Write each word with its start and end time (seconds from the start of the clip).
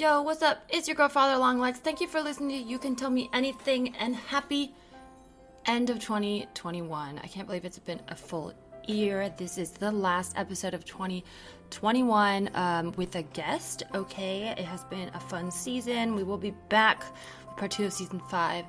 Yo, 0.00 0.22
what's 0.22 0.40
up? 0.40 0.62
It's 0.70 0.88
your 0.88 0.94
girl, 0.94 1.10
Father 1.10 1.36
Longlegs. 1.36 1.78
Thank 1.78 2.00
you 2.00 2.08
for 2.08 2.22
listening 2.22 2.64
to 2.64 2.70
You 2.70 2.78
Can 2.78 2.96
Tell 2.96 3.10
Me 3.10 3.28
Anything 3.34 3.94
and 3.96 4.16
happy 4.16 4.72
end 5.66 5.90
of 5.90 5.98
2021. 5.98 7.20
I 7.22 7.26
can't 7.26 7.46
believe 7.46 7.66
it's 7.66 7.78
been 7.78 8.00
a 8.08 8.14
full 8.14 8.54
year. 8.86 9.30
This 9.36 9.58
is 9.58 9.72
the 9.72 9.92
last 9.92 10.38
episode 10.38 10.72
of 10.72 10.86
2021 10.86 12.48
um, 12.54 12.92
with 12.96 13.14
a 13.16 13.22
guest. 13.24 13.82
Okay, 13.94 14.44
it 14.56 14.64
has 14.64 14.84
been 14.84 15.10
a 15.12 15.20
fun 15.20 15.50
season. 15.50 16.14
We 16.14 16.22
will 16.22 16.38
be 16.38 16.54
back 16.70 17.04
with 17.46 17.56
part 17.58 17.72
two 17.72 17.84
of 17.84 17.92
season 17.92 18.22
five 18.30 18.64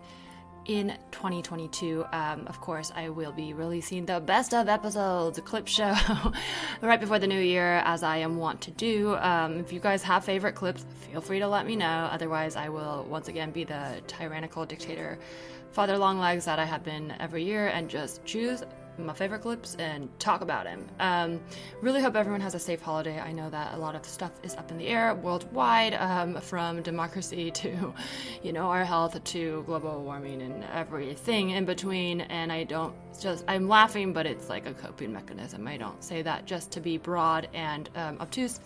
in 0.65 0.97
2022. 1.11 2.05
Um, 2.11 2.47
of 2.47 2.61
course, 2.61 2.91
I 2.95 3.09
will 3.09 3.31
be 3.31 3.53
releasing 3.53 4.05
the 4.05 4.19
best 4.19 4.53
of 4.53 4.69
episodes, 4.69 5.39
clip 5.39 5.67
show, 5.67 5.95
right 6.81 6.99
before 6.99 7.19
the 7.19 7.27
new 7.27 7.39
year, 7.39 7.81
as 7.85 8.03
I 8.03 8.17
am 8.17 8.37
wont 8.37 8.61
to 8.61 8.71
do. 8.71 9.15
Um, 9.15 9.59
if 9.59 9.73
you 9.73 9.79
guys 9.79 10.03
have 10.03 10.23
favorite 10.23 10.55
clips, 10.55 10.85
feel 11.09 11.21
free 11.21 11.39
to 11.39 11.47
let 11.47 11.65
me 11.65 11.75
know. 11.75 12.09
Otherwise, 12.11 12.55
I 12.55 12.69
will 12.69 13.05
once 13.09 13.27
again 13.27 13.51
be 13.51 13.63
the 13.63 14.01
tyrannical 14.07 14.65
dictator, 14.65 15.19
Father 15.71 15.97
Longlegs, 15.97 16.45
that 16.45 16.59
I 16.59 16.65
have 16.65 16.83
been 16.83 17.13
every 17.19 17.43
year, 17.43 17.67
and 17.67 17.89
just 17.89 18.23
choose 18.25 18.63
my 19.05 19.13
favorite 19.13 19.41
clips 19.41 19.75
and 19.75 20.09
talk 20.19 20.41
about 20.41 20.67
him. 20.67 20.87
Um, 20.99 21.39
really 21.81 22.01
hope 22.01 22.15
everyone 22.15 22.41
has 22.41 22.55
a 22.55 22.59
safe 22.59 22.81
holiday. 22.81 23.19
I 23.19 23.31
know 23.31 23.49
that 23.49 23.73
a 23.73 23.77
lot 23.77 23.95
of 23.95 24.05
stuff 24.05 24.31
is 24.43 24.55
up 24.55 24.71
in 24.71 24.77
the 24.77 24.87
air 24.87 25.15
worldwide, 25.15 25.93
um, 25.95 26.39
from 26.41 26.81
democracy 26.81 27.51
to, 27.61 27.93
you 28.43 28.53
know, 28.53 28.65
our 28.65 28.85
health 28.85 29.21
to 29.23 29.63
global 29.65 30.03
warming 30.03 30.41
and 30.41 30.63
everything 30.73 31.51
in 31.51 31.65
between. 31.65 32.21
And 32.21 32.51
I 32.51 32.63
don't 32.63 32.93
just, 33.19 33.43
I'm 33.47 33.67
laughing, 33.67 34.13
but 34.13 34.25
it's 34.25 34.49
like 34.49 34.65
a 34.65 34.73
coping 34.73 35.11
mechanism. 35.13 35.67
I 35.67 35.77
don't 35.77 36.03
say 36.03 36.21
that 36.21 36.45
just 36.45 36.71
to 36.71 36.79
be 36.79 36.97
broad 36.97 37.47
and 37.53 37.89
um, 37.95 38.17
obtuse. 38.19 38.59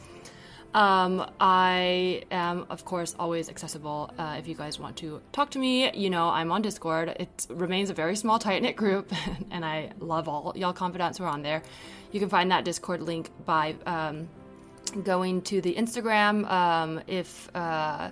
Um, 0.75 1.31
I 1.39 2.23
am, 2.31 2.65
of 2.69 2.83
course, 2.83 3.15
always 3.17 3.49
accessible 3.49 4.11
uh, 4.19 4.35
if 4.37 4.45
you 4.45 4.55
guys 4.55 4.77
want 4.77 4.97
to 4.97 5.21
talk 5.31 5.49
to 5.51 5.59
me. 5.59 5.89
You 5.93 6.09
know, 6.09 6.27
I'm 6.27 6.51
on 6.51 6.61
Discord. 6.61 7.15
It 7.17 7.47
remains 7.49 7.89
a 7.89 7.93
very 7.93 8.17
small, 8.17 8.39
tight 8.39 8.61
knit 8.61 8.75
group, 8.75 9.09
and 9.51 9.63
I 9.63 9.91
love 9.99 10.27
all 10.27 10.51
y'all 10.53 10.73
confidants 10.73 11.17
who 11.17 11.23
are 11.23 11.29
on 11.29 11.43
there. 11.43 11.63
You 12.11 12.19
can 12.19 12.27
find 12.27 12.51
that 12.51 12.65
Discord 12.65 13.01
link 13.01 13.29
by 13.45 13.75
um, 13.85 14.27
going 15.01 15.43
to 15.43 15.61
the 15.61 15.73
Instagram. 15.73 16.45
Um, 16.51 17.01
if 17.07 17.49
uh, 17.55 18.11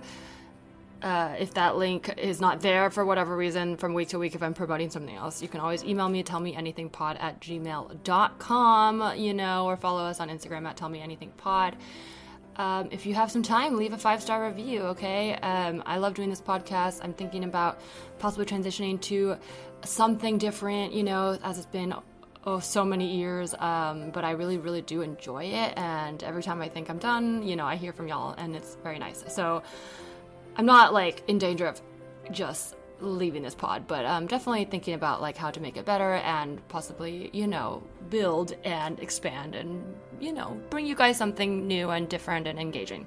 uh, 1.02 1.34
if 1.38 1.52
that 1.52 1.76
link 1.76 2.14
is 2.16 2.40
not 2.40 2.62
there 2.62 2.88
for 2.88 3.04
whatever 3.04 3.36
reason 3.36 3.76
from 3.76 3.92
week 3.92 4.08
to 4.08 4.18
week 4.18 4.34
if 4.34 4.42
i'm 4.42 4.54
promoting 4.54 4.88
something 4.88 5.14
else 5.14 5.42
you 5.42 5.48
can 5.48 5.60
always 5.60 5.84
email 5.84 6.08
me 6.08 6.22
tell 6.22 6.40
me 6.40 6.56
anything 6.56 6.88
pod 6.88 7.18
at 7.20 7.38
gmail.com 7.40 9.12
you 9.18 9.34
know 9.34 9.66
or 9.66 9.76
follow 9.76 10.02
us 10.02 10.18
on 10.18 10.30
instagram 10.30 10.66
at 10.66 10.78
tell 10.78 10.88
me 10.88 11.02
anything 11.02 11.30
pod 11.36 11.76
um, 12.56 12.88
if 12.90 13.06
you 13.06 13.14
have 13.14 13.30
some 13.30 13.42
time, 13.42 13.76
leave 13.76 13.92
a 13.92 13.98
five 13.98 14.22
star 14.22 14.46
review, 14.46 14.82
okay? 14.82 15.34
Um, 15.34 15.82
I 15.86 15.98
love 15.98 16.14
doing 16.14 16.30
this 16.30 16.40
podcast. 16.40 17.00
I'm 17.02 17.12
thinking 17.12 17.44
about 17.44 17.80
possibly 18.18 18.46
transitioning 18.46 19.00
to 19.02 19.36
something 19.84 20.38
different, 20.38 20.92
you 20.92 21.02
know, 21.02 21.38
as 21.42 21.58
it's 21.58 21.66
been 21.66 21.94
oh 22.46 22.60
so 22.60 22.84
many 22.84 23.16
years 23.16 23.54
um, 23.54 24.10
but 24.10 24.24
i 24.24 24.32
really 24.32 24.58
really 24.58 24.82
do 24.82 25.00
enjoy 25.00 25.44
it 25.44 25.72
and 25.76 26.22
every 26.22 26.42
time 26.42 26.60
i 26.60 26.68
think 26.68 26.90
i'm 26.90 26.98
done 26.98 27.42
you 27.42 27.56
know 27.56 27.64
i 27.64 27.74
hear 27.74 27.92
from 27.92 28.06
y'all 28.06 28.34
and 28.36 28.54
it's 28.54 28.76
very 28.82 28.98
nice 28.98 29.24
so 29.28 29.62
i'm 30.56 30.66
not 30.66 30.92
like 30.92 31.22
in 31.28 31.38
danger 31.38 31.66
of 31.66 31.80
just 32.30 32.76
leaving 33.00 33.42
this 33.42 33.54
pod, 33.54 33.86
but 33.86 34.04
I'm 34.04 34.26
definitely 34.26 34.64
thinking 34.64 34.94
about 34.94 35.20
like 35.20 35.36
how 35.36 35.50
to 35.50 35.60
make 35.60 35.76
it 35.76 35.84
better 35.84 36.14
and 36.14 36.66
possibly, 36.68 37.30
you 37.32 37.46
know, 37.46 37.82
build 38.10 38.54
and 38.64 38.98
expand 39.00 39.54
and, 39.54 39.82
you 40.20 40.32
know, 40.32 40.60
bring 40.70 40.86
you 40.86 40.94
guys 40.94 41.16
something 41.16 41.66
new 41.66 41.90
and 41.90 42.08
different 42.08 42.46
and 42.46 42.58
engaging. 42.58 43.06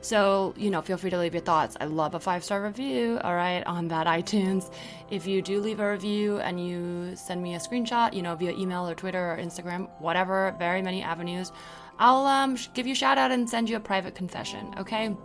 So, 0.00 0.52
you 0.58 0.68
know, 0.68 0.82
feel 0.82 0.98
free 0.98 1.08
to 1.08 1.18
leave 1.18 1.32
your 1.32 1.42
thoughts. 1.42 1.78
I 1.80 1.86
love 1.86 2.14
a 2.14 2.20
five 2.20 2.44
star 2.44 2.62
review, 2.62 3.18
all 3.24 3.34
right, 3.34 3.62
on 3.66 3.88
that 3.88 4.06
iTunes. 4.06 4.70
If 5.10 5.26
you 5.26 5.40
do 5.40 5.60
leave 5.60 5.80
a 5.80 5.90
review 5.90 6.40
and 6.40 6.64
you 6.64 7.16
send 7.16 7.42
me 7.42 7.54
a 7.54 7.58
screenshot, 7.58 8.12
you 8.12 8.20
know, 8.20 8.34
via 8.34 8.52
email 8.52 8.86
or 8.86 8.94
Twitter 8.94 9.32
or 9.32 9.38
Instagram, 9.38 9.88
whatever, 10.00 10.54
very 10.58 10.82
many 10.82 11.02
avenues, 11.02 11.52
I'll 11.98 12.26
um, 12.26 12.58
give 12.74 12.86
you 12.86 12.92
a 12.92 12.96
shout 12.96 13.16
out 13.16 13.30
and 13.30 13.48
send 13.48 13.70
you 13.70 13.76
a 13.76 13.80
private 13.80 14.14
confession, 14.14 14.74
okay? 14.78 15.16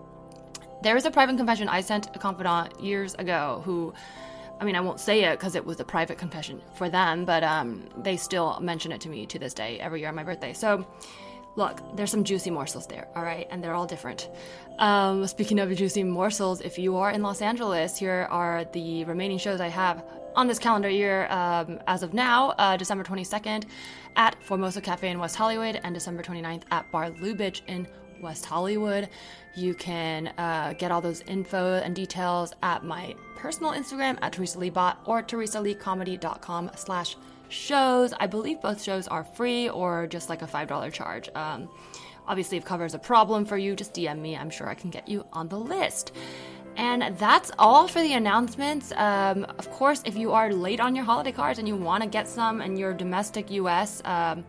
There 0.82 0.96
is 0.96 1.06
a 1.06 1.12
private 1.12 1.36
confession 1.36 1.68
I 1.68 1.82
sent 1.82 2.08
a 2.16 2.20
confidant 2.20 2.80
years 2.80 3.14
ago 3.16 3.62
who, 3.66 3.94
I 4.62 4.64
mean, 4.64 4.78
I 4.78 4.80
won't 4.80 5.02
say 5.02 5.26
it 5.26 5.38
because 5.38 5.56
it 5.56 5.66
was 5.66 5.78
a 5.82 5.84
private 5.84 6.18
confession 6.18 6.62
for 6.74 6.90
them, 6.90 7.26
but 7.26 7.44
um, 7.44 7.90
they 7.98 8.16
still 8.16 8.58
mention 8.62 8.94
it 8.94 9.02
to 9.02 9.10
me 9.10 9.26
to 9.26 9.38
this 9.38 9.54
day 9.54 9.78
every 9.82 10.00
year 10.00 10.08
on 10.08 10.16
my 10.16 10.24
birthday. 10.24 10.54
So, 10.54 10.88
look, 11.58 11.82
there's 11.98 12.10
some 12.10 12.24
juicy 12.24 12.50
morsels 12.50 12.88
there, 12.88 13.10
all 13.14 13.24
right? 13.24 13.46
And 13.52 13.62
they're 13.62 13.74
all 13.74 13.88
different. 13.88 14.30
Um, 14.78 15.28
speaking 15.28 15.60
of 15.60 15.76
juicy 15.76 16.04
morsels, 16.04 16.62
if 16.62 16.80
you 16.80 16.96
are 16.96 17.12
in 17.12 17.24
Los 17.24 17.42
Angeles, 17.42 17.98
here 17.98 18.28
are 18.30 18.64
the 18.72 19.04
remaining 19.04 19.38
shows 19.38 19.60
I 19.60 19.68
have 19.68 20.02
on 20.38 20.48
this 20.48 20.60
calendar 20.60 20.90
year 20.90 21.28
um, 21.30 21.80
as 21.88 22.04
of 22.04 22.14
now 22.14 22.52
uh, 22.52 22.78
December 22.78 23.04
22nd 23.04 23.66
at 24.16 24.42
Formosa 24.42 24.80
Cafe 24.80 25.10
in 25.10 25.20
West 25.20 25.36
Hollywood 25.36 25.82
and 25.84 25.94
December 25.94 26.24
29th 26.24 26.64
at 26.72 26.90
Bar 26.90 27.12
Lubitsch 27.12 27.62
in 27.68 27.86
West 28.22 28.46
Hollywood. 28.46 29.10
You 29.56 29.74
can 29.74 30.28
uh, 30.38 30.74
get 30.78 30.92
all 30.92 31.02
those 31.02 31.22
info 31.22 31.76
and 31.76 31.96
details 31.96 32.54
at 32.64 32.84
my 32.84 33.16
personal 33.36 33.72
Instagram 33.72 34.18
at 34.22 34.34
Teresa 34.34 34.60
Lee 34.60 34.70
Bot 34.70 35.02
or 35.06 35.24
teresaleecomedy.com 35.24 36.72
slash 36.76 37.18
shows. 37.50 38.14
I 38.20 38.28
believe 38.28 38.62
both 38.62 38.82
shows 38.82 39.08
are 39.08 39.24
free 39.24 39.70
or 39.70 40.08
just 40.08 40.30
like 40.30 40.42
a 40.42 40.48
$5 40.48 40.94
charge. 40.94 41.30
Um, 41.36 41.70
obviously, 42.28 42.58
if 42.58 42.66
cover 42.66 42.86
is 42.86 42.94
a 42.94 43.00
problem 43.00 43.46
for 43.46 43.58
you, 43.58 43.76
just 43.76 43.94
DM 43.94 44.20
me. 44.20 44.38
I'm 44.38 44.50
sure 44.50 44.70
I 44.70 44.76
can 44.76 44.90
get 44.90 45.08
you 45.08 45.26
on 45.34 45.48
the 45.50 45.60
list. 45.60 46.12
And 46.78 47.18
that's 47.18 47.52
all 47.60 47.88
for 47.88 48.02
the 48.02 48.14
announcements. 48.14 48.94
Um, 48.96 49.46
of 49.58 49.70
course, 49.72 50.02
if 50.06 50.16
you 50.16 50.32
are 50.32 50.54
late 50.54 50.80
on 50.80 50.96
your 50.96 51.04
holiday 51.04 51.32
cards 51.32 51.60
and 51.60 51.68
you 51.68 51.76
want 51.76 52.04
to 52.04 52.10
get 52.10 52.28
some 52.28 52.62
in 52.62 52.78
your 52.78 52.94
domestic 52.94 53.52
US, 53.52 54.02
um, 54.06 54.46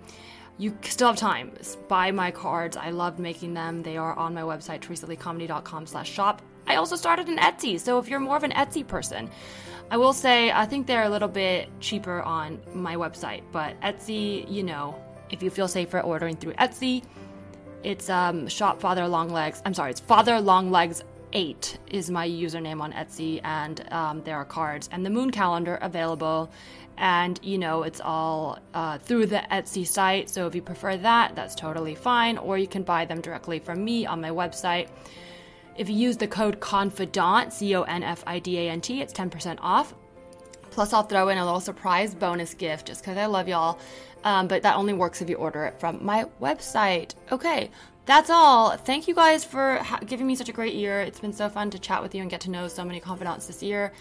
you 0.60 0.76
still 0.82 1.08
have 1.08 1.16
time. 1.16 1.52
Buy 1.88 2.10
my 2.10 2.30
cards. 2.30 2.76
I 2.76 2.90
loved 2.90 3.18
making 3.18 3.54
them. 3.54 3.82
They 3.82 3.96
are 3.96 4.14
on 4.14 4.34
my 4.34 4.42
website, 4.42 4.80
teresaleecomedy.com 4.80 5.86
slash 5.86 6.10
shop. 6.10 6.42
I 6.66 6.76
also 6.76 6.96
started 6.96 7.28
an 7.28 7.38
Etsy, 7.38 7.80
so 7.80 7.98
if 7.98 8.08
you're 8.08 8.20
more 8.20 8.36
of 8.36 8.44
an 8.44 8.52
Etsy 8.52 8.86
person, 8.86 9.30
I 9.90 9.96
will 9.96 10.12
say 10.12 10.52
I 10.52 10.66
think 10.66 10.86
they're 10.86 11.04
a 11.04 11.08
little 11.08 11.28
bit 11.28 11.68
cheaper 11.80 12.20
on 12.22 12.60
my 12.74 12.94
website, 12.94 13.42
but 13.50 13.80
Etsy, 13.80 14.48
you 14.50 14.62
know, 14.62 15.02
if 15.30 15.42
you 15.42 15.48
feel 15.48 15.66
safer 15.66 16.00
ordering 16.00 16.36
through 16.36 16.52
Etsy, 16.54 17.02
it's 17.82 18.10
um, 18.10 18.46
shop 18.46 18.80
Father 18.80 19.08
Longlegs. 19.08 19.62
I'm 19.64 19.72
sorry, 19.72 19.92
it's 19.92 20.00
Father 20.00 20.40
Longlegs 20.40 21.02
8 21.32 21.78
is 21.88 22.10
my 22.10 22.28
username 22.28 22.80
on 22.80 22.92
Etsy, 22.92 23.40
and 23.44 23.84
um, 23.92 24.22
there 24.24 24.36
are 24.36 24.44
cards 24.44 24.88
and 24.92 25.04
the 25.06 25.10
moon 25.10 25.30
calendar 25.30 25.76
available 25.80 26.50
and 27.00 27.40
you 27.42 27.56
know 27.56 27.82
it's 27.82 28.00
all 28.00 28.58
uh, 28.74 28.98
through 28.98 29.26
the 29.26 29.42
Etsy 29.50 29.86
site. 29.86 30.28
So 30.28 30.46
if 30.46 30.54
you 30.54 30.62
prefer 30.62 30.98
that, 30.98 31.34
that's 31.34 31.54
totally 31.54 31.94
fine. 31.94 32.36
Or 32.38 32.58
you 32.58 32.68
can 32.68 32.82
buy 32.82 33.06
them 33.06 33.22
directly 33.22 33.58
from 33.58 33.82
me 33.82 34.06
on 34.06 34.20
my 34.20 34.28
website. 34.28 34.88
If 35.76 35.88
you 35.88 35.96
use 35.96 36.18
the 36.18 36.28
code 36.28 36.60
CONFIDANT, 36.60 37.52
C 37.52 37.74
O 37.74 37.82
N 37.82 38.02
F 38.02 38.22
I 38.26 38.38
D 38.38 38.58
A 38.58 38.70
N 38.70 38.82
T, 38.82 39.00
it's 39.00 39.14
10% 39.14 39.58
off. 39.62 39.94
Plus, 40.70 40.92
I'll 40.92 41.02
throw 41.02 41.30
in 41.30 41.38
a 41.38 41.44
little 41.44 41.60
surprise 41.60 42.14
bonus 42.14 42.54
gift 42.54 42.86
just 42.86 43.00
because 43.00 43.16
I 43.16 43.26
love 43.26 43.48
y'all. 43.48 43.78
Um, 44.22 44.46
but 44.46 44.62
that 44.62 44.76
only 44.76 44.92
works 44.92 45.22
if 45.22 45.30
you 45.30 45.36
order 45.36 45.64
it 45.64 45.80
from 45.80 46.04
my 46.04 46.26
website. 46.40 47.14
Okay, 47.32 47.70
that's 48.04 48.28
all. 48.28 48.76
Thank 48.76 49.08
you 49.08 49.14
guys 49.14 49.42
for 49.42 49.76
ha- 49.76 50.00
giving 50.04 50.26
me 50.26 50.34
such 50.34 50.50
a 50.50 50.52
great 50.52 50.74
year. 50.74 51.00
It's 51.00 51.18
been 51.18 51.32
so 51.32 51.48
fun 51.48 51.70
to 51.70 51.78
chat 51.78 52.02
with 52.02 52.14
you 52.14 52.20
and 52.20 52.30
get 52.30 52.42
to 52.42 52.50
know 52.50 52.68
so 52.68 52.84
many 52.84 53.00
confidants 53.00 53.46
this 53.46 53.62
year. 53.62 53.92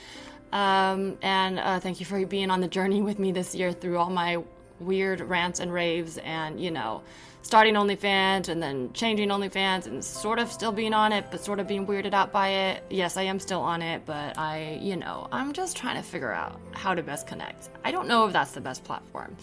Um, 0.51 1.17
and 1.21 1.59
uh, 1.59 1.79
thank 1.79 1.99
you 1.99 2.05
for 2.05 2.25
being 2.25 2.49
on 2.51 2.61
the 2.61 2.67
journey 2.67 3.01
with 3.01 3.19
me 3.19 3.31
this 3.31 3.53
year 3.53 3.71
through 3.71 3.97
all 3.97 4.09
my 4.09 4.43
weird 4.79 5.21
rants 5.21 5.59
and 5.59 5.71
raves 5.71 6.17
and, 6.19 6.59
you 6.59 6.71
know, 6.71 7.01
starting 7.41 7.75
OnlyFans 7.75 8.49
and 8.49 8.61
then 8.61 8.91
changing 8.93 9.29
OnlyFans 9.29 9.85
and 9.87 10.03
sort 10.03 10.39
of 10.39 10.51
still 10.51 10.71
being 10.71 10.93
on 10.93 11.11
it, 11.11 11.25
but 11.31 11.43
sort 11.43 11.59
of 11.59 11.67
being 11.67 11.85
weirded 11.85 12.13
out 12.13 12.31
by 12.31 12.49
it. 12.49 12.83
Yes, 12.89 13.17
I 13.17 13.23
am 13.23 13.39
still 13.39 13.61
on 13.61 13.81
it, 13.81 14.05
but 14.05 14.37
I, 14.37 14.77
you 14.81 14.95
know, 14.95 15.27
I'm 15.31 15.53
just 15.53 15.77
trying 15.77 15.95
to 15.95 16.03
figure 16.03 16.31
out 16.31 16.59
how 16.71 16.93
to 16.93 17.01
best 17.01 17.27
connect. 17.27 17.69
I 17.83 17.91
don't 17.91 18.07
know 18.07 18.25
if 18.25 18.33
that's 18.33 18.51
the 18.51 18.61
best 18.61 18.83
platform, 18.83 19.35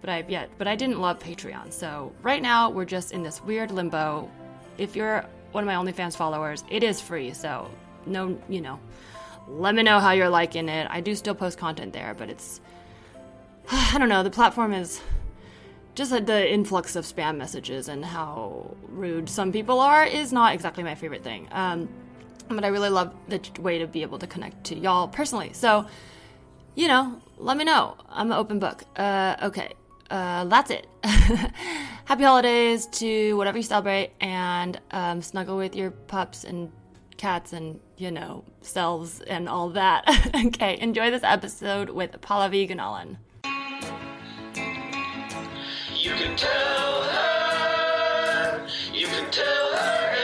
but 0.00 0.10
I've 0.10 0.30
yet, 0.30 0.50
but 0.58 0.66
I 0.66 0.76
didn't 0.76 1.00
love 1.00 1.18
Patreon. 1.18 1.72
So 1.72 2.12
right 2.22 2.42
now 2.42 2.70
we're 2.70 2.84
just 2.84 3.12
in 3.12 3.22
this 3.22 3.42
weird 3.42 3.70
limbo. 3.70 4.30
If 4.76 4.96
you're 4.96 5.24
one 5.52 5.66
of 5.66 5.66
my 5.66 5.74
OnlyFans 5.74 6.16
followers, 6.16 6.64
it 6.70 6.82
is 6.82 7.00
free, 7.00 7.32
so 7.32 7.70
no, 8.06 8.38
you 8.48 8.60
know, 8.60 8.78
let 9.48 9.74
me 9.74 9.82
know 9.82 9.98
how 9.98 10.12
you're 10.12 10.28
liking 10.28 10.68
it. 10.68 10.86
I 10.90 11.00
do 11.00 11.14
still 11.14 11.34
post 11.34 11.58
content 11.58 11.92
there, 11.92 12.14
but 12.14 12.28
it's 12.28 12.60
I 13.70 13.98
don't 13.98 14.08
know, 14.08 14.22
the 14.22 14.30
platform 14.30 14.72
is 14.72 15.00
just 15.94 16.10
the 16.26 16.52
influx 16.52 16.94
of 16.94 17.04
spam 17.04 17.36
messages 17.36 17.88
and 17.88 18.04
how 18.04 18.76
rude 18.88 19.28
some 19.28 19.50
people 19.50 19.80
are 19.80 20.04
is 20.04 20.32
not 20.32 20.54
exactly 20.54 20.84
my 20.84 20.94
favorite 20.94 21.24
thing. 21.24 21.48
Um, 21.50 21.88
but 22.48 22.64
I 22.64 22.68
really 22.68 22.88
love 22.88 23.14
the 23.28 23.40
way 23.60 23.78
to 23.78 23.86
be 23.86 24.02
able 24.02 24.18
to 24.20 24.26
connect 24.26 24.64
to 24.64 24.78
y'all 24.78 25.08
personally. 25.08 25.52
So, 25.52 25.86
you 26.76 26.88
know, 26.88 27.20
let 27.36 27.56
me 27.56 27.64
know. 27.64 27.96
I'm 28.08 28.30
an 28.30 28.38
open 28.38 28.58
book. 28.58 28.84
Uh, 28.96 29.36
okay, 29.42 29.74
uh, 30.10 30.44
that's 30.44 30.70
it. 30.70 30.86
Happy 31.02 32.22
holidays 32.22 32.86
to 32.86 33.36
whatever 33.36 33.58
you 33.58 33.64
celebrate, 33.64 34.12
and 34.20 34.80
um, 34.92 35.20
snuggle 35.20 35.56
with 35.56 35.74
your 35.74 35.90
pups 35.90 36.44
and 36.44 36.70
cats 37.16 37.52
and, 37.52 37.80
you 37.98 38.10
know, 38.10 38.44
selves 38.62 39.20
and 39.22 39.48
all 39.48 39.70
that. 39.70 40.04
okay, 40.46 40.78
enjoy 40.80 41.10
this 41.10 41.24
episode 41.24 41.90
with 41.90 42.12
Pallavi 42.20 42.68
Gunalan. 42.70 43.16
You 45.96 46.12
can 46.12 46.36
tell 46.36 47.02
her, 47.02 48.66
you 48.94 49.06
can 49.06 49.30
tell 49.30 49.76
her 49.76 50.17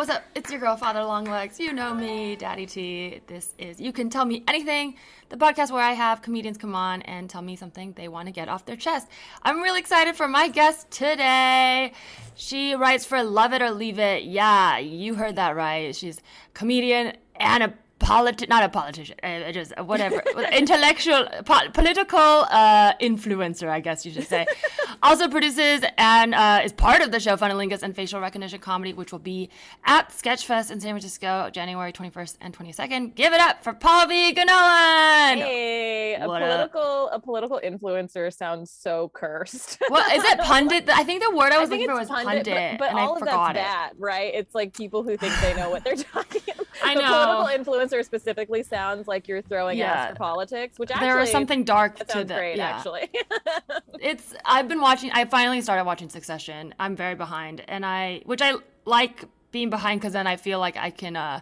what's 0.00 0.08
up? 0.08 0.24
It's 0.34 0.50
your 0.50 0.58
girl, 0.58 0.78
Father 0.78 1.04
Longlegs. 1.04 1.60
You 1.60 1.74
know 1.74 1.92
me, 1.92 2.34
Daddy 2.34 2.64
T. 2.64 3.20
This 3.26 3.52
is 3.58 3.78
You 3.78 3.92
Can 3.92 4.08
Tell 4.08 4.24
Me 4.24 4.42
Anything, 4.48 4.94
the 5.28 5.36
podcast 5.36 5.70
where 5.70 5.82
I 5.82 5.92
have 5.92 6.22
comedians 6.22 6.56
come 6.56 6.74
on 6.74 7.02
and 7.02 7.28
tell 7.28 7.42
me 7.42 7.54
something 7.54 7.92
they 7.92 8.08
want 8.08 8.24
to 8.24 8.32
get 8.32 8.48
off 8.48 8.64
their 8.64 8.76
chest. 8.76 9.08
I'm 9.42 9.60
really 9.60 9.78
excited 9.78 10.16
for 10.16 10.26
my 10.26 10.48
guest 10.48 10.90
today. 10.90 11.92
She 12.34 12.74
writes 12.74 13.04
for 13.04 13.22
Lovett 13.22 13.60
or 13.60 13.72
Leave 13.72 13.98
It. 13.98 14.22
Yeah, 14.22 14.78
you 14.78 15.16
heard 15.16 15.36
that 15.36 15.54
right. 15.54 15.94
She's 15.94 16.18
comedian 16.54 17.18
and 17.36 17.62
a 17.64 17.74
politi- 18.00 18.48
not 18.48 18.62
a 18.64 18.68
politician, 18.68 19.16
uh, 19.22 19.52
just 19.52 19.72
whatever, 19.80 20.22
intellectual, 20.52 21.26
po- 21.44 21.68
political 21.72 22.18
uh, 22.18 22.94
influencer, 23.00 23.68
I 23.68 23.80
guess 23.80 24.04
you 24.04 24.12
should 24.12 24.26
say. 24.26 24.46
also 25.02 25.28
produces 25.28 25.82
and 25.98 26.34
uh, 26.34 26.60
is 26.64 26.72
part 26.72 27.00
of 27.02 27.12
the 27.12 27.20
show 27.20 27.36
Funnelingus 27.36 27.82
and 27.82 27.94
Facial 27.94 28.20
Recognition 28.20 28.58
Comedy, 28.60 28.92
which 28.92 29.12
will 29.12 29.18
be 29.18 29.50
at 29.84 30.08
Sketchfest 30.10 30.70
in 30.70 30.80
San 30.80 30.90
Francisco, 30.92 31.50
January 31.52 31.92
21st 31.92 32.36
and 32.40 32.56
22nd. 32.56 33.14
Give 33.14 33.32
it 33.32 33.40
up 33.40 33.62
for 33.62 33.72
Pallavi 33.72 34.34
Gunalan! 34.34 35.36
Hey, 35.36 36.16
a 36.20 36.26
What 36.26 36.42
up? 36.42 36.48
political 36.48 37.08
a 37.10 37.20
political 37.20 37.60
influencer 37.64 38.32
sounds 38.34 38.70
so 38.70 39.10
cursed. 39.14 39.78
What 39.88 40.12
is 40.16 40.24
it? 40.24 40.38
Pundit? 40.50 40.88
I 40.88 41.04
think 41.04 41.22
the 41.22 41.34
word 41.34 41.52
I 41.52 41.56
I 41.56 41.58
was 41.58 41.68
think 41.68 41.80
looking 41.82 41.94
for 41.94 41.98
was 42.00 42.08
pundit, 42.08 42.44
pundit, 42.46 42.78
but, 42.78 42.92
but 42.92 43.00
all 43.00 43.14
I 43.14 43.18
of 43.18 43.24
that's 43.24 43.50
it. 43.50 43.54
bad, 43.54 43.92
right? 43.98 44.32
It's 44.34 44.54
like 44.54 44.74
people 44.76 45.02
who 45.02 45.16
think 45.16 45.34
they 45.40 45.54
know 45.54 45.70
what 45.70 45.84
they're 45.84 45.96
talking 45.96 46.42
about. 46.52 46.66
I 46.82 46.94
know. 46.94 47.00
political 47.02 47.46
influencer 47.74 47.89
specifically 48.02 48.62
sounds 48.62 49.06
like 49.08 49.28
you're 49.28 49.42
throwing 49.42 49.78
Yeah. 49.78 49.92
ass 49.92 50.10
for 50.10 50.16
politics, 50.16 50.78
which 50.78 50.90
actually 50.90 51.06
There 51.08 51.20
is 51.20 51.30
something 51.30 51.64
dark 51.64 51.98
that 51.98 52.08
to 52.10 52.24
the 52.24 52.34
great, 52.34 52.56
yeah. 52.56 52.76
actually. 52.76 53.08
it's 54.00 54.34
I've 54.44 54.68
been 54.68 54.80
watching 54.80 55.10
I 55.12 55.24
finally 55.24 55.60
started 55.60 55.84
watching 55.84 56.08
Succession. 56.08 56.74
I'm 56.78 56.96
very 56.96 57.14
behind 57.14 57.62
and 57.68 57.84
I 57.84 58.22
which 58.24 58.40
I 58.42 58.54
like 58.84 59.24
being 59.50 59.70
behind 59.70 60.00
cuz 60.02 60.12
then 60.12 60.26
I 60.26 60.36
feel 60.36 60.58
like 60.60 60.76
I 60.76 60.90
can 60.90 61.16
uh 61.16 61.40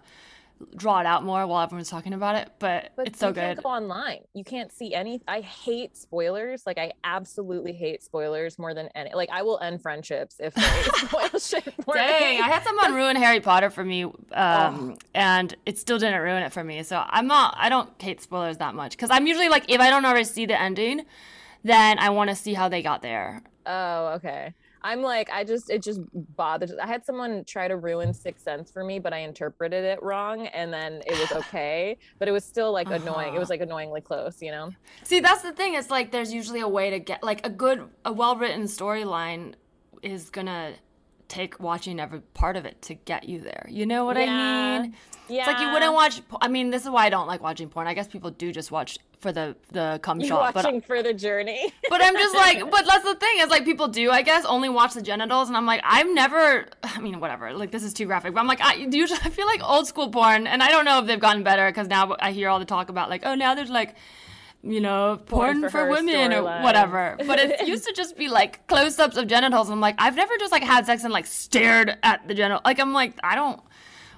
draw 0.77 1.01
it 1.01 1.07
out 1.07 1.25
more 1.25 1.47
while 1.47 1.63
everyone's 1.63 1.91
talking 1.91 2.13
about 2.13 2.37
it, 2.37 2.51
but, 2.59 2.93
But 2.97 3.09
it's 3.09 3.19
so 3.19 3.29
you 3.29 3.35
can't 3.35 3.63
go 3.63 3.69
online. 3.69 4.21
You 4.35 4.45
can't 4.45 4.73
see 4.73 4.95
any. 4.95 5.21
I 5.29 5.41
hate 5.41 5.97
spoilers. 5.97 6.65
Like 6.67 6.79
I 6.79 6.93
absolutely 7.05 7.73
hate 7.73 8.03
spoilers 8.03 8.59
more 8.59 8.75
than 8.75 8.89
any. 8.95 9.13
Like 9.15 9.31
I 9.31 9.43
will 9.43 9.59
end 9.61 9.83
friendships 9.83 10.37
if 10.39 10.55
they 10.55 10.63
spoil 11.07 11.39
shit 11.39 11.65
Dang. 11.93 12.41
I 12.41 12.49
had 12.49 12.63
someone 12.65 12.95
ruin 12.95 13.17
Harry 13.17 13.41
Potter 13.41 13.71
for 13.71 13.85
me 13.85 14.05
um 14.33 14.97
and 15.15 15.55
it 15.67 15.79
still 15.79 15.99
didn't 15.99 16.21
ruin 16.21 16.43
it 16.43 16.53
for 16.53 16.65
me. 16.65 16.83
So 16.83 17.03
I'm 17.09 17.27
not 17.27 17.55
I 17.59 17.69
don't 17.69 17.91
hate 18.01 18.21
spoilers 18.21 18.59
that 18.59 18.75
much 18.75 18.97
cuz 18.97 19.11
I'm 19.11 19.27
usually 19.27 19.49
like 19.49 19.65
if 19.69 19.81
I 19.81 19.91
don't 19.91 20.05
already 20.05 20.25
see 20.25 20.47
the 20.47 20.61
ending, 20.61 21.05
then 21.65 21.99
I 21.99 22.11
want 22.11 22.31
to 22.31 22.37
see 22.37 22.55
how 22.55 22.69
they 22.69 22.83
got 22.83 23.03
there. 23.03 23.43
Oh, 23.67 24.09
okay. 24.17 24.55
I'm 24.83 25.03
like, 25.03 25.29
I 25.31 25.45
just, 25.45 25.71
it 25.71 25.83
just 25.83 26.01
bothers. 26.37 26.73
I 26.81 26.87
had 26.87 27.05
someone 27.05 27.45
try 27.45 27.69
to 27.69 27.77
ruin 27.77 28.15
Sixth 28.15 28.45
Sense 28.45 28.71
for 28.71 28.85
me, 28.85 28.99
but 28.99 29.13
I 29.13 29.19
interpreted 29.19 29.85
it 29.85 30.03
wrong, 30.03 30.47
and 30.49 30.73
then 30.73 31.03
it 31.07 31.19
was 31.19 31.33
okay. 31.33 31.97
But 32.19 32.29
it 32.29 32.33
was 32.33 32.45
still 32.45 32.73
like 32.73 32.89
annoying. 32.91 33.29
It 33.29 33.31
Uh-huh. 33.31 33.41
was 33.41 33.51
like 33.51 33.61
annoyingly 33.61 34.01
close, 34.01 34.41
you 34.41 34.51
know. 34.51 34.73
See, 35.05 35.21
that's 35.21 35.43
the 35.43 35.53
thing. 35.53 35.75
It's 35.75 35.91
like 35.91 36.13
there's 36.13 36.33
usually 36.33 36.61
a 36.61 36.69
way 36.69 36.91
to 36.91 36.99
get 36.99 37.23
like 37.23 37.45
a 37.47 37.51
good, 37.51 37.89
a 38.05 38.13
well-written 38.13 38.65
storyline 38.65 39.55
is 40.03 40.31
gonna 40.31 40.75
take 41.29 41.61
watching 41.61 42.01
every 42.01 42.21
part 42.21 42.57
of 42.57 42.65
it 42.65 42.81
to 42.83 42.95
get 42.95 43.29
you 43.29 43.41
there. 43.41 43.67
You 43.69 43.87
know 43.87 44.05
what 44.05 44.17
I 44.17 44.27
mean? 44.81 44.95
Yeah. 45.29 45.41
It's 45.41 45.47
like 45.47 45.61
you 45.61 45.71
wouldn't 45.73 45.93
watch. 45.93 46.23
I 46.41 46.49
mean, 46.49 46.71
this 46.71 46.85
is 46.85 46.91
why 46.91 47.05
I 47.05 47.11
don't 47.11 47.27
like 47.27 47.43
watching 47.43 47.69
porn. 47.69 47.87
I 47.87 47.95
guess 47.95 48.09
people 48.09 48.31
do 48.31 48.51
just 48.51 48.71
watch 48.71 48.99
for 49.21 49.31
the 49.31 49.55
the 49.73 50.01
cum 50.03 50.21
You're 50.21 50.29
shot, 50.29 50.55
but 50.55 50.65
watching 50.65 50.81
for 50.81 51.03
the 51.03 51.13
journey. 51.13 51.73
but 51.91 52.03
I'm 52.03 52.15
just 52.17 52.35
like, 52.35 52.61
but 52.71 52.87
that's 52.87 53.05
the 53.05 53.15
thing. 53.15 53.39
Is 53.41 53.51
like 53.51 53.65
people 53.65 53.89
do, 53.89 54.11
I 54.11 54.23
guess, 54.23 54.47
only 54.47 54.71
watch 54.71 54.95
the 54.95 55.03
genitals, 55.03 55.49
and 55.49 55.57
I'm 55.57 55.67
like, 55.67 55.83
I've 55.85 56.13
never. 56.13 56.67
I 56.83 57.01
mean, 57.01 57.21
whatever. 57.21 57.53
Like 57.53 57.71
this 57.71 57.83
is 57.83 57.93
too 57.93 58.07
graphic, 58.07 58.33
but 58.33 58.41
I'm 58.41 58.47
like, 58.47 58.63
I 58.63 58.75
usually 58.75 59.21
I 59.23 59.29
feel 59.31 59.47
like 59.47 59.63
old 59.63 59.87
school 59.87 60.09
porn, 60.09 60.47
and 60.47 60.63
I 60.63 60.71
don't 60.71 60.87
know 60.87 60.99
if 61.01 61.07
they've 61.07 61.21
gotten 61.21 61.43
better 61.43 61.69
because 61.69 61.89
now 61.89 62.17
I 62.21 62.33
hear 62.33 62.49
all 62.49 62.59
the 62.59 62.65
talk 62.65 62.89
about 62.89 63.11
like, 63.11 63.23
oh, 63.25 63.35
now 63.35 63.55
there's 63.55 63.71
like. 63.71 63.95
You 64.63 64.81
know, 64.81 65.21
porn, 65.27 65.61
Porn 65.61 65.63
for 65.63 65.71
for, 65.71 65.89
women 65.89 66.33
or 66.33 66.43
storyline. 66.43 66.63
whatever. 66.63 67.17
But 67.27 67.39
it 67.39 67.61
used 67.69 67.87
to 67.87 67.93
just 67.93 68.17
be 68.17 68.29
like 68.29 68.67
close 68.67 68.99
ups 68.99 69.17
of 69.17 69.29
genitals. 69.29 69.71
I'm 69.71 69.81
like, 69.81 69.95
I've 69.99 70.17
never 70.17 70.37
just 70.39 70.51
like 70.51 70.65
had 70.65 70.85
sex 70.85 71.05
and 71.05 71.13
like 71.13 71.27
stared 71.27 71.97
at 72.03 72.27
the 72.27 72.35
genital. 72.35 72.61
Like, 72.65 72.81
I'm 72.81 72.93
like, 72.93 73.15
I 73.23 73.37
don't, 73.37 73.61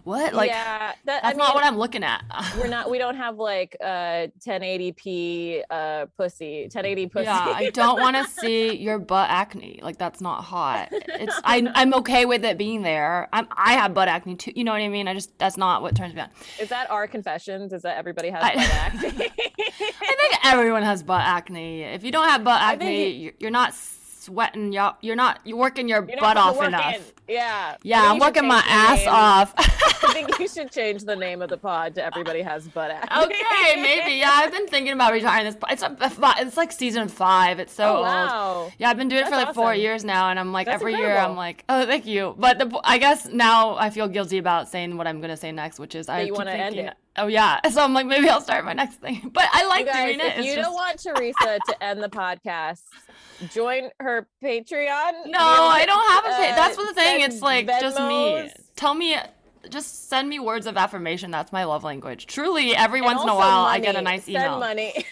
what? 0.04 0.34
Like, 0.34 0.50
yeah, 0.50 0.92
that, 1.04 1.22
that's 1.22 1.24
I 1.24 1.28
mean, 1.30 1.38
not 1.38 1.54
what 1.54 1.64
I'm 1.64 1.76
looking 1.78 2.02
at. 2.04 2.24
we're 2.58 2.68
not. 2.68 2.90
We 2.90 2.98
don't 2.98 3.16
have 3.16 3.36
like 3.38 3.76
uh 3.80 4.28
1080p 4.46 5.62
uh 5.70 6.06
pussy, 6.16 6.62
1080 6.62 7.06
pussy. 7.08 7.24
Yeah, 7.24 7.52
I 7.56 7.70
don't 7.74 8.00
want 8.00 8.16
to 8.16 8.24
see 8.24 8.76
your 8.76 8.98
butt 8.98 9.30
acne. 9.30 9.80
Like 9.82 9.98
that's 9.98 10.20
not 10.20 10.42
hot. 10.42 10.88
It's 10.92 11.38
I 11.44 11.66
I'm 11.74 11.94
okay 11.94 12.24
with 12.26 12.44
it 12.44 12.58
being 12.58 12.82
there. 12.82 13.28
I'm 13.32 13.46
I 13.50 13.72
have 13.74 13.94
butt 13.94 14.08
acne 14.08 14.36
too. 14.36 14.52
You 14.54 14.64
know 14.64 14.72
what 14.72 14.80
I 14.80 14.88
mean? 14.88 15.08
I 15.08 15.14
just 15.14 15.36
that's 15.38 15.56
not 15.56 15.82
what 15.82 15.94
turns 15.96 16.14
me 16.14 16.22
on. 16.22 16.28
Is 16.58 16.68
that 16.68 16.90
our 16.90 17.06
confessions? 17.06 17.72
Is 17.72 17.82
that 17.82 17.96
everybody 17.96 18.30
has 18.30 18.42
I- 18.42 18.54
butt 18.54 18.70
acne? 18.70 19.08
I 19.08 20.16
think 20.18 20.44
everyone 20.44 20.82
has 20.82 21.02
butt 21.02 21.22
acne. 21.22 21.82
If 21.82 22.04
you 22.04 22.12
don't 22.12 22.28
have 22.28 22.44
butt 22.44 22.60
acne, 22.60 23.32
you're 23.38 23.50
not 23.50 23.74
sweating. 24.20 24.72
Y'all, 24.72 24.96
you're 25.00 25.16
not 25.16 25.40
you're 25.44 25.56
working 25.56 25.88
your 25.88 26.06
You're 26.08 26.18
butt 26.20 26.36
off 26.36 26.62
enough. 26.62 27.12
Yeah. 27.28 27.76
Yeah, 27.82 28.02
I 28.02 28.06
I'm 28.06 28.18
think 28.18 28.22
you 28.22 28.26
should 28.26 28.36
working 28.36 28.48
my 28.48 28.62
ass 28.66 29.06
off. 29.06 29.54
I 30.02 30.12
think 30.12 30.38
you 30.38 30.48
should 30.48 30.70
change 30.72 31.04
the 31.04 31.14
name 31.16 31.42
of 31.42 31.48
the 31.50 31.56
pod 31.56 31.94
to 31.96 32.04
Everybody 32.04 32.42
Has 32.42 32.66
Butt 32.68 32.90
Ass." 32.90 33.06
okay, 33.24 33.80
maybe. 33.80 34.12
Yeah, 34.16 34.30
I've 34.32 34.50
been 34.52 34.66
thinking 34.66 34.92
about 34.92 35.12
retiring 35.12 35.44
this. 35.46 35.54
po- 35.56 35.68
It's 35.70 35.82
a, 35.82 35.96
it's 36.38 36.56
like 36.56 36.72
season 36.72 37.08
five. 37.08 37.58
It's 37.60 37.72
so 37.72 37.84
Oh, 37.84 37.96
old. 37.96 38.06
wow. 38.06 38.72
Yeah, 38.78 38.90
I've 38.90 38.96
been 38.96 39.08
doing 39.08 39.22
it 39.22 39.24
for 39.26 39.30
That's 39.30 39.46
like 39.46 39.54
four 39.54 39.74
years 39.74 40.04
now, 40.04 40.30
and 40.30 40.38
I'm 40.38 40.52
like 40.52 40.66
That's 40.66 40.80
every 40.82 40.94
year. 40.94 41.16
I'm 41.16 41.36
like, 41.36 41.64
oh, 41.68 41.86
thank 41.86 42.06
you. 42.06 42.34
But 42.38 42.58
the, 42.58 42.80
I 42.84 42.98
guess 42.98 43.26
now 43.26 43.76
I 43.76 43.90
feel 43.90 44.08
guilty 44.08 44.38
about 44.38 44.68
saying 44.68 44.96
what 44.96 45.06
I'm 45.06 45.20
gonna 45.20 45.36
say 45.36 45.52
next, 45.52 45.78
which 45.78 45.94
is 45.94 46.08
I 46.08 46.22
you 46.22 46.34
wanna 46.34 46.52
end 46.52 46.76
it. 46.76 46.94
Oh 47.16 47.26
yeah, 47.26 47.60
so 47.70 47.82
I'm 47.82 47.92
like 47.92 48.06
maybe 48.06 48.28
I'll 48.28 48.40
start 48.40 48.64
my 48.64 48.72
next 48.72 48.96
thing. 49.00 49.30
But 49.34 49.48
I 49.52 49.66
like 49.66 49.86
guys, 49.86 50.16
doing 50.16 50.20
it. 50.20 50.26
if 50.26 50.38
It's 50.38 50.46
you 50.46 50.54
just- 50.56 50.66
don't 50.66 50.74
want 50.74 51.00
Teresa 51.02 51.58
to 51.68 51.82
end 51.84 52.02
the 52.02 52.08
podcast, 52.08 52.82
join 53.52 53.90
her 54.00 54.26
Patreon. 54.42 55.26
no, 55.26 55.38
I 55.38 55.84
don't 55.86 56.10
have 56.10 56.24
a. 56.24 56.28
Pa- 56.28 56.52
Uh, 56.52 56.56
that's 56.56 56.76
what 56.76 56.88
the 56.94 57.00
thing. 57.00 57.20
It's 57.22 57.42
like 57.42 57.66
just 57.66 57.98
me. 57.98 58.50
Tell 58.76 58.94
me. 58.94 59.16
Just 59.68 60.08
send 60.08 60.26
me 60.30 60.38
words 60.40 60.66
of 60.66 60.78
affirmation. 60.78 61.30
That's 61.30 61.52
my 61.52 61.64
love 61.64 61.84
language. 61.84 62.26
Truly, 62.26 62.74
every 62.74 63.00
And 63.00 63.06
once 63.06 63.22
in 63.22 63.28
a 63.28 63.34
while, 63.34 63.60
I 63.66 63.78
get 63.78 63.90
a 63.94 63.98
money. 64.00 64.16
nice 64.16 64.24
Send 64.24 64.36
email. 64.38 64.58
money. 64.58 65.04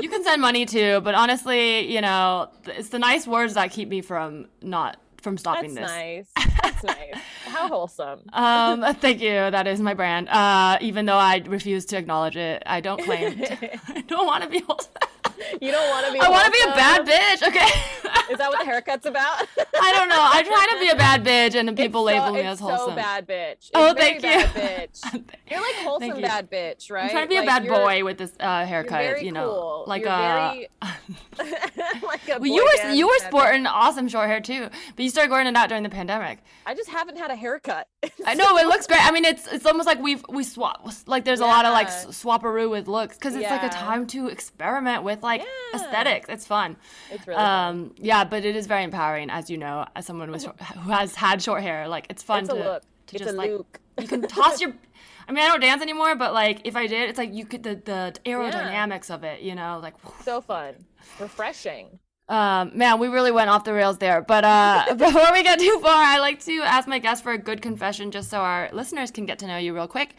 You 0.00 0.08
can 0.08 0.24
send 0.24 0.40
money 0.40 0.64
too, 0.64 1.02
but 1.02 1.14
honestly, 1.14 1.92
you 1.94 2.00
know, 2.00 2.48
it's 2.64 2.88
the 2.88 2.98
nice 2.98 3.26
words 3.26 3.52
that 3.54 3.70
keep 3.72 3.90
me 3.90 4.00
from 4.00 4.46
not 4.62 4.96
from 5.20 5.38
stopping 5.38 5.74
That's 5.74 5.92
this. 5.92 6.34
nice. 6.36 6.54
That's 6.62 6.84
nice. 7.12 7.22
How 7.46 7.68
wholesome. 7.68 8.20
Um, 8.32 8.94
thank 8.96 9.20
you. 9.20 9.30
That 9.32 9.66
is 9.66 9.80
my 9.80 9.94
brand. 9.94 10.28
Uh, 10.28 10.78
even 10.80 11.06
though 11.06 11.16
I 11.16 11.42
refuse 11.46 11.84
to 11.86 11.96
acknowledge 11.96 12.36
it, 12.36 12.62
I 12.66 12.80
don't 12.80 13.02
claim. 13.02 13.36
To, 13.38 13.74
I 13.96 14.00
don't 14.02 14.26
want 14.26 14.44
to 14.44 14.50
be 14.50 14.60
wholesome. 14.60 14.92
You 15.60 15.70
don't 15.72 15.88
want 15.90 16.06
to 16.06 16.12
be. 16.12 16.20
I 16.20 16.28
want 16.28 16.44
to 16.46 16.50
be 16.50 16.60
a 16.62 16.74
bad 16.74 17.06
bitch. 17.06 17.46
Okay. 17.48 17.66
Is 18.30 18.38
that 18.38 18.48
what 18.48 18.58
the 18.60 18.64
haircut's 18.64 19.06
about? 19.06 19.46
I 19.82 19.92
don't 19.92 20.08
know. 20.08 20.16
I 20.20 20.42
try 20.42 20.66
to 20.72 20.78
be 20.80 20.88
a 20.90 20.96
bad 20.96 21.24
bitch, 21.24 21.54
and 21.58 21.76
people 21.76 22.02
so- 22.02 22.04
label 22.06 22.32
me 22.32 22.40
as 22.40 22.60
wholesome. 22.60 22.90
So 22.90 22.94
bad 22.96 23.26
bitch. 23.26 23.52
It's 23.52 23.70
Oh, 23.74 23.94
thank 23.96 24.22
you. 24.22 24.28
Bitch. 24.28 25.00
You're 25.50 25.60
like 25.60 25.74
wholesome 25.76 26.16
you. 26.16 26.22
bad 26.22 26.50
bitch, 26.50 26.90
right? 26.90 27.04
I'm 27.04 27.10
trying 27.10 27.24
to 27.24 27.28
be 27.28 27.36
a 27.36 27.42
bad 27.44 27.66
boy 27.66 28.04
with 28.04 28.18
this 28.18 28.32
uh, 28.40 28.64
haircut. 28.66 29.00
very 29.02 29.24
you 29.24 29.32
know, 29.32 29.48
cool. 29.50 29.84
like 29.86 30.02
you're 30.02 30.10
uh, 30.10 30.52
very 30.52 30.68
like 32.02 32.28
a 32.28 32.38
well, 32.38 32.46
you 32.46 32.64
were 32.64 32.90
you 32.92 33.06
were 33.06 33.12
bad 33.18 33.22
bitch. 33.22 33.28
sporting 33.28 33.66
awesome 33.66 34.08
short 34.08 34.28
hair 34.28 34.40
too, 34.40 34.68
but 34.96 35.02
you 35.02 35.10
started 35.10 35.28
growing 35.28 35.46
it 35.46 35.56
out 35.56 35.68
during 35.68 35.82
the 35.82 35.88
pandemic. 35.90 36.38
I 36.66 36.74
just 36.74 36.90
haven't 36.90 37.16
had 37.18 37.30
a 37.30 37.36
haircut. 37.36 37.88
I 38.26 38.34
know 38.34 38.56
it 38.58 38.66
looks 38.66 38.86
great. 38.86 39.04
I 39.04 39.10
mean, 39.10 39.24
it's 39.24 39.46
it's 39.48 39.66
almost 39.66 39.86
like 39.86 40.00
we've 40.00 40.24
we 40.28 40.44
swap 40.44 40.86
like 41.06 41.24
there's 41.24 41.40
a 41.40 41.46
lot 41.46 41.64
of 41.64 41.72
like 41.72 41.88
Yeah. 41.88 42.04
swapperoo 42.10 42.70
with 42.70 42.88
looks 42.88 43.16
because 43.16 43.34
it's 43.34 43.48
like 43.50 43.62
a 43.62 43.68
time 43.68 44.06
to 44.08 44.28
experiment 44.28 45.02
with 45.02 45.22
like 45.22 45.42
Yeah. 45.42 45.78
aesthetics. 45.80 46.28
It's 46.28 46.46
fun. 46.46 46.76
It's 47.10 47.26
really 47.26 47.36
fun. 47.38 47.68
um 47.80 47.94
yeah, 47.96 48.24
but 48.24 48.44
it 48.44 48.56
is 48.56 48.66
very 48.66 48.84
empowering, 48.84 49.30
as 49.30 49.50
you 49.50 49.58
know, 49.58 49.69
as 49.96 50.06
someone 50.06 50.30
with 50.30 50.42
short, 50.42 50.60
who 50.60 50.90
has 50.90 51.14
had 51.14 51.42
short 51.42 51.62
hair. 51.62 51.88
Like 51.88 52.06
it's 52.10 52.22
fun 52.22 52.40
It's 52.40 52.48
to 52.50 52.54
look. 52.54 52.82
to 53.08 53.16
It's 53.16 53.24
just 53.24 53.36
like 53.36 53.50
look. 53.50 53.80
you 54.00 54.08
can 54.08 54.22
toss 54.22 54.60
your. 54.60 54.72
I 55.28 55.32
mean, 55.32 55.44
I 55.44 55.48
don't 55.48 55.60
dance 55.60 55.82
anymore, 55.82 56.16
but 56.16 56.32
like 56.34 56.62
if 56.64 56.74
I 56.76 56.86
did, 56.86 57.08
it's 57.08 57.18
like 57.18 57.32
you 57.32 57.44
could 57.44 57.62
the 57.62 57.74
the 57.76 58.14
aerodynamics 58.24 59.10
of 59.10 59.22
it. 59.24 59.42
You 59.42 59.54
know, 59.54 59.78
like 59.82 59.94
so 60.24 60.40
fun, 60.50 60.74
refreshing. 61.18 61.98
Um, 62.30 62.70
man, 62.78 63.00
we 63.00 63.08
really 63.08 63.32
went 63.32 63.50
off 63.50 63.64
the 63.64 63.72
rails 63.74 63.98
there. 63.98 64.22
But 64.22 64.44
uh, 64.44 64.94
before 64.96 65.32
we 65.32 65.42
get 65.42 65.58
too 65.58 65.78
far, 65.82 65.92
I 65.92 66.18
like 66.20 66.38
to 66.44 66.62
ask 66.62 66.86
my 66.86 67.00
guests 67.00 67.22
for 67.22 67.32
a 67.32 67.38
good 67.38 67.60
confession 67.60 68.10
just 68.12 68.30
so 68.30 68.38
our 68.38 68.70
listeners 68.72 69.10
can 69.10 69.26
get 69.26 69.40
to 69.40 69.46
know 69.48 69.56
you 69.56 69.74
real 69.74 69.88
quick. 69.88 70.14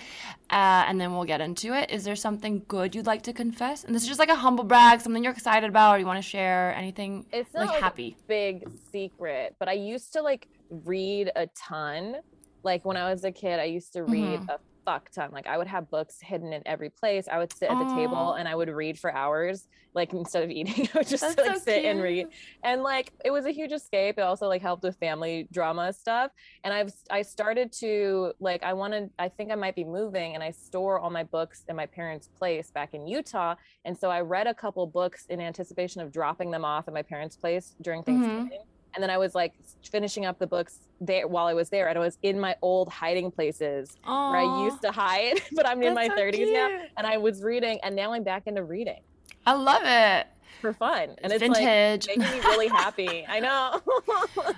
Uh, 0.49 0.83
and 0.87 0.99
then 0.99 1.13
we'll 1.13 1.23
get 1.23 1.39
into 1.39 1.73
it. 1.73 1.89
Is 1.89 2.03
there 2.03 2.17
something 2.17 2.63
good 2.67 2.93
you'd 2.93 3.05
like 3.05 3.21
to 3.23 3.33
confess? 3.33 3.85
And 3.85 3.95
this 3.95 4.01
is 4.03 4.09
just 4.09 4.19
like 4.19 4.29
a 4.29 4.35
humble 4.35 4.65
brag, 4.65 4.99
something 4.99 5.23
you're 5.23 5.31
excited 5.31 5.69
about, 5.69 5.95
or 5.95 5.99
you 5.99 6.05
want 6.05 6.21
to 6.21 6.29
share 6.29 6.75
anything 6.75 7.25
It's 7.31 7.53
not 7.53 7.61
like, 7.61 7.69
like, 7.71 7.81
happy. 7.81 8.17
a 8.19 8.27
big 8.27 8.69
secret, 8.91 9.55
but 9.57 9.69
I 9.69 9.73
used 9.73 10.11
to 10.13 10.21
like 10.21 10.49
read 10.69 11.31
a 11.37 11.47
ton. 11.55 12.17
Like 12.63 12.83
when 12.83 12.97
I 12.97 13.09
was 13.09 13.23
a 13.23 13.31
kid, 13.31 13.59
I 13.59 13.63
used 13.63 13.93
to 13.93 14.03
read 14.03 14.41
Mhm. 14.41 14.49
a 14.49 14.59
fuck 14.85 15.09
ton. 15.11 15.29
Like 15.31 15.47
I 15.47 15.57
would 15.57 15.67
have 15.67 15.89
books 15.89 16.17
hidden 16.21 16.53
in 16.53 16.61
every 16.65 16.89
place. 16.89 17.27
I 17.31 17.37
would 17.37 17.53
sit 17.53 17.69
at 17.69 17.77
the 17.77 17.95
table 17.95 18.33
and 18.33 18.47
I 18.47 18.55
would 18.55 18.69
read 18.69 18.97
for 18.99 19.13
hours. 19.13 19.67
Like 19.93 20.13
instead 20.13 20.43
of 20.43 20.49
eating, 20.49 20.87
I 20.93 20.97
would 20.99 21.07
just 21.07 21.21
That's 21.21 21.37
like 21.37 21.57
so 21.57 21.59
sit 21.63 21.85
and 21.85 22.01
read. 22.01 22.27
And 22.63 22.81
like 22.81 23.11
it 23.25 23.31
was 23.31 23.45
a 23.45 23.51
huge 23.51 23.71
escape. 23.71 24.17
It 24.17 24.21
also 24.21 24.47
like 24.47 24.61
helped 24.61 24.83
with 24.83 24.97
family 24.97 25.47
drama 25.51 25.91
stuff. 25.93 26.31
And 26.63 26.73
I've 26.73 26.93
I 27.09 27.21
started 27.21 27.71
to 27.73 28.33
like 28.39 28.63
I 28.63 28.73
wanted 28.73 29.09
I 29.19 29.29
think 29.29 29.51
I 29.51 29.55
might 29.55 29.75
be 29.75 29.83
moving 29.83 30.35
and 30.35 30.43
I 30.43 30.51
store 30.51 30.99
all 30.99 31.09
my 31.09 31.23
books 31.23 31.63
in 31.67 31.75
my 31.75 31.85
parents' 31.85 32.27
place 32.27 32.71
back 32.71 32.93
in 32.93 33.07
Utah. 33.07 33.55
And 33.85 33.97
so 33.97 34.09
I 34.09 34.21
read 34.21 34.47
a 34.47 34.53
couple 34.53 34.85
books 34.87 35.25
in 35.29 35.41
anticipation 35.41 36.01
of 36.01 36.11
dropping 36.11 36.51
them 36.51 36.65
off 36.65 36.87
at 36.87 36.93
my 36.93 37.01
parents' 37.03 37.35
place 37.35 37.75
during 37.81 38.01
Mhm. 38.01 38.05
Thanksgiving. 38.05 38.63
And 38.93 39.01
then 39.01 39.09
I 39.09 39.17
was 39.17 39.33
like 39.35 39.53
finishing 39.83 40.25
up 40.25 40.39
the 40.39 40.47
books 40.47 40.79
there 40.99 41.27
while 41.27 41.47
I 41.47 41.53
was 41.53 41.69
there, 41.69 41.87
and 41.87 41.97
I 41.97 42.01
was 42.01 42.17
in 42.23 42.39
my 42.39 42.55
old 42.61 42.89
hiding 42.89 43.31
places 43.31 43.97
where 44.31 44.41
I 44.41 44.63
used 44.65 44.81
to 44.83 44.91
hide, 44.91 45.41
but 45.53 45.65
I'm 45.67 45.81
in 45.81 45.93
my 45.93 46.07
so 46.07 46.15
30s 46.15 46.53
now, 46.53 46.81
and 46.97 47.07
I 47.07 47.17
was 47.17 47.41
reading, 47.41 47.79
and 47.83 47.95
now 47.95 48.13
I'm 48.13 48.23
back 48.23 48.43
into 48.47 48.63
reading. 48.63 49.01
I 49.45 49.53
love 49.53 49.81
it. 49.83 50.27
For 50.59 50.73
fun, 50.73 51.15
and 51.23 51.31
it's 51.31 51.39
Vintage. 51.39 52.07
like 52.07 52.17
making 52.17 52.33
me 52.37 52.39
really 52.45 52.67
happy. 52.67 53.25
I 53.27 53.39
know. 53.45 53.81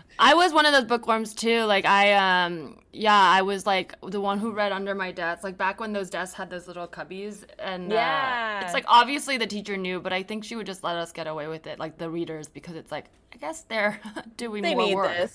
I 0.20 0.34
was 0.34 0.52
one 0.54 0.66
of 0.66 0.74
those 0.74 0.86
bookworms 0.86 1.34
too. 1.34 1.64
Like 1.64 1.86
I 1.86 2.14
um 2.46 2.80
yeah, 2.92 3.16
I 3.20 3.42
was 3.42 3.66
like 3.66 3.96
the 4.08 4.22
one 4.22 4.40
who 4.40 4.52
read 4.52 4.72
under 4.72 4.96
my 4.96 5.12
desk. 5.12 5.44
Like 5.44 5.58
back 5.58 5.80
when 5.80 5.94
those 5.94 6.10
desks 6.10 6.36
had 6.36 6.50
those 6.50 6.68
little 6.68 6.88
cubbies 6.88 7.44
and 7.60 7.92
uh, 7.92 7.96
Yeah. 7.96 8.62
it's 8.64 8.74
like 8.74 8.86
obviously 8.88 9.38
the 9.38 9.48
teacher 9.48 9.78
knew, 9.78 10.00
but 10.00 10.14
I 10.14 10.24
think 10.24 10.44
she 10.44 10.56
would 10.56 10.66
just 10.66 10.84
let 10.84 10.96
us 10.96 11.12
get 11.12 11.28
away 11.28 11.48
with 11.48 11.68
it, 11.68 11.80
like 11.80 11.98
the 11.98 12.10
readers, 12.10 12.48
because 12.50 12.76
it's 12.76 12.92
like 12.92 13.06
I 13.34 13.38
guess 13.38 13.62
they're 13.62 14.00
doing 14.38 14.62
they 14.64 14.76
more 14.76 14.96
work. 14.96 15.30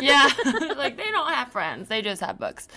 yeah, 0.00 0.28
like 0.76 0.96
they 0.96 1.10
don't 1.10 1.32
have 1.32 1.50
friends; 1.50 1.88
they 1.88 2.00
just 2.02 2.20
have 2.20 2.38
books. 2.38 2.68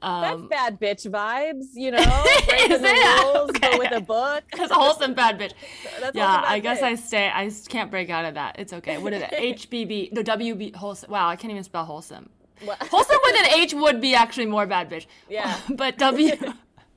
That's 0.00 0.34
Um, 0.40 0.48
bad 0.48 0.80
bitch 0.80 1.10
vibes, 1.10 1.66
you 1.74 1.90
know. 1.90 1.98
Breaking 2.46 2.82
the 2.82 3.22
rules, 3.24 3.50
Okay. 3.50 3.68
but 3.70 3.78
with 3.78 3.92
a 3.92 4.00
book. 4.00 4.44
that's 4.56 4.70
a 4.70 4.74
wholesome 4.74 5.14
bad 5.14 5.38
bitch. 5.38 5.52
That's 6.00 6.14
yeah, 6.14 6.44
I 6.46 6.60
guess 6.60 6.78
bitch. 6.80 6.84
I 6.84 6.94
stay. 6.94 7.28
I 7.34 7.50
can't 7.68 7.90
break 7.90 8.08
out 8.10 8.24
of 8.24 8.34
that. 8.34 8.56
It's 8.58 8.72
okay. 8.72 8.98
What 8.98 9.12
is 9.12 9.22
it? 9.22 9.30
HBB? 9.58 10.12
No, 10.12 10.22
WB. 10.22 10.76
Wholesome. 10.76 11.10
Wow, 11.10 11.28
I 11.28 11.36
can't 11.36 11.50
even 11.50 11.64
spell 11.64 11.84
wholesome. 11.84 12.28
What- 12.64 12.78
Wholesome 12.82 13.18
with 13.24 13.40
an 13.40 13.58
H 13.60 13.74
would 13.74 14.00
be 14.00 14.14
actually 14.14 14.46
more 14.46 14.66
bad 14.66 14.88
bitch. 14.90 15.06
Yeah. 15.28 15.58
but 15.70 15.98
W 15.98 16.36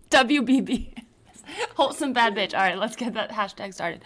WBB. 0.10 0.94
Wholesome 1.76 2.14
bad 2.14 2.36
bitch. 2.36 2.54
All 2.54 2.60
right, 2.62 2.78
let's 2.78 2.96
get 2.96 3.14
that 3.16 3.32
hashtag 3.32 3.74
started. 3.74 4.04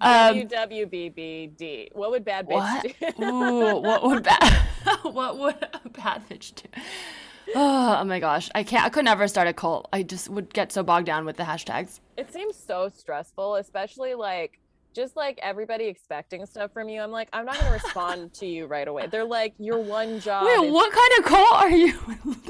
Um, 0.00 0.34
WWBBD. 0.48 1.90
What 1.92 2.10
would 2.10 2.24
bad 2.24 2.48
bitch 2.48 2.54
what? 2.54 3.16
do? 3.18 3.24
Ooh, 3.24 3.76
what 3.80 4.02
would 4.02 4.22
bad? 4.22 4.66
what 5.02 5.38
would 5.38 5.56
a 5.84 5.88
bad 5.90 6.28
bitch 6.28 6.54
do? 6.54 6.68
Oh, 7.54 7.98
oh 8.00 8.04
my 8.04 8.20
gosh, 8.20 8.50
I 8.54 8.62
can't. 8.62 8.84
I 8.84 8.88
could 8.88 9.04
never 9.04 9.28
start 9.28 9.48
a 9.48 9.52
cult. 9.52 9.88
I 9.92 10.02
just 10.02 10.28
would 10.28 10.52
get 10.52 10.72
so 10.72 10.82
bogged 10.82 11.06
down 11.06 11.24
with 11.24 11.36
the 11.36 11.44
hashtags. 11.44 12.00
it 12.16 12.32
seems 12.32 12.56
so 12.56 12.90
stressful, 12.94 13.56
especially 13.56 14.14
like 14.14 14.58
just 14.94 15.16
like 15.16 15.38
everybody 15.42 15.86
expecting 15.86 16.46
stuff 16.46 16.72
from 16.72 16.88
you. 16.88 17.00
I'm 17.00 17.10
like, 17.10 17.28
I'm 17.32 17.44
not 17.44 17.58
gonna 17.58 17.72
respond 17.72 18.32
to 18.40 18.46
you 18.46 18.66
right 18.66 18.86
away. 18.86 19.08
They're 19.08 19.24
like, 19.24 19.54
your 19.58 19.78
one 19.78 20.20
job. 20.20 20.46
Wait, 20.46 20.66
is- 20.66 20.72
what 20.72 20.92
kind 20.92 21.12
of 21.18 21.24
cult 21.24 21.52
are 21.52 21.70
you? 21.70 21.98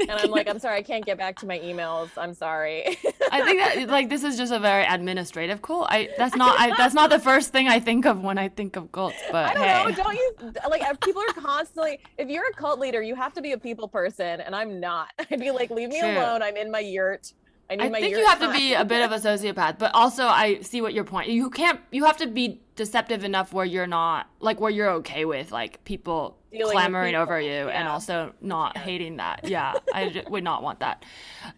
And 0.01 0.11
I'm 0.11 0.31
like, 0.31 0.49
I'm 0.49 0.59
sorry, 0.59 0.79
I 0.79 0.83
can't 0.83 1.05
get 1.05 1.17
back 1.17 1.37
to 1.37 1.47
my 1.47 1.59
emails. 1.59 2.11
I'm 2.17 2.35
sorry. 2.35 2.99
I 3.33 3.43
think 3.43 3.61
that 3.61 3.89
like 3.89 4.09
this 4.09 4.23
is 4.23 4.37
just 4.37 4.53
a 4.53 4.59
very 4.59 4.85
administrative 4.85 5.63
cult. 5.63 5.87
I 5.91 6.11
that's 6.19 6.37
not 6.37 6.61
I, 6.61 6.77
that's 6.77 6.95
not 6.95 7.11
the 7.11 7.19
first 7.19 7.53
thing 7.53 7.69
I 7.69 7.81
think 7.81 8.05
of 8.05 8.23
when 8.23 8.39
I 8.39 8.49
think 8.49 8.77
of 8.77 8.93
cults. 8.93 9.17
But 9.33 9.51
I 9.51 9.55
don't 9.55 9.65
hey, 9.65 9.85
know. 9.85 10.05
Don't 10.05 10.15
you 10.15 10.35
like? 10.69 10.83
if 10.83 11.01
People 11.01 11.23
are 11.23 11.33
constantly. 11.33 12.01
If 12.19 12.29
you're 12.29 12.47
a 12.47 12.53
cult 12.53 12.79
leader, 12.79 13.03
you 13.03 13.15
have 13.15 13.33
to 13.35 13.43
be 13.43 13.53
a 13.53 13.59
people 13.59 13.89
person, 13.89 14.41
and 14.41 14.55
I'm 14.55 14.81
not. 14.81 15.09
I'd 15.31 15.41
be 15.41 15.51
like, 15.51 15.71
leave 15.71 15.89
me 15.89 16.01
True. 16.01 16.11
alone. 16.11 16.43
I'm 16.43 16.57
in 16.57 16.71
my 16.71 16.81
yurt. 16.81 17.33
I 17.71 17.75
I 17.75 17.89
my 17.89 18.01
think 18.01 18.17
you 18.17 18.27
have 18.27 18.41
to 18.41 18.53
be 18.53 18.75
a 18.75 18.85
bit 18.85 19.03
of 19.03 19.13
a 19.13 19.17
sociopath, 19.17 19.79
but 19.79 19.95
also 19.95 20.27
I 20.27 20.61
see 20.61 20.81
what 20.83 20.93
your 20.93 21.05
point. 21.05 21.29
You 21.29 21.51
can't. 21.51 21.81
You 21.91 22.05
have 22.05 22.17
to 22.19 22.27
be 22.27 22.61
deceptive 22.77 23.25
enough 23.25 23.53
where 23.53 23.65
you're 23.65 23.87
not 23.87 24.29
like 24.41 24.61
where 24.61 24.71
you're 24.71 24.91
okay 24.91 25.25
with 25.25 25.53
like 25.53 25.85
people 25.85 26.37
Dealing 26.55 26.73
clamoring 26.73 27.17
over 27.17 27.41
people, 27.41 27.53
you 27.53 27.69
and 27.69 27.89
also 27.89 28.33
not 28.41 28.79
hating 28.79 29.17
that. 29.17 29.41
Yeah, 29.43 29.75
I 29.93 30.11
j- 30.11 30.25
would 30.31 30.45
not 30.45 30.63
want 30.63 30.79
that. 30.81 31.05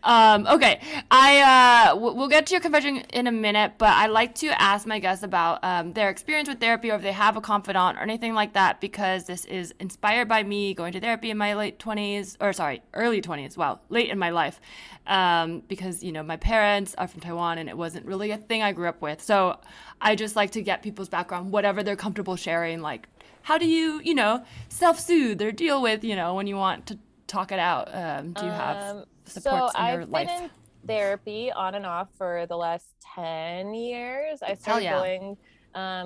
Um, 0.03 0.47
okay, 0.47 0.81
I 1.11 1.91
uh, 1.91 1.95
w- 1.95 2.17
we'll 2.17 2.29
get 2.29 2.47
to 2.47 2.55
your 2.55 2.63
confession 2.63 2.99
in 3.13 3.27
a 3.27 3.33
minute, 3.33 3.75
but 3.77 3.91
I 3.91 4.07
like 4.07 4.35
to 4.37 4.49
ask 4.61 4.87
my 4.87 4.99
guests 4.99 5.23
about 5.23 5.63
um, 5.63 5.93
their 5.93 6.09
experience 6.09 6.49
with 6.49 6.61
therapy 6.61 6.91
or 6.91 6.95
if 6.95 7.03
they 7.03 7.13
have 7.13 7.37
a 7.37 7.43
confidant 7.43 7.99
or 7.99 8.01
anything 8.01 8.33
like 8.33 8.55
that 8.55 8.81
because 8.81 9.25
this 9.25 9.45
is 9.45 9.75
inspired 9.81 10.29
by 10.29 10.43
me 10.43 10.73
going 10.73 10.95
to 10.95 11.01
therapy 11.01 11.31
in 11.31 11.37
my 11.37 11.55
late 11.55 11.79
20s 11.79 12.39
or 12.41 12.55
sorry 12.55 12.83
early 12.95 13.21
20s 13.21 13.57
wow 13.57 13.81
late 13.91 14.09
in 14.09 14.19
my 14.19 14.31
life. 14.31 14.61
Um, 15.07 15.63
because 15.69 16.03
you 16.03 16.11
know 16.11 16.23
my 16.23 16.37
parents 16.37 16.95
are 16.97 17.07
from 17.07 17.21
taiwan 17.21 17.59
and 17.59 17.69
it 17.69 17.77
wasn't 17.77 18.07
really 18.07 18.33
a 18.33 18.37
thing 18.37 18.63
i 18.63 18.73
grew 18.73 18.89
up 18.89 19.03
with. 19.03 19.23
So 19.23 19.61
i 20.01 20.15
just 20.15 20.37
like 20.37 20.53
to 20.53 20.63
get 20.63 20.83
people's 21.07 21.21
background 21.21 21.53
whatever 21.53 21.83
they're 21.83 21.97
comfortable 21.97 22.37
sharing 22.37 22.81
like 22.81 23.09
how 23.43 23.59
do 23.59 23.67
you 23.67 24.01
you 24.05 24.15
know 24.15 24.43
self-soothe 24.69 25.41
or 25.41 25.53
deal 25.53 25.81
with 25.81 26.05
you 26.05 26.17
know 26.17 26.35
when 26.35 26.47
you 26.47 26.57
want 26.57 26.87
to 26.87 26.99
talk 27.27 27.53
it 27.53 27.59
out 27.59 27.89
um, 27.95 28.33
do 28.33 28.45
you 28.45 28.51
have 28.51 28.97
Um, 28.97 29.05
supports 29.25 29.73
so 29.75 29.81
in 29.81 29.93
your 29.93 30.03
I've 30.03 30.09
life 30.09 30.29
been 30.29 30.45
in 30.45 30.51
therapy 30.87 31.51
on 31.53 31.75
and 31.75 31.87
off 31.87 32.09
for 32.17 32.47
the 32.49 32.57
last 32.57 32.87
10 33.17 33.75
years. 33.75 34.41
I 34.41 34.55
started 34.55 34.85
yeah. 34.85 34.99
going 34.99 35.37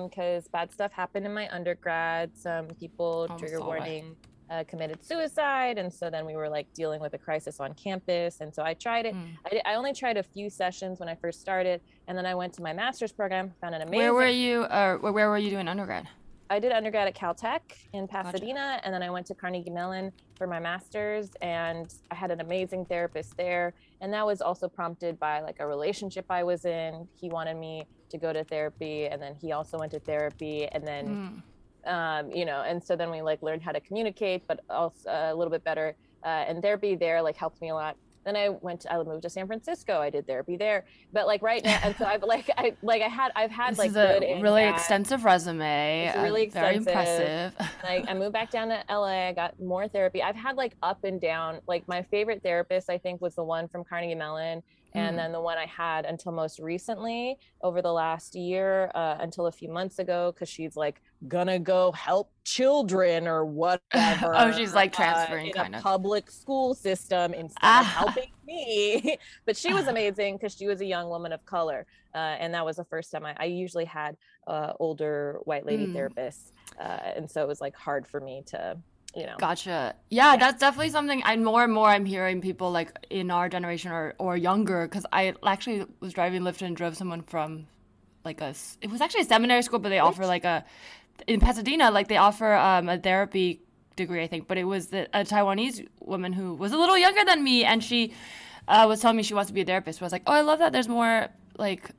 because 0.09 0.47
bad 0.47 0.71
stuff 0.71 0.91
happened 0.91 1.25
in 1.25 1.33
my 1.33 1.47
undergrad. 1.53 2.31
Some 2.35 2.67
people, 2.79 3.27
I'm 3.29 3.37
trigger 3.37 3.61
warning, 3.61 4.15
uh, 4.51 4.63
committed 4.67 5.03
suicide. 5.03 5.77
And 5.77 5.91
so 5.91 6.09
then 6.09 6.25
we 6.25 6.35
were 6.35 6.49
like 6.49 6.71
dealing 6.73 7.01
with 7.01 7.13
a 7.13 7.17
crisis 7.17 7.59
on 7.59 7.73
campus. 7.73 8.41
And 8.41 8.53
so 8.53 8.63
I 8.63 8.73
tried 8.73 9.05
it. 9.05 9.15
Mm. 9.15 9.27
I, 9.45 9.49
did, 9.49 9.61
I 9.65 9.75
only 9.75 9.93
tried 9.93 10.17
a 10.17 10.23
few 10.23 10.49
sessions 10.49 10.99
when 10.99 11.07
I 11.09 11.15
first 11.15 11.39
started. 11.41 11.81
And 12.07 12.17
then 12.17 12.25
I 12.25 12.35
went 12.35 12.53
to 12.53 12.61
my 12.61 12.73
master's 12.73 13.11
program, 13.13 13.53
found 13.61 13.75
an 13.75 13.81
amazing. 13.81 13.97
where 13.97 14.13
were 14.13 14.27
you 14.27 14.65
or 14.65 14.97
where 14.99 15.29
were 15.29 15.37
you 15.37 15.49
doing 15.49 15.67
undergrad 15.67 16.07
I 16.51 16.59
did 16.59 16.73
undergrad 16.73 17.07
at 17.07 17.15
Caltech 17.15 17.61
in 17.93 18.09
Pasadena, 18.09 18.81
and 18.83 18.93
then 18.93 19.01
I 19.01 19.09
went 19.09 19.25
to 19.27 19.33
Carnegie 19.33 19.69
Mellon 19.69 20.11
for 20.35 20.47
my 20.47 20.59
master's, 20.59 21.29
and 21.41 21.93
I 22.11 22.15
had 22.15 22.29
an 22.29 22.41
amazing 22.41 22.83
therapist 22.87 23.37
there. 23.37 23.73
And 24.01 24.11
that 24.11 24.25
was 24.25 24.41
also 24.41 24.67
prompted 24.67 25.17
by 25.17 25.39
like 25.39 25.61
a 25.61 25.65
relationship 25.65 26.25
I 26.29 26.43
was 26.43 26.65
in. 26.65 27.07
He 27.15 27.29
wanted 27.29 27.55
me 27.55 27.85
to 28.09 28.17
go 28.17 28.33
to 28.33 28.43
therapy, 28.43 29.05
and 29.05 29.21
then 29.21 29.33
he 29.41 29.53
also 29.53 29.77
went 29.77 29.93
to 29.93 29.99
therapy, 30.01 30.67
and 30.73 30.85
then 30.85 31.07
Mm. 31.07 31.43
Um, 31.85 32.31
you 32.31 32.45
know, 32.45 32.61
and 32.61 32.83
so 32.83 32.95
then 32.95 33.09
we 33.09 33.21
like 33.21 33.41
learned 33.41 33.61
how 33.61 33.71
to 33.71 33.79
communicate, 33.79 34.43
but 34.47 34.59
also 34.69 35.09
uh, 35.09 35.29
a 35.31 35.35
little 35.35 35.51
bit 35.51 35.63
better. 35.63 35.95
Uh, 36.23 36.45
and 36.47 36.61
therapy 36.61 36.95
there 36.95 37.21
like 37.21 37.35
helped 37.35 37.61
me 37.61 37.69
a 37.69 37.73
lot. 37.73 37.95
Then 38.23 38.35
I 38.35 38.49
went, 38.49 38.81
to, 38.81 38.93
I 38.93 39.01
moved 39.01 39.23
to 39.23 39.31
San 39.31 39.47
Francisco. 39.47 39.99
I 39.99 40.11
did 40.11 40.27
therapy 40.27 40.55
there, 40.55 40.85
but 41.11 41.25
like 41.25 41.41
right 41.41 41.63
now, 41.63 41.79
and 41.83 41.95
so 41.97 42.05
I've 42.05 42.21
like, 42.21 42.49
I 42.55 42.75
like 42.83 43.01
I 43.01 43.07
had, 43.07 43.31
I've 43.35 43.49
had 43.49 43.71
this 43.71 43.79
like 43.79 43.89
is 43.89 43.95
a 43.95 44.39
really 44.41 44.61
bad. 44.61 44.75
extensive 44.75 45.25
resume 45.25 46.05
It's 46.05 46.17
uh, 46.17 46.21
really 46.21 46.47
very 46.47 46.75
impressive 46.75 47.53
like 47.83 48.07
I 48.07 48.13
moved 48.13 48.33
back 48.33 48.51
down 48.51 48.69
to 48.69 48.83
LA. 48.89 49.29
I 49.29 49.33
got 49.33 49.59
more 49.59 49.87
therapy. 49.87 50.21
I've 50.21 50.35
had 50.35 50.55
like 50.55 50.73
up 50.83 51.03
and 51.03 51.19
down. 51.19 51.61
Like 51.67 51.87
my 51.87 52.03
favorite 52.03 52.43
therapist, 52.43 52.89
I 52.89 52.97
think, 52.97 53.21
was 53.21 53.35
the 53.35 53.43
one 53.43 53.67
from 53.67 53.83
Carnegie 53.83 54.15
Mellon, 54.15 54.61
and 54.93 55.15
Mm. 55.15 55.19
then 55.19 55.31
the 55.31 55.41
one 55.41 55.57
I 55.57 55.65
had 55.65 56.05
until 56.05 56.31
most 56.31 56.59
recently, 56.59 57.37
over 57.63 57.81
the 57.81 57.93
last 57.93 58.35
year, 58.35 58.91
uh, 58.95 59.17
until 59.19 59.47
a 59.47 59.51
few 59.51 59.69
months 59.69 59.99
ago, 59.99 60.31
because 60.33 60.49
she's 60.49 60.75
like 60.75 61.01
gonna 61.27 61.59
go 61.59 61.91
help 61.93 62.31
children 62.45 63.27
or 63.27 63.45
whatever. 63.61 64.35
Oh, 64.35 64.51
she's, 64.51 64.73
like, 64.73 64.93
uh, 64.93 64.95
transferring, 65.03 65.47
in 65.47 65.53
kind 65.53 65.75
a 65.75 65.77
of. 65.77 65.83
public 65.83 66.29
school 66.31 66.73
system 66.73 67.33
instead 67.33 67.63
Ah. 67.63 67.81
of 67.81 67.87
helping 67.87 68.29
me. 68.45 69.17
but 69.45 69.55
she 69.57 69.73
was 69.73 69.85
amazing 69.87 70.37
because 70.37 70.53
she 70.55 70.67
was 70.67 70.81
a 70.81 70.85
young 70.85 71.09
woman 71.09 71.31
of 71.31 71.43
color, 71.45 71.85
uh, 72.15 72.17
and 72.17 72.53
that 72.53 72.65
was 72.65 72.75
the 72.77 72.85
first 72.85 73.11
time 73.11 73.25
I, 73.25 73.35
I 73.39 73.45
usually 73.45 73.85
had 73.85 74.15
uh, 74.47 74.73
older 74.79 75.39
white 75.43 75.65
lady 75.65 75.87
Mm. 75.87 75.95
therapists, 75.95 76.51
uh, 76.79 76.99
and 77.15 77.29
so 77.29 77.41
it 77.43 77.47
was 77.47 77.61
like 77.61 77.75
hard 77.75 78.07
for 78.07 78.19
me 78.19 78.43
to, 78.47 78.77
you 79.15 79.25
know. 79.25 79.35
Gotcha. 79.37 79.95
Yeah, 80.09 80.37
that's 80.37 80.59
definitely 80.59 80.89
something. 80.89 81.21
I 81.25 81.35
more 81.37 81.63
and 81.63 81.73
more 81.73 81.87
I'm 81.87 82.05
hearing 82.05 82.41
people 82.41 82.71
like 82.71 82.91
in 83.09 83.31
our 83.31 83.49
generation 83.49 83.91
or 83.91 84.13
or 84.17 84.37
younger 84.37 84.87
because 84.87 85.05
I 85.11 85.33
actually 85.45 85.85
was 85.99 86.13
driving 86.13 86.41
Lyft 86.43 86.61
and 86.61 86.75
drove 86.75 86.95
someone 86.95 87.21
from 87.21 87.67
like 88.23 88.41
a 88.41 88.53
it 88.81 88.89
was 88.89 89.01
actually 89.01 89.21
a 89.21 89.25
seminary 89.25 89.61
school, 89.61 89.79
but 89.79 89.89
they 89.89 89.99
offer 89.99 90.25
like 90.25 90.45
a 90.45 90.63
in 91.27 91.39
Pasadena 91.39 91.91
like 91.91 92.07
they 92.07 92.17
offer 92.17 92.53
um, 92.53 92.89
a 92.89 92.97
therapy 92.97 93.61
degree 93.95 94.23
I 94.23 94.27
think, 94.27 94.47
but 94.47 94.57
it 94.57 94.63
was 94.63 94.87
the, 94.87 95.07
a 95.13 95.23
Taiwanese 95.23 95.87
woman 95.99 96.33
who 96.33 96.55
was 96.55 96.71
a 96.71 96.77
little 96.77 96.97
younger 96.97 97.25
than 97.25 97.43
me 97.43 97.65
and 97.65 97.83
she 97.83 98.13
uh, 98.67 98.85
was 98.87 99.01
telling 99.01 99.17
me 99.17 99.23
she 99.23 99.33
wants 99.33 99.49
to 99.49 99.53
be 99.53 99.61
a 99.61 99.65
therapist. 99.65 100.01
I 100.01 100.05
was 100.05 100.11
like, 100.11 100.23
oh, 100.27 100.33
I 100.33 100.41
love 100.41 100.59
that. 100.59 100.71
There's 100.71 100.87
more 100.87 101.27
like 101.57 101.91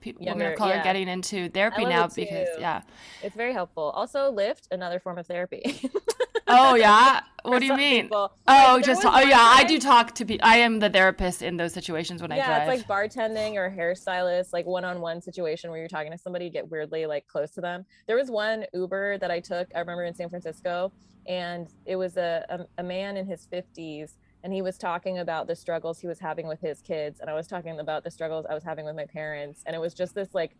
people 0.00 0.24
Younger, 0.24 0.38
women 0.38 0.52
of 0.52 0.58
color 0.58 0.74
yeah. 0.74 0.84
getting 0.84 1.08
into 1.08 1.48
therapy 1.48 1.84
now 1.84 2.06
because 2.08 2.48
yeah. 2.58 2.82
It's 3.22 3.34
very 3.36 3.52
helpful. 3.52 3.90
Also, 3.94 4.32
Lyft, 4.32 4.68
another 4.70 5.00
form 5.00 5.18
of 5.18 5.26
therapy. 5.26 5.80
Oh 6.48 6.74
yeah. 6.74 7.20
What 7.44 7.60
do 7.60 7.66
you 7.66 7.76
mean? 7.76 8.02
people. 8.04 8.32
Oh, 8.46 8.74
Like, 8.74 8.84
just 8.84 9.04
oh 9.04 9.20
yeah. 9.20 9.38
I 9.40 9.64
do 9.64 9.78
talk 9.78 10.14
to 10.16 10.26
people. 10.26 10.46
I 10.46 10.58
am 10.58 10.80
the 10.80 10.90
therapist 10.90 11.40
in 11.40 11.56
those 11.56 11.72
situations 11.72 12.20
when 12.20 12.30
I 12.32 12.36
yeah, 12.36 12.66
drive. 12.66 12.68
it's 12.68 12.88
like 12.88 13.12
bartending 13.12 13.54
or 13.54 13.70
hairstylist, 13.70 14.52
like 14.52 14.66
one-on-one 14.66 15.22
situation 15.22 15.70
where 15.70 15.78
you're 15.78 15.88
talking 15.88 16.12
to 16.12 16.18
somebody, 16.18 16.46
you 16.46 16.50
get 16.50 16.68
weirdly 16.70 17.06
like 17.06 17.26
close 17.26 17.52
to 17.52 17.60
them. 17.60 17.86
There 18.06 18.16
was 18.16 18.30
one 18.30 18.64
Uber 18.74 19.18
that 19.18 19.30
I 19.30 19.40
took. 19.40 19.68
I 19.74 19.78
remember 19.80 20.04
in 20.04 20.14
San 20.14 20.28
Francisco, 20.28 20.92
and 21.26 21.68
it 21.86 21.96
was 21.96 22.16
a 22.16 22.44
a, 22.50 22.66
a 22.78 22.82
man 22.82 23.16
in 23.16 23.26
his 23.26 23.46
50s, 23.50 24.14
and 24.42 24.52
he 24.52 24.60
was 24.60 24.76
talking 24.76 25.18
about 25.18 25.46
the 25.46 25.56
struggles 25.56 26.00
he 26.00 26.06
was 26.06 26.18
having 26.18 26.48
with 26.48 26.60
his 26.60 26.82
kids, 26.82 27.20
and 27.20 27.30
I 27.30 27.34
was 27.34 27.46
talking 27.46 27.78
about 27.78 28.04
the 28.04 28.10
struggles 28.10 28.46
I 28.50 28.54
was 28.54 28.64
having 28.64 28.84
with 28.84 28.96
my 28.96 29.06
parents, 29.06 29.62
and 29.64 29.74
it 29.74 29.78
was 29.78 29.94
just 29.94 30.14
this 30.14 30.34
like 30.34 30.56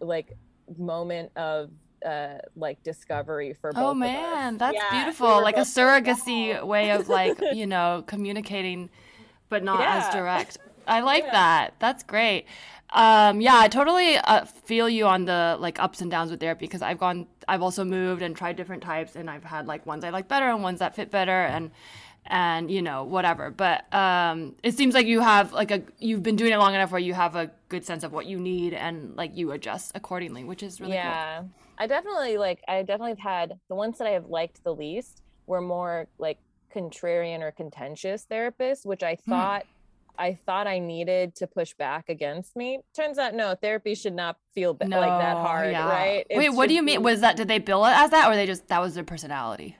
like 0.00 0.34
moment 0.76 1.32
of 1.36 1.70
uh 2.04 2.38
like 2.56 2.82
discovery 2.82 3.54
for 3.60 3.72
both 3.72 3.90
Oh 3.90 3.94
of 4.02 4.14
us. 4.14 4.40
man, 4.40 4.58
that's 4.58 4.74
Yeah, 4.74 4.84
beautiful. 4.84 5.28
were 5.36 5.42
Like 5.42 5.56
a 5.56 5.60
both 5.60 5.68
surrogacy 5.68 6.62
way 6.64 6.90
of 6.92 7.08
like, 7.08 7.40
you 7.50 7.66
know, 7.66 8.04
communicating 8.06 8.90
but 9.48 9.62
not 9.64 9.88
as 9.88 10.08
direct. 10.08 10.58
I 10.86 11.00
like 11.00 11.24
Yeah. 11.24 11.30
that. 11.30 11.74
That's 11.78 12.02
great. 12.02 12.46
Um 12.90 13.40
yeah, 13.40 13.56
I 13.58 13.68
totally 13.68 14.16
uh, 14.16 14.44
feel 14.46 14.88
you 14.88 15.06
on 15.06 15.26
the 15.26 15.56
like 15.60 15.78
ups 15.80 16.00
and 16.00 16.10
downs 16.10 16.30
with 16.30 16.40
therapy 16.40 16.66
because 16.66 16.82
I've 16.82 16.98
gone 16.98 17.26
I've 17.46 17.62
also 17.62 17.84
moved 17.84 18.22
and 18.22 18.34
tried 18.34 18.56
different 18.56 18.82
types 18.82 19.14
and 19.16 19.28
I've 19.30 19.44
had 19.44 19.66
like 19.66 19.84
ones 19.86 20.04
I 20.04 20.10
like 20.10 20.28
better 20.28 20.48
and 20.48 20.62
ones 20.62 20.78
that 20.80 20.94
fit 20.96 21.10
better 21.10 21.42
and 21.44 21.70
and 22.26 22.70
you 22.70 22.82
know 22.82 23.04
whatever 23.04 23.50
but 23.50 23.92
um 23.94 24.54
it 24.62 24.76
seems 24.76 24.94
like 24.94 25.06
you 25.06 25.20
have 25.20 25.52
like 25.52 25.70
a 25.70 25.82
you've 25.98 26.22
been 26.22 26.36
doing 26.36 26.52
it 26.52 26.58
long 26.58 26.74
enough 26.74 26.90
where 26.90 27.00
you 27.00 27.14
have 27.14 27.36
a 27.36 27.50
good 27.68 27.84
sense 27.84 28.04
of 28.04 28.12
what 28.12 28.26
you 28.26 28.38
need 28.38 28.74
and 28.74 29.16
like 29.16 29.36
you 29.36 29.50
adjust 29.52 29.92
accordingly 29.94 30.44
which 30.44 30.62
is 30.62 30.80
really 30.80 30.98
cool 30.98 31.20
yeah 31.20 31.42
i 31.78 31.86
definitely 31.86 32.36
like 32.38 32.60
i 32.68 32.82
definitely 32.82 33.10
have 33.10 33.18
had 33.18 33.58
the 33.68 33.74
ones 33.74 33.98
that 33.98 34.06
i 34.06 34.10
have 34.10 34.26
liked 34.26 34.62
the 34.64 34.74
least 34.74 35.22
were 35.46 35.60
more 35.60 36.06
like 36.18 36.38
contrarian 36.74 37.40
or 37.40 37.50
contentious 37.50 38.26
therapists 38.30 38.84
which 38.84 39.02
i 39.02 39.14
Hmm. 39.24 39.30
thought 39.30 39.62
i 40.18 40.34
thought 40.34 40.66
i 40.66 40.78
needed 40.78 41.34
to 41.36 41.46
push 41.46 41.72
back 41.74 42.08
against 42.08 42.56
me 42.56 42.80
turns 42.94 43.18
out 43.18 43.34
no 43.34 43.54
therapy 43.54 43.94
should 43.94 44.14
not 44.14 44.36
feel 44.54 44.74
ba- 44.74 44.84
like 44.86 45.20
that 45.20 45.36
hard 45.36 45.72
yeah. 45.72 45.88
right 45.88 46.26
It 46.28 46.36
Wait, 46.38 46.50
what 46.50 46.68
do 46.68 46.74
you 46.74 46.82
mean? 46.82 46.98
be- 47.00 47.04
Was 47.04 47.20
that 47.22 47.36
did 47.36 47.48
they 47.48 47.58
bill 47.58 47.84
it 47.86 47.90
as 47.92 48.10
that, 48.10 48.28
or 48.30 48.34
they 48.34 48.46
just 48.46 48.68
that 48.68 48.80
was 48.80 48.94
their 48.94 49.04
personality? 49.04 49.76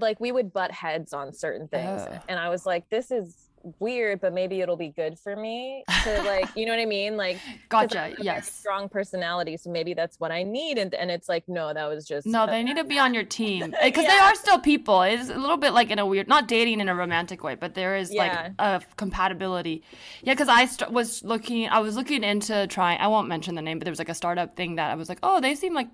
like 0.00 0.18
we 0.18 0.32
would 0.32 0.52
butt 0.52 0.72
heads 0.72 1.12
on 1.12 1.32
certain 1.32 1.68
things 1.68 2.02
Oh. 2.04 2.18
and 2.28 2.40
i 2.40 2.48
was 2.48 2.66
like 2.66 2.88
this 2.90 3.10
is 3.12 3.36
weird 3.78 4.20
but 4.20 4.32
maybe 4.32 4.60
it'll 4.60 4.76
be 4.76 4.88
good 4.88 5.18
for 5.18 5.36
me 5.36 5.84
to 6.04 6.22
like 6.22 6.48
you 6.56 6.64
know 6.64 6.72
what 6.72 6.80
i 6.80 6.86
mean 6.86 7.16
Like, 7.16 7.38
Gotcha. 7.68 8.14
Yes. 8.20 8.50
strong 8.50 8.88
personality 8.88 9.56
so 9.56 9.70
maybe 9.70 9.92
that's 9.94 10.18
what 10.18 10.32
i 10.32 10.42
need 10.42 10.78
and, 10.78 10.94
and 10.94 11.10
it's 11.10 11.28
like 11.28 11.46
no 11.48 11.74
that 11.74 11.86
was 11.86 12.06
just 12.06 12.26
No, 12.26 12.46
they 12.46 12.62
need 12.62 12.76
to 12.76 12.84
be 12.84 12.98
on 12.98 13.12
your 13.14 13.24
team 13.24 13.74
because 13.84 14.06
they 14.06 14.18
are 14.18 14.34
still 14.34 14.58
people. 14.58 15.02
It's 15.02 15.28
a 15.28 15.34
little 15.36 15.56
bit 15.56 15.72
like 15.72 15.90
in 15.90 15.98
a 15.98 16.06
weird, 16.06 16.28
not 16.28 16.48
dating 16.48 16.80
in 16.80 16.88
a 16.88 16.94
romantic 16.94 17.42
way, 17.42 17.54
but 17.54 17.74
there 17.74 17.96
is 17.96 18.12
Yeah. 18.12 18.22
like 18.22 18.52
a 18.58 18.82
compatibility. 18.96 19.82
Yeah, 20.22 20.32
because 20.34 20.48
I 20.48 20.64
st- 20.66 20.90
was 20.92 21.22
looking, 21.24 21.68
I 21.68 21.80
was 21.80 21.96
looking 21.96 22.24
into 22.24 22.66
trying. 22.68 22.98
I 23.00 23.08
won't 23.08 23.28
mention 23.28 23.54
the 23.54 23.62
name, 23.62 23.78
but 23.78 23.84
there 23.84 23.92
was 23.92 23.98
like 23.98 24.08
a 24.08 24.14
startup 24.14 24.56
thing 24.56 24.76
that 24.76 24.90
I 24.90 24.94
was 24.94 25.08
like, 25.08 25.18
oh, 25.22 25.40
they 25.40 25.54
seem 25.54 25.74
like 25.74 25.88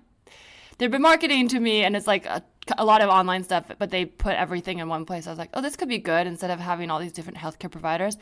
they've 0.77 0.91
been 0.91 1.01
marketing 1.01 1.47
to 1.49 1.59
me, 1.59 1.83
and 1.83 1.95
it's 1.95 2.07
like 2.07 2.25
a, 2.25 2.43
a 2.77 2.85
lot 2.85 3.01
of 3.01 3.09
online 3.09 3.43
stuff, 3.43 3.65
but 3.79 3.89
they 3.89 4.05
put 4.05 4.33
everything 4.35 4.79
in 4.79 4.89
one 4.89 5.05
place. 5.05 5.25
I 5.27 5.29
was 5.29 5.39
like, 5.39 5.49
oh, 5.53 5.61
this 5.61 5.75
could 5.75 5.87
be 5.89 5.97
good 5.99 6.27
instead 6.27 6.51
of 6.51 6.59
having 6.59 6.89
all 6.91 6.99
these 6.99 7.13
different 7.13 7.37
healthcare 7.39 7.71
providers. 7.71 8.17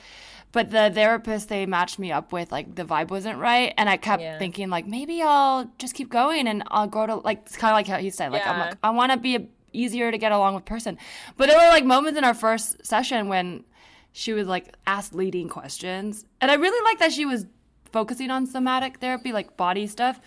But 0.52 0.72
the 0.72 0.90
therapist 0.94 1.50
they 1.50 1.66
matched 1.66 2.00
me 2.00 2.12
up 2.12 2.32
with, 2.32 2.52
like 2.52 2.76
the 2.76 2.86
vibe 2.86 3.10
wasn't 3.10 3.40
right, 3.40 3.74
and 3.78 3.90
I 3.90 3.98
kept 3.98 4.22
Yeah. 4.22 4.38
thinking 4.38 4.70
like 4.70 4.86
maybe 4.88 5.22
I'll 5.22 5.70
just 5.80 5.94
keep 5.96 6.10
going 6.10 6.48
and 6.48 6.64
I'll 6.68 6.88
grow 6.88 7.06
to 7.08 7.16
like 7.16 7.42
it's 7.46 7.58
kind 7.58 7.72
of 7.72 7.76
like 7.76 7.88
how 7.88 7.98
he 7.98 8.10
said, 8.10 8.32
like 8.32 8.46
I'm 8.48 8.60
like 8.60 8.78
I 8.84 8.90
want 8.92 9.12
to 9.12 9.18
be 9.18 9.36
a, 9.36 9.46
easier 9.74 10.10
to 10.12 10.18
get 10.18 10.32
along 10.32 10.56
with 10.56 10.64
person. 10.66 10.98
But 11.36 11.48
there 11.50 11.58
were 11.58 11.68
like 11.68 11.84
moments 11.84 12.18
in 12.18 12.24
our 12.24 12.34
first 12.34 12.86
session 12.86 13.28
when 13.28 13.66
she 14.14 14.32
was 14.32 14.48
like 14.48 14.74
asked 14.88 15.14
leading 15.14 15.50
questions, 15.50 16.24
and 16.40 16.50
I 16.50 16.54
really 16.54 16.82
like 16.86 17.00
that 17.00 17.12
she 17.12 17.26
was 17.26 17.46
focusing 17.92 18.32
on 18.32 18.46
somatic 18.46 19.00
therapy, 19.00 19.34
like 19.34 19.58
body 19.58 19.88
stuff. 19.88 20.22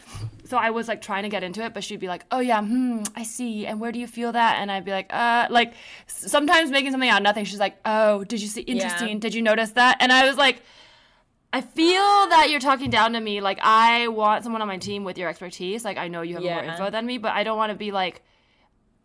So 0.48 0.56
I 0.56 0.70
was 0.70 0.88
like 0.88 1.02
trying 1.02 1.24
to 1.24 1.28
get 1.28 1.42
into 1.42 1.62
it, 1.62 1.74
but 1.74 1.84
she'd 1.84 2.00
be 2.00 2.08
like, 2.08 2.24
"Oh 2.30 2.40
yeah, 2.40 2.62
hmm, 2.62 3.02
I 3.14 3.22
see. 3.22 3.66
And 3.66 3.80
where 3.80 3.92
do 3.92 3.98
you 3.98 4.06
feel 4.06 4.32
that?" 4.32 4.56
And 4.60 4.72
I'd 4.72 4.84
be 4.84 4.90
like, 4.90 5.12
"Uh, 5.12 5.46
like 5.50 5.74
sometimes 6.06 6.70
making 6.70 6.90
something 6.90 7.08
out 7.10 7.18
of 7.18 7.22
nothing." 7.24 7.44
She's 7.44 7.60
like, 7.60 7.76
"Oh, 7.84 8.24
did 8.24 8.40
you 8.40 8.48
see? 8.48 8.62
Interesting. 8.62 9.18
Did 9.18 9.34
you 9.34 9.42
notice 9.42 9.72
that?" 9.72 9.98
And 10.00 10.10
I 10.10 10.26
was 10.26 10.36
like, 10.38 10.62
I 11.52 11.60
feel 11.60 12.28
that 12.28 12.48
you're 12.50 12.60
talking 12.60 12.90
down 12.90 13.12
to 13.12 13.20
me. 13.20 13.40
Like 13.40 13.58
I 13.62 14.08
want 14.08 14.42
someone 14.44 14.62
on 14.62 14.68
my 14.68 14.78
team 14.78 15.04
with 15.04 15.18
your 15.18 15.28
expertise. 15.28 15.84
Like 15.84 15.98
I 15.98 16.08
know 16.08 16.22
you 16.22 16.34
have 16.34 16.42
more 16.42 16.64
info 16.64 16.90
than 16.90 17.04
me, 17.04 17.18
but 17.18 17.32
I 17.32 17.42
don't 17.44 17.58
want 17.58 17.70
to 17.72 17.76
be 17.78 17.90
like, 17.92 18.22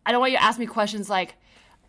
I 0.06 0.12
don't 0.12 0.20
want 0.20 0.32
you 0.32 0.38
to 0.38 0.44
ask 0.44 0.58
me 0.58 0.66
questions 0.66 1.08
like. 1.10 1.34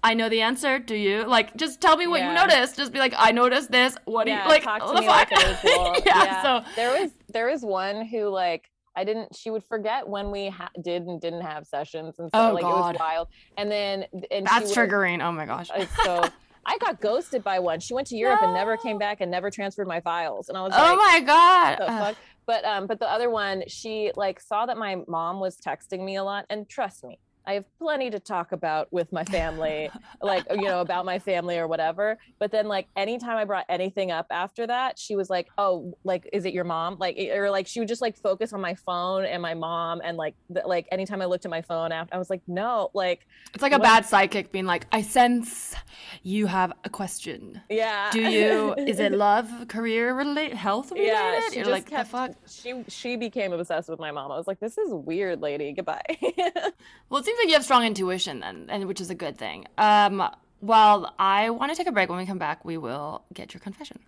I 0.03 0.13
know 0.13 0.29
the 0.29 0.41
answer. 0.41 0.77
Do 0.77 0.93
you 0.93 1.23
like 1.25 1.55
just 1.55 1.81
tell 1.81 1.97
me 1.97 2.05
what 2.05 2.21
you 2.21 2.31
noticed? 2.31 2.75
Just 2.77 2.93
be 2.93 2.99
like, 2.99 3.15
I 3.17 3.31
noticed 3.31 3.71
this. 3.71 3.97
What 4.05 4.25
do 4.25 4.31
yeah, 4.31 4.43
you 4.43 4.49
like? 4.49 4.61
talk 4.61 4.85
to 4.85 4.93
the 4.93 5.01
me 5.01 5.07
like 5.07 5.29
fuck? 5.29 5.43
an 5.43 5.57
equal. 5.65 5.95
yeah, 6.05 6.43
So 6.43 6.71
there 6.75 7.01
was 7.01 7.11
there 7.29 7.47
was 7.49 7.63
one 7.63 8.05
who 8.05 8.27
like 8.27 8.69
I 8.95 9.03
didn't. 9.03 9.36
She 9.36 9.49
would 9.49 9.63
forget 9.63 10.08
when 10.08 10.31
we 10.31 10.49
ha- 10.49 10.69
did 10.84 11.03
and 11.03 11.19
didn't 11.19 11.41
have 11.41 11.65
sessions, 11.65 12.15
and 12.19 12.31
so 12.31 12.49
Oh, 12.49 12.53
like 12.53 12.63
it 12.63 12.67
was 12.67 12.95
wild. 12.99 13.27
And 13.58 13.71
then 13.71 14.05
and 14.31 14.45
that's 14.47 14.73
triggering. 14.73 15.23
Oh 15.23 15.31
my 15.31 15.45
gosh. 15.45 15.69
So 16.03 16.23
I 16.65 16.77
got 16.79 16.99
ghosted 16.99 17.43
by 17.43 17.60
one. 17.60 17.79
She 17.79 17.93
went 17.93 18.08
to 18.08 18.15
Europe 18.17 18.39
and 18.41 18.53
never 18.53 18.75
came 18.77 18.97
back 18.97 19.21
and 19.21 19.29
never 19.29 19.51
transferred 19.51 19.88
my 19.88 20.01
files. 20.01 20.49
And 20.49 20.58
I 20.58 20.62
was 20.63 20.71
like, 20.71 20.91
Oh 20.91 20.95
my 20.95 21.19
god. 21.21 22.15
But 22.47 22.63
um, 22.63 22.86
but 22.86 22.99
the 22.99 23.10
other 23.10 23.29
one, 23.29 23.63
she 23.67 24.12
like 24.15 24.39
saw 24.39 24.67
that 24.67 24.77
my 24.77 24.97
mom 25.08 25.39
was 25.39 25.58
texting 25.58 26.03
me 26.05 26.15
a 26.15 26.23
lot, 26.23 26.45
and 26.49 26.69
trust 26.69 27.03
me, 27.03 27.17
I 27.47 27.53
have 27.53 27.65
plenty 27.79 28.10
to 28.10 28.19
talk 28.19 28.51
about 28.51 28.91
with 28.91 29.12
my 29.12 29.23
family, 29.25 29.89
like 30.21 30.45
you 30.51 30.63
know 30.63 30.81
about 30.81 31.05
my 31.05 31.19
family 31.19 31.58
or 31.58 31.67
whatever. 31.67 32.17
But 32.39 32.51
then 32.51 32.67
like 32.67 32.88
anytime 32.95 33.38
I 33.38 33.45
brought 33.45 33.65
anything 33.69 34.12
up 34.12 34.27
after 34.31 34.67
that, 34.67 34.97
she 34.99 35.15
was 35.15 35.29
like, 35.29 35.47
"Oh, 35.58 35.97
like 36.03 36.29
is 36.34 36.45
it 36.45 36.53
your 36.53 36.63
mom?" 36.63 36.97
Like 36.99 37.17
or 37.34 37.49
like 37.49 37.67
she 37.67 37.79
would 37.79 37.88
just 37.88 38.01
like 38.01 38.17
focus 38.17 38.53
on 38.53 38.62
my 38.62 38.75
phone 38.75 39.25
and 39.25 39.41
my 39.41 39.53
mom, 39.53 40.01
and 40.03 40.17
like 40.17 40.36
the, 40.49 40.62
like 40.65 40.88
anytime 40.91 41.21
I 41.21 41.25
looked 41.25 41.45
at 41.45 41.51
my 41.51 41.62
phone 41.62 41.91
after, 41.91 42.13
I 42.15 42.17
was 42.17 42.29
like, 42.29 42.41
"No, 42.47 42.89
like 42.93 43.27
It's 43.53 43.62
like 43.63 43.73
a 43.73 43.79
bad 43.79 44.05
psychic 44.05 44.51
being 44.51 44.65
like, 44.65 44.88
I 44.91 45.01
sense 45.01 45.75
you 46.23 46.47
have 46.47 46.73
a 46.84 46.89
question. 46.89 47.62
yeah." 47.69 48.12
Do 48.12 48.21
you? 48.21 48.73
Is 48.75 48.99
it 48.99 49.12
love, 49.27 49.49
career, 49.67 50.15
relate, 50.15 50.53
health 50.53 50.91
related? 50.91 51.08
Yeah, 51.13 51.39
she 51.49 51.55
You're 51.58 51.65
just 51.65 51.71
like, 51.71 51.86
kept. 51.88 52.12
the 52.12 52.17
fuck. 52.17 52.31
She 52.47 52.84
she 52.88 53.15
became 53.15 53.53
obsessed 53.53 53.89
with 53.89 53.99
my 53.99 54.12
mom. 54.12 54.31
I 54.31 54.38
was 54.38 54.47
like, 54.47 54.60
"This 54.60 54.77
is 54.77 54.91
weird, 54.93 55.41
lady. 55.41 55.71
Goodbye." 55.73 56.03
Well, 57.10 57.19
it 57.21 57.25
seems 57.35 57.45
like 57.45 57.49
you 57.49 57.55
have 57.55 57.63
strong 57.63 57.85
intuition 57.85 58.39
then, 58.39 58.67
and 58.69 58.85
which 58.85 59.01
is 59.01 59.09
a 59.09 59.15
good 59.15 59.37
thing. 59.37 59.65
Um, 59.77 60.29
well, 60.61 61.13
I 61.19 61.49
want 61.49 61.71
to 61.71 61.75
take 61.75 61.87
a 61.87 61.91
break. 61.91 62.09
When 62.09 62.17
we 62.17 62.25
come 62.25 62.37
back, 62.37 62.63
we 62.63 62.77
will 62.77 63.23
get 63.33 63.53
your 63.53 63.61
confession. 63.61 63.99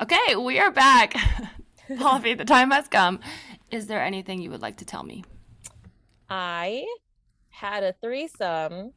Okay, 0.00 0.36
we 0.36 0.58
are 0.58 0.70
back. 0.70 1.16
Poppy, 1.98 2.34
the 2.34 2.44
time 2.44 2.70
has 2.70 2.88
come. 2.88 3.20
Is 3.70 3.86
there 3.86 4.02
anything 4.02 4.40
you 4.40 4.50
would 4.50 4.62
like 4.62 4.76
to 4.78 4.84
tell 4.84 5.02
me? 5.02 5.24
I 6.28 6.86
had 7.48 7.82
a 7.82 7.94
threesome 7.94 8.92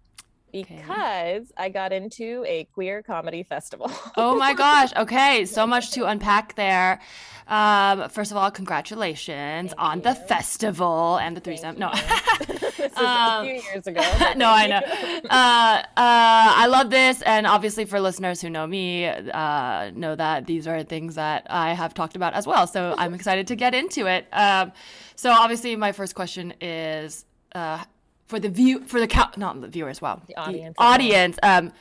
because 0.51 1.51
I 1.57 1.69
got 1.69 1.91
into 1.93 2.43
a 2.47 2.65
queer 2.73 3.01
comedy 3.01 3.43
festival. 3.43 3.91
Oh 4.17 4.35
my 4.35 4.53
gosh. 4.53 4.91
Okay, 4.99 5.45
so 5.45 5.65
much 5.65 5.91
to 5.91 6.05
unpack 6.05 6.55
there. 6.55 6.99
Um, 7.47 8.09
first 8.09 8.31
of 8.31 8.37
all, 8.37 8.51
congratulations 8.51 9.69
Thank 9.71 9.81
on 9.81 10.01
the 10.01 10.13
festival 10.13 11.17
and 11.17 11.35
the 11.37 11.41
threesome. 11.41 11.79
No. 11.79 11.91
this 12.47 12.77
was 12.77 12.97
Um, 12.97 13.05
a 13.05 13.43
few 13.45 13.61
years 13.71 13.87
ago. 13.87 14.01
no, 14.35 14.49
I 14.49 14.67
know. 14.67 14.81
Uh, 15.29 15.81
uh, 15.81 15.83
I 15.95 16.67
love 16.67 16.89
this, 16.89 17.21
and 17.23 17.47
obviously 17.47 17.85
for 17.85 17.99
listeners 17.99 18.41
who 18.41 18.49
know 18.49 18.67
me, 18.67 19.05
uh, 19.07 19.91
know 19.95 20.15
that 20.15 20.45
these 20.45 20.67
are 20.67 20.83
things 20.83 21.15
that 21.15 21.47
I 21.49 21.73
have 21.73 21.93
talked 21.93 22.15
about 22.15 22.33
as 22.33 22.45
well. 22.45 22.67
So 22.67 22.93
I'm 22.97 23.13
excited 23.13 23.47
to 23.47 23.55
get 23.55 23.73
into 23.73 24.05
it. 24.07 24.27
Um, 24.33 24.71
so 25.15 25.31
obviously, 25.31 25.75
my 25.75 25.91
first 25.91 26.13
question 26.15 26.53
is 26.61 27.25
uh, 27.55 27.83
for 28.29 28.39
the 28.39 28.47
view 28.47 28.85
for 28.85 28.99
the 28.99 29.07
count, 29.07 29.37
not 29.37 29.59
the 29.59 29.67
viewers. 29.67 30.01
Wow, 30.01 30.21
The 30.27 30.37
audience 30.37 30.75
well. 30.79 30.87
audience. 30.93 31.37
Um, 31.43 31.73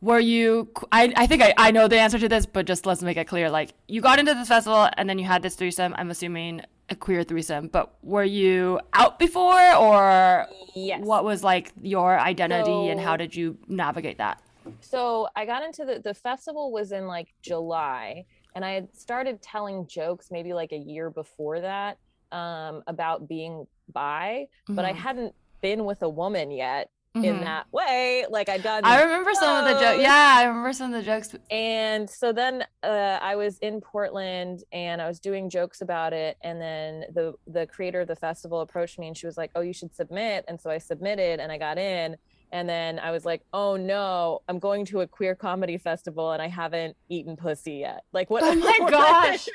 were 0.00 0.20
you? 0.20 0.68
I, 0.92 1.12
I 1.16 1.26
think 1.26 1.42
I, 1.42 1.54
I 1.56 1.70
know 1.72 1.88
the 1.88 1.98
answer 1.98 2.18
to 2.20 2.28
this, 2.28 2.46
but 2.46 2.66
just 2.66 2.86
let's 2.86 3.02
make 3.02 3.16
it 3.16 3.24
clear. 3.26 3.50
Like 3.50 3.70
you 3.88 4.00
got 4.02 4.18
into 4.20 4.34
this 4.34 4.48
festival, 4.48 4.88
and 4.96 5.08
then 5.08 5.18
you 5.18 5.24
had 5.24 5.42
this 5.42 5.56
threesome. 5.56 5.94
I'm 5.98 6.10
assuming 6.10 6.60
a 6.90 6.94
queer 6.94 7.24
threesome, 7.24 7.68
but 7.68 7.94
were 8.02 8.22
you 8.24 8.80
out 8.92 9.18
before, 9.18 9.74
or 9.74 10.46
Yes. 10.74 11.00
what 11.02 11.24
was 11.24 11.42
like 11.42 11.72
your 11.82 12.18
identity 12.20 12.90
and 12.90 13.00
how 13.00 13.16
did 13.16 13.34
you 13.34 13.58
navigate 13.66 14.18
that? 14.18 14.40
So 14.80 15.28
I 15.34 15.46
got 15.46 15.62
into 15.64 15.84
the 15.86 16.00
the 16.04 16.14
festival 16.14 16.70
was 16.70 16.92
in 16.92 17.06
like 17.06 17.28
July, 17.42 18.24
and 18.54 18.64
I 18.64 18.72
had 18.72 18.94
started 18.94 19.40
telling 19.42 19.86
jokes 19.86 20.28
maybe 20.30 20.52
like 20.52 20.72
a 20.72 20.76
year 20.78 21.08
before 21.10 21.60
that 21.62 21.96
um, 22.30 22.82
about 22.86 23.26
being 23.26 23.66
bi, 23.92 24.46
but 24.68 24.84
I 24.84 24.92
Mhm. 24.92 24.96
hadn't 24.96 25.34
been 25.60 25.84
with 25.84 26.02
a 26.02 26.08
woman 26.08 26.50
yet. 26.50 26.90
in 27.14 27.40
that 27.40 27.66
way. 27.72 28.24
Like 28.30 28.48
I'd 28.48 28.62
gotten 28.62 28.84
I 28.84 29.02
remember 29.02 29.34
some 29.34 29.64
of 29.66 29.74
the 29.74 29.80
jokes. 29.80 30.00
Yeah, 30.00 30.34
I 30.36 30.44
remember 30.44 30.72
some 30.72 30.92
of 30.94 31.00
the 31.00 31.04
jokes. 31.04 31.34
And 31.50 32.08
so 32.08 32.32
then 32.32 32.64
uh, 32.84 33.18
I 33.20 33.34
was 33.34 33.58
in 33.58 33.80
Portland 33.80 34.62
and 34.70 35.02
I 35.02 35.08
was 35.08 35.18
doing 35.18 35.50
jokes 35.50 35.80
about 35.80 36.12
it. 36.12 36.36
And 36.44 36.60
then 36.60 37.06
the 37.12 37.34
the 37.48 37.66
creator 37.66 38.02
of 38.02 38.06
the 38.08 38.14
festival 38.14 38.60
approached 38.60 39.00
me 39.00 39.08
and 39.08 39.16
she 39.16 39.26
was 39.26 39.36
like, 39.36 39.50
"Oh, 39.56 39.62
you 39.62 39.72
should 39.72 39.92
submit." 39.92 40.44
And 40.46 40.60
so 40.60 40.70
I 40.70 40.78
submitted 40.78 41.40
and 41.40 41.50
I 41.50 41.58
got 41.58 41.76
in. 41.76 42.16
And 42.52 42.68
then 42.68 43.00
I 43.00 43.10
was 43.10 43.24
like, 43.24 43.42
"Oh 43.52 43.76
no, 43.76 44.40
I'm 44.48 44.60
going 44.60 44.84
to 44.86 45.00
a 45.00 45.06
queer 45.08 45.34
comedy 45.34 45.76
festival 45.76 46.30
and 46.30 46.40
I 46.40 46.46
haven't 46.48 46.96
eaten 47.08 47.34
pussy 47.36 47.78
yet." 47.80 48.04
Like 48.12 48.30
what? 48.30 48.44
Oh 48.44 48.54
my 48.80 48.90
gosh. 48.90 49.48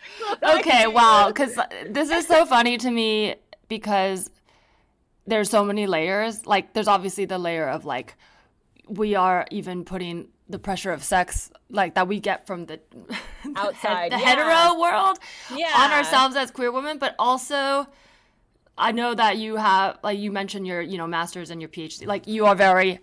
Okay, 0.59 0.85
wow. 0.87 1.27
Because 1.29 1.57
this 1.89 2.09
is 2.09 2.27
so 2.27 2.45
funny 2.45 2.77
to 2.79 2.91
me 2.91 3.35
because 3.69 4.29
there's 5.25 5.49
so 5.49 5.63
many 5.63 5.87
layers. 5.87 6.45
Like, 6.45 6.73
there's 6.73 6.87
obviously 6.87 7.25
the 7.25 7.37
layer 7.37 7.67
of 7.67 7.85
like, 7.85 8.15
we 8.87 9.15
are 9.15 9.45
even 9.51 9.85
putting 9.85 10.27
the 10.49 10.59
pressure 10.59 10.91
of 10.91 11.03
sex 11.03 11.49
like 11.69 11.95
that 11.95 12.07
we 12.07 12.19
get 12.19 12.45
from 12.45 12.65
the 12.65 12.79
the 13.43 13.53
Outside, 13.55 14.11
the 14.11 14.17
yeah. 14.19 14.25
hetero 14.25 14.79
world 14.79 15.17
Yeah. 15.55 15.71
on 15.77 15.91
ourselves 15.91 16.35
as 16.35 16.51
queer 16.51 16.71
women, 16.71 16.97
but 16.99 17.15
also 17.17 17.87
I 18.77 18.91
know 18.91 19.13
that 19.15 19.37
you 19.37 19.55
have 19.55 19.99
like 20.03 20.19
you 20.19 20.31
mentioned 20.31 20.67
your 20.67 20.81
you 20.81 20.97
know 20.97 21.07
masters 21.07 21.49
and 21.49 21.61
your 21.61 21.69
PhD. 21.69 22.05
Like 22.05 22.27
you 22.27 22.45
are 22.45 22.55
very 22.55 22.99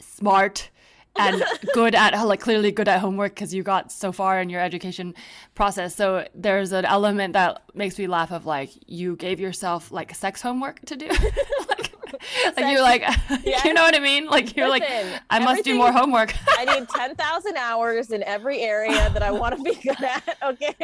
smart 0.00 0.70
and 1.16 1.42
good 1.74 1.94
at 1.94 2.14
like 2.26 2.40
clearly 2.40 2.70
good 2.72 2.88
at 2.88 3.00
homework 3.00 3.34
because 3.34 3.52
you 3.52 3.62
got 3.62 3.90
so 3.92 4.12
far 4.12 4.40
in 4.40 4.48
your 4.48 4.60
education 4.60 5.14
process. 5.54 5.94
So 5.94 6.26
there's 6.34 6.72
an 6.72 6.84
element 6.84 7.32
that 7.34 7.62
makes 7.74 7.98
me 7.98 8.06
laugh 8.06 8.30
of 8.32 8.46
like 8.46 8.70
you 8.86 9.16
gave 9.16 9.40
yourself 9.40 9.90
like 9.90 10.14
sex 10.14 10.40
homework 10.42 10.80
to 10.86 10.96
do. 10.96 11.08
like, 11.68 11.92
like 12.56 12.72
you're 12.72 12.82
like 12.82 13.02
you 13.64 13.74
know 13.74 13.82
what 13.82 13.94
I 13.94 14.00
mean? 14.00 14.26
Like 14.26 14.56
you're 14.56 14.68
like 14.68 14.84
I 15.30 15.38
must 15.40 15.64
do 15.64 15.74
more 15.74 15.92
homework. 15.92 16.34
I 16.58 16.64
need 16.78 16.88
10,000 16.88 17.56
hours 17.56 18.10
in 18.10 18.22
every 18.22 18.60
area 18.60 19.10
that 19.10 19.22
I 19.22 19.30
want 19.30 19.56
to 19.56 19.62
be 19.62 19.74
good 19.74 20.02
at. 20.02 20.36
Okay. 20.42 20.74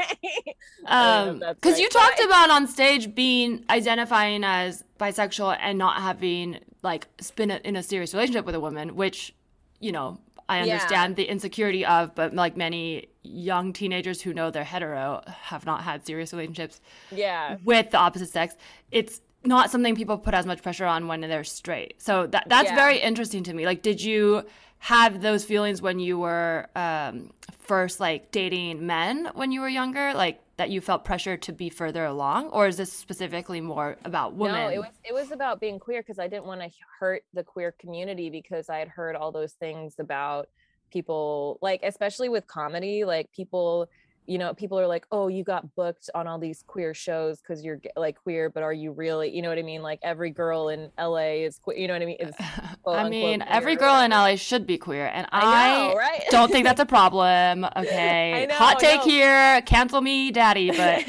I 0.87 1.25
don't 1.25 1.39
know 1.41 1.47
Um, 1.49 1.55
because 1.55 1.75
right, 1.75 1.83
you 1.83 1.89
talked 1.89 2.21
I- 2.21 2.25
about 2.25 2.51
on 2.51 2.67
stage 2.67 3.15
being 3.15 3.65
identifying 3.71 4.45
as 4.45 4.85
bisexual 4.99 5.57
and 5.61 5.79
not 5.79 6.01
having 6.01 6.59
like 6.83 7.07
been 7.35 7.51
in 7.51 7.77
a 7.77 7.83
serious 7.83 8.15
relationship 8.15 8.45
with 8.47 8.55
a 8.55 8.61
woman, 8.61 8.95
which 8.97 9.35
you 9.81 9.93
know 9.93 10.19
I 10.49 10.59
Yeah. 10.63 10.75
understand 10.75 11.17
the 11.17 11.25
insecurity 11.25 11.85
of, 11.85 12.15
but 12.15 12.33
like 12.33 12.57
many 12.57 13.09
young 13.25 13.73
teenagers 13.73 14.23
who 14.23 14.33
know 14.33 14.49
they're 14.53 14.63
hetero 14.63 15.23
have 15.27 15.67
not 15.67 15.83
had 15.83 16.07
serious 16.07 16.33
relationships 16.33 16.81
Yeah. 17.11 17.57
with 17.65 17.91
the 17.91 17.97
opposite 17.99 18.29
sex. 18.29 18.55
It's 18.93 19.21
not 19.45 19.71
something 19.73 19.97
people 19.97 20.19
put 20.19 20.35
as 20.35 20.47
much 20.47 20.63
pressure 20.63 20.87
on 20.87 21.09
when 21.09 21.21
they're 21.21 21.43
straight. 21.43 22.01
So 22.01 22.29
that 22.29 22.45
that's 22.49 22.69
Yeah. 22.71 22.77
very 22.77 22.99
interesting 23.01 23.43
to 23.45 23.55
me. 23.55 23.67
Like, 23.67 23.83
did 23.83 24.01
you 24.01 24.45
have 24.79 25.21
those 25.21 25.45
feelings 25.45 25.83
when 25.83 25.99
you 25.99 26.19
were 26.19 26.69
um, 26.77 27.33
first 27.59 28.01
like 28.01 28.31
dating 28.31 28.87
men 28.87 29.31
when 29.35 29.53
you 29.53 29.61
were 29.61 29.69
younger? 29.69 30.15
Like 30.15 30.41
that 30.57 30.71
you 30.71 30.81
felt 30.81 31.05
pressure 31.05 31.37
to 31.37 31.53
be 31.53 31.69
further 31.69 32.05
along, 32.05 32.49
or 32.49 32.67
is 32.67 32.77
this 32.77 32.93
specifically 32.93 33.61
more 33.61 33.97
about 34.05 34.35
women? 34.35 34.61
No, 34.61 34.69
it 34.69 34.79
was 34.79 34.93
it 35.05 35.15
was 35.15 35.33
about 35.33 35.61
being 35.61 35.79
queer 35.79 36.03
because 36.03 36.19
I 36.19 36.29
didn't 36.29 36.47
want 36.47 36.61
to 36.61 36.71
hurt 36.99 37.25
the 37.35 37.43
queer 37.43 37.73
community 37.79 38.31
because 38.31 38.69
I 38.69 38.79
had 38.79 38.89
heard 38.89 39.17
all 39.17 39.33
those 39.33 39.53
things 39.53 39.97
about 39.99 40.49
people 40.93 41.59
like 41.63 41.81
especially 41.83 42.29
with 42.29 42.47
comedy 42.47 43.05
like 43.05 43.31
people 43.33 43.89
you 44.27 44.39
know 44.39 44.53
people 44.55 44.79
are 44.79 44.87
like 44.87 45.07
oh 45.13 45.29
you 45.29 45.45
got 45.45 45.75
booked 45.75 46.11
on 46.15 46.27
all 46.27 46.39
these 46.39 46.63
queer 46.67 46.93
shows 46.95 47.41
because 47.41 47.65
you're 47.65 47.81
like 47.97 48.17
queer 48.23 48.51
but 48.51 48.63
are 48.63 48.73
you 48.73 48.93
really 48.93 49.35
you 49.35 49.41
know 49.43 49.49
what 49.49 49.59
i 49.59 49.63
mean 49.63 49.83
like 49.83 49.99
every 50.03 50.31
girl 50.31 50.69
in 50.69 50.91
la 50.99 51.17
is 51.17 51.59
que- 51.65 51.81
you 51.81 51.87
know 51.89 51.95
what 51.95 52.03
i 52.03 52.07
mean 52.07 52.17
is 52.21 52.35
I 52.87 53.09
mean, 53.09 53.41
queer 53.41 53.49
every 53.51 53.75
girl 53.77 53.99
in. 54.01 54.13
LA 54.13 54.37
should 54.37 54.65
be 54.65 54.79
queer, 54.79 55.07
and 55.13 55.27
I 55.33 55.41
I, 55.41 55.89
know, 55.89 55.95
right? 55.97 56.23
don't 56.31 56.53
think 56.53 56.65
that's 56.67 56.79
a 56.87 56.87
problem. 56.87 57.65
Okay, 57.77 58.47
know, 58.47 58.55
hot 58.55 58.79
take 58.79 59.03
here, 59.03 59.61
cancel 59.63 60.01
me, 60.01 60.31
daddy, 60.31 60.71
but 60.71 61.05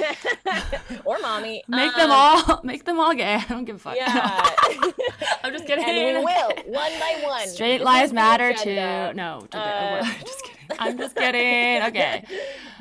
or 1.05 1.19
mommy 1.19 1.63
make 1.67 1.93
them 1.95 2.09
Um, 2.09 2.17
all 2.49 2.61
make 2.63 2.83
them 2.83 2.99
all 2.99 3.13
gay. 3.13 3.35
I 3.35 3.45
don't 3.47 3.65
give 3.65 3.75
a 3.75 3.79
fuck. 3.79 3.95
yeah 3.95 4.41
I'm 5.43 5.53
just 5.53 5.67
kidding. 5.67 5.85
and 5.85 6.17
we 6.17 6.23
will 6.23 6.49
one 6.73 6.91
by 6.99 7.19
one 7.23 7.47
Straight 7.47 7.81
lives 7.81 8.11
matter 8.11 8.53
too. 8.53 8.73
No, 9.13 9.45
Uh, 9.51 10.03
just 10.03 10.43
kidding. 10.43 10.77
I'm 10.79 10.97
just 10.97 11.15
kidding. 11.15 11.83
Okay. 11.83 12.23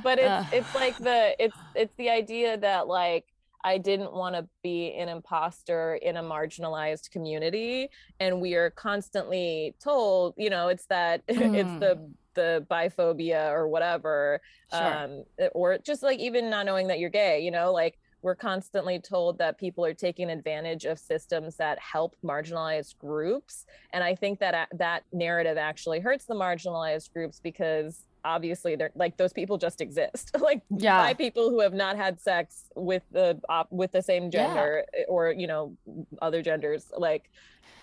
But 0.07 0.19
it's 0.19 0.29
Ugh. 0.31 0.47
it's 0.59 0.75
like 0.75 0.97
the 0.99 1.35
it's 1.45 1.59
it's 1.75 1.95
the 1.97 2.11
idea 2.11 2.57
that 2.59 2.87
like 2.89 3.25
I 3.65 3.79
didn't 3.79 4.13
want 4.13 4.37
to 4.37 4.47
be 4.63 4.95
an 5.03 5.09
imposter 5.09 5.97
in 5.97 6.17
a 6.17 6.23
marginalized 6.23 7.11
community 7.11 7.89
and 8.21 8.41
we 8.41 8.55
are 8.55 8.71
constantly 8.71 9.75
told 9.83 10.35
you 10.39 10.51
know 10.51 10.69
it's 10.69 10.87
that 10.87 11.23
it's 11.29 11.71
Mm. 11.73 11.81
the 11.81 11.93
the 12.35 12.67
biphobia 12.71 13.51
or 13.51 13.67
whatever 13.69 14.41
Sure. 14.73 14.95
um 15.05 15.25
or 15.53 15.79
just 15.79 16.03
like 16.03 16.19
even 16.21 16.49
not 16.51 16.67
knowing 16.67 16.87
that 16.89 16.99
you're 17.01 17.11
gay 17.11 17.41
you 17.41 17.51
know 17.51 17.73
like 17.73 17.99
we're 18.23 18.35
constantly 18.37 18.99
told 18.99 19.39
that 19.39 19.57
people 19.59 19.85
are 19.85 19.95
taking 19.95 20.31
advantage 20.31 20.85
of 20.85 20.99
systems 20.99 21.57
that 21.57 21.79
help 21.79 22.15
marginalized 22.25 22.97
groups 22.99 23.65
and 23.93 24.03
i 24.05 24.15
think 24.15 24.39
that 24.41 24.69
that 24.79 25.03
narrative 25.13 25.57
actually 25.57 25.99
hurts 26.01 26.25
the 26.27 26.35
marginalized 26.35 27.13
groups 27.13 27.41
because 27.43 28.05
obviously 28.27 28.75
they're 28.77 28.91
like 28.95 29.17
those 29.17 29.33
people 29.33 29.57
just 29.57 29.81
exist. 29.81 30.37
Like 30.49 30.63
Yeah. 30.71 30.99
by 31.03 31.15
people 31.15 31.49
who 31.51 31.61
have 31.61 31.73
not 31.73 31.97
had 31.97 32.21
sex 32.21 32.65
with 32.75 33.03
the 33.13 33.41
op- 33.49 33.71
with 33.73 33.93
the 33.93 34.03
same 34.03 34.31
gender 34.31 34.85
eh, 34.95 35.05
or 35.09 35.31
you 35.33 35.47
know 35.47 35.75
other 36.21 36.43
genders 36.43 36.91
like 36.99 37.31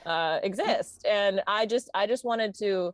uh 0.06 0.40
exist. 0.44 1.06
And 1.10 1.42
i 1.48 1.66
just 1.66 1.90
i 1.94 2.06
just 2.06 2.24
wanted 2.26 2.54
to 2.64 2.94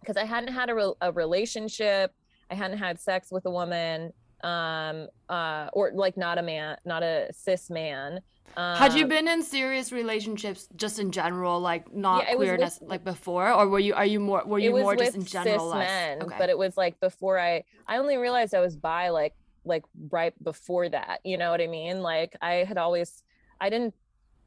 because 0.00 0.16
i 0.16 0.24
hadn't 0.24 0.52
had 0.52 0.68
a, 0.70 0.74
re- 0.74 0.98
a 1.00 1.10
relationship 1.12 2.12
i 2.50 2.54
hadn't 2.54 2.78
had 2.78 2.98
sex 3.00 3.30
with 3.30 3.44
a 3.46 3.50
woman 3.50 4.12
um 4.44 5.08
uh 5.28 5.68
or 5.72 5.90
like 5.94 6.16
not 6.16 6.38
a 6.38 6.42
man 6.42 6.76
not 6.84 7.02
a 7.02 7.28
cis 7.32 7.70
man 7.70 8.20
um, 8.56 8.76
Had 8.78 8.94
you 8.94 9.06
been 9.06 9.28
in 9.28 9.44
serious 9.44 9.92
relationships 9.92 10.66
just 10.74 10.98
in 10.98 11.12
general, 11.12 11.60
like 11.60 11.94
not 11.94 12.24
Yeah, 12.24 12.34
was 12.34 12.38
with- 12.40 12.48
queerness, 12.48 12.78
like 12.82 13.04
before, 13.04 13.48
or 13.52 13.68
were 13.68 13.78
you? 13.78 13.94
Are 13.94 14.04
you 14.04 14.18
more? 14.18 14.42
Were 14.44 14.58
you 14.58 14.72
more 14.72 14.96
just 14.96 15.14
in 15.14 15.24
general? 15.24 15.70
cis 15.70 15.78
men, 15.78 16.22
okay. 16.24 16.34
but 16.36 16.50
it 16.50 16.58
was 16.58 16.76
like 16.76 16.98
before 16.98 17.38
I 17.38 17.62
I 17.86 17.98
only 17.98 18.16
realized 18.16 18.52
I 18.52 18.60
was 18.60 18.74
bi 18.74 19.10
like 19.10 19.34
like 19.64 19.84
right 20.10 20.34
before 20.42 20.88
that. 20.88 21.20
You 21.22 21.38
know 21.38 21.52
what 21.52 21.60
I 21.60 21.68
mean? 21.68 22.02
Like 22.02 22.34
I 22.42 22.64
had 22.66 22.76
always 22.76 23.22
I 23.60 23.70
didn't 23.70 23.94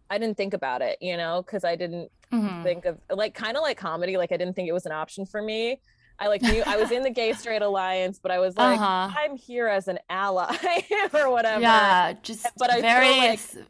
I 0.10 0.17
didn't 0.17 0.36
think 0.36 0.53
about 0.53 0.82
it, 0.82 0.97
you 0.99 1.15
know, 1.15 1.41
because 1.41 1.63
I 1.63 1.77
didn't 1.77 2.12
Mhm. 2.34 2.62
think 2.63 2.84
of 2.84 2.99
like 3.10 3.34
kind 3.34 3.56
of 3.56 3.63
like 3.63 3.77
comedy. 3.77 4.17
Like 4.17 4.34
I 4.34 4.38
didn't 4.38 4.56
think 4.58 4.67
it 4.67 4.73
was 4.73 4.86
an 4.86 4.91
option 4.91 5.25
for 5.25 5.41
me. 5.41 5.79
I 6.19 6.28
like 6.28 6.41
knew 6.41 6.63
I 6.65 6.78
was 6.78 6.91
in 6.91 7.02
the 7.04 7.10
gay 7.10 7.34
straight 7.34 7.62
alliance, 7.62 8.19
but 8.21 8.32
I 8.32 8.39
was 8.39 8.56
like, 8.56 8.80
Uh-huh. 8.80 9.10
I'm 9.17 9.36
here 9.36 9.67
as 9.67 9.88
an 9.88 9.99
ally 10.10 10.56
or 11.13 11.30
whatever. 11.32 11.62
Yeah, 11.62 12.13
just 12.21 12.47
But 12.58 12.69
I 12.69 12.73
feel 12.76 12.82
very 12.82 13.19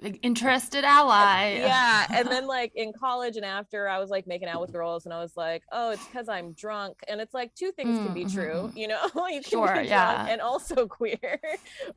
like- 0.04 0.20
interested 0.22 0.84
ally. 0.84 1.56
yeah 1.60 2.06
and 2.12 2.28
then 2.28 2.46
like 2.48 2.74
in 2.76 2.92
college 2.94 3.36
and 3.38 3.46
after 3.46 3.88
i 3.88 3.98
was 4.00 4.10
like 4.10 4.28
making 4.28 4.48
out 4.48 4.60
with 4.62 4.72
girls 4.72 5.06
and 5.06 5.14
i 5.14 5.20
was 5.22 5.36
like 5.38 5.64
oh 5.72 5.92
it's 5.92 6.06
because 6.08 6.28
i'm 6.30 6.52
drunk 6.54 7.00
and 7.08 7.20
it's 7.22 7.34
like 7.34 7.54
two 7.56 7.72
things 7.72 7.98
can 7.98 8.14
be 8.14 8.26
Mm, 8.26 8.34
true 8.34 8.54
mhm. 8.72 8.78
you 8.78 8.88
know 8.88 9.02
you 9.28 9.42
can 9.42 9.44
Sure, 9.44 9.68
be 9.68 9.74
drunk 9.74 9.90
yeah. 9.90 10.28
and 10.30 10.42
also 10.42 10.88
queer 11.00 11.40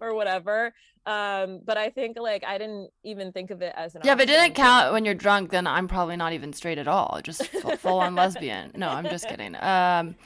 or 0.00 0.14
whatever 0.14 0.72
um 1.06 1.60
but 1.64 1.76
i 1.76 1.88
think 1.88 2.16
like 2.18 2.44
i 2.46 2.58
didn't 2.58 2.90
even 3.04 3.32
think 3.32 3.50
of 3.50 3.62
it 3.62 3.72
as 3.76 3.94
an 3.94 4.02
Yeah, 4.04 4.14
but 4.14 4.24
it 4.24 4.26
didn't 4.26 4.54
count 4.54 4.92
when 4.92 5.04
you're 5.04 5.14
drunk. 5.14 5.50
Then 5.50 5.66
I'm 5.66 5.88
probably 5.88 6.16
not 6.16 6.32
even 6.32 6.52
straight 6.52 6.78
at 6.78 6.88
all. 6.88 7.20
Just 7.22 7.46
full, 7.46 7.76
full 7.84 8.00
on 8.00 8.14
lesbian. 8.14 8.72
No, 8.74 8.88
I'm 8.88 9.04
just 9.04 9.28
kidding. 9.28 9.54
Um, 9.56 10.16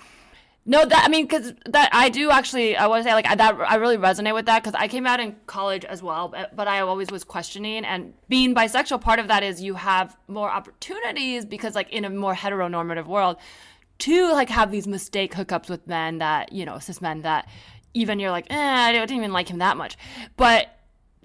no, 0.66 0.84
that 0.84 1.04
I 1.04 1.08
mean, 1.08 1.26
because 1.26 1.54
that 1.66 1.90
I 1.92 2.08
do 2.10 2.30
actually. 2.30 2.76
I 2.76 2.86
want 2.86 3.02
to 3.02 3.08
say 3.08 3.14
like 3.14 3.26
I, 3.26 3.34
that. 3.34 3.58
I 3.60 3.76
really 3.76 3.96
resonate 3.96 4.34
with 4.34 4.46
that 4.46 4.62
because 4.62 4.78
I 4.78 4.88
came 4.88 5.06
out 5.06 5.18
in 5.18 5.36
college 5.46 5.84
as 5.84 6.02
well, 6.02 6.28
but, 6.28 6.54
but 6.54 6.68
I 6.68 6.80
always 6.80 7.10
was 7.10 7.24
questioning 7.24 7.84
and 7.84 8.12
being 8.28 8.54
bisexual. 8.54 9.00
Part 9.00 9.18
of 9.18 9.28
that 9.28 9.42
is 9.42 9.62
you 9.62 9.74
have 9.74 10.16
more 10.28 10.50
opportunities 10.50 11.44
because 11.44 11.74
like 11.74 11.90
in 11.90 12.04
a 12.04 12.10
more 12.10 12.34
heteronormative 12.34 13.06
world, 13.06 13.36
to 14.00 14.32
like 14.32 14.50
have 14.50 14.70
these 14.70 14.86
mistake 14.86 15.34
hookups 15.34 15.68
with 15.68 15.86
men 15.86 16.18
that 16.18 16.52
you 16.52 16.64
know 16.64 16.78
cis 16.78 17.00
men 17.00 17.22
that 17.22 17.48
even 17.94 18.18
you're 18.18 18.30
like 18.30 18.46
eh, 18.50 18.56
I 18.56 18.92
didn't 18.92 19.16
even 19.16 19.32
like 19.32 19.48
him 19.48 19.58
that 19.58 19.76
much, 19.76 19.96
but 20.36 20.68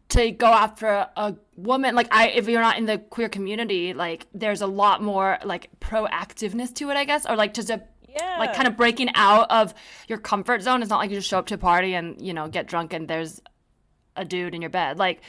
to 0.08 0.30
go 0.32 0.45
after 0.45 1.08
a 1.17 1.36
woman 1.56 1.95
like 1.95 2.08
i 2.13 2.28
if 2.28 2.47
you're 2.47 2.62
not 2.62 2.78
in 2.78 2.86
the 2.86 2.99
queer 2.99 3.28
community 3.28 3.91
like 3.91 4.28
there's 4.36 4.62
a 4.62 4.67
lot 4.67 5.01
more 5.01 5.39
like 5.43 5.67
proactiveness 5.80 6.71
to 6.71 6.91
it 6.91 6.95
i 6.95 7.04
guess 7.04 7.25
or 7.25 7.36
like 7.36 7.56
just 7.56 7.71
a 7.71 7.82
yeah. 8.15 8.38
like 8.39 8.54
kind 8.54 8.67
of 8.67 8.78
breaking 8.78 9.10
out 9.15 9.49
of 9.51 9.73
your 10.08 10.17
comfort 10.17 10.62
zone. 10.62 10.82
It's 10.82 10.89
not 10.89 10.97
like 10.97 11.10
you 11.10 11.17
just 11.17 11.30
show 11.30 11.39
up 11.39 11.47
to 11.47 11.56
a 11.56 11.58
party 11.58 11.93
and 11.93 12.19
you 12.21 12.34
know 12.34 12.47
get 12.47 12.67
drunk 12.67 12.93
and 12.93 13.08
there's 13.08 13.41
a 14.15 14.25
dude 14.25 14.56
in 14.56 14.62
your 14.62 14.69
bed. 14.69 14.97
Like 14.97 15.21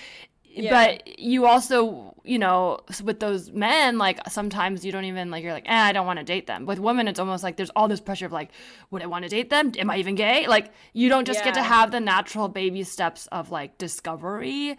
Yeah. 0.57 0.73
but 0.97 1.19
you 1.19 1.47
also 1.47 2.15
you 2.25 2.39
know 2.39 2.81
with 3.05 3.21
those 3.21 3.53
men 3.53 3.99
like 3.99 4.19
sometimes 4.29 4.85
you 4.85 4.91
don't 4.91 5.05
even 5.05 5.31
like 5.31 5.45
you're 5.45 5.53
like 5.53 5.69
eh, 5.69 5.83
i 5.89 5.93
don't 5.93 6.07
want 6.07 6.19
to 6.19 6.25
date 6.25 6.47
them. 6.47 6.67
With 6.67 6.79
women 6.79 7.07
it's 7.09 7.21
almost 7.21 7.43
like 7.45 7.57
there's 7.57 7.71
all 7.77 7.89
this 7.89 8.01
pressure 8.01 8.27
of 8.27 8.33
like 8.33 8.51
would 8.91 9.03
i 9.03 9.07
want 9.07 9.25
to 9.25 9.29
date 9.29 9.51
them? 9.51 9.73
Am 9.79 9.91
i 9.91 9.97
even 9.99 10.15
gay? 10.15 10.47
Like 10.49 10.73
you 10.93 11.09
don't 11.09 11.27
just 11.27 11.45
get 11.45 11.55
to 11.55 11.63
have 11.63 11.91
the 11.91 12.01
natural 12.01 12.49
baby 12.49 12.83
steps 12.85 13.27
of 13.33 13.51
like 13.51 13.77
discovery 13.79 14.71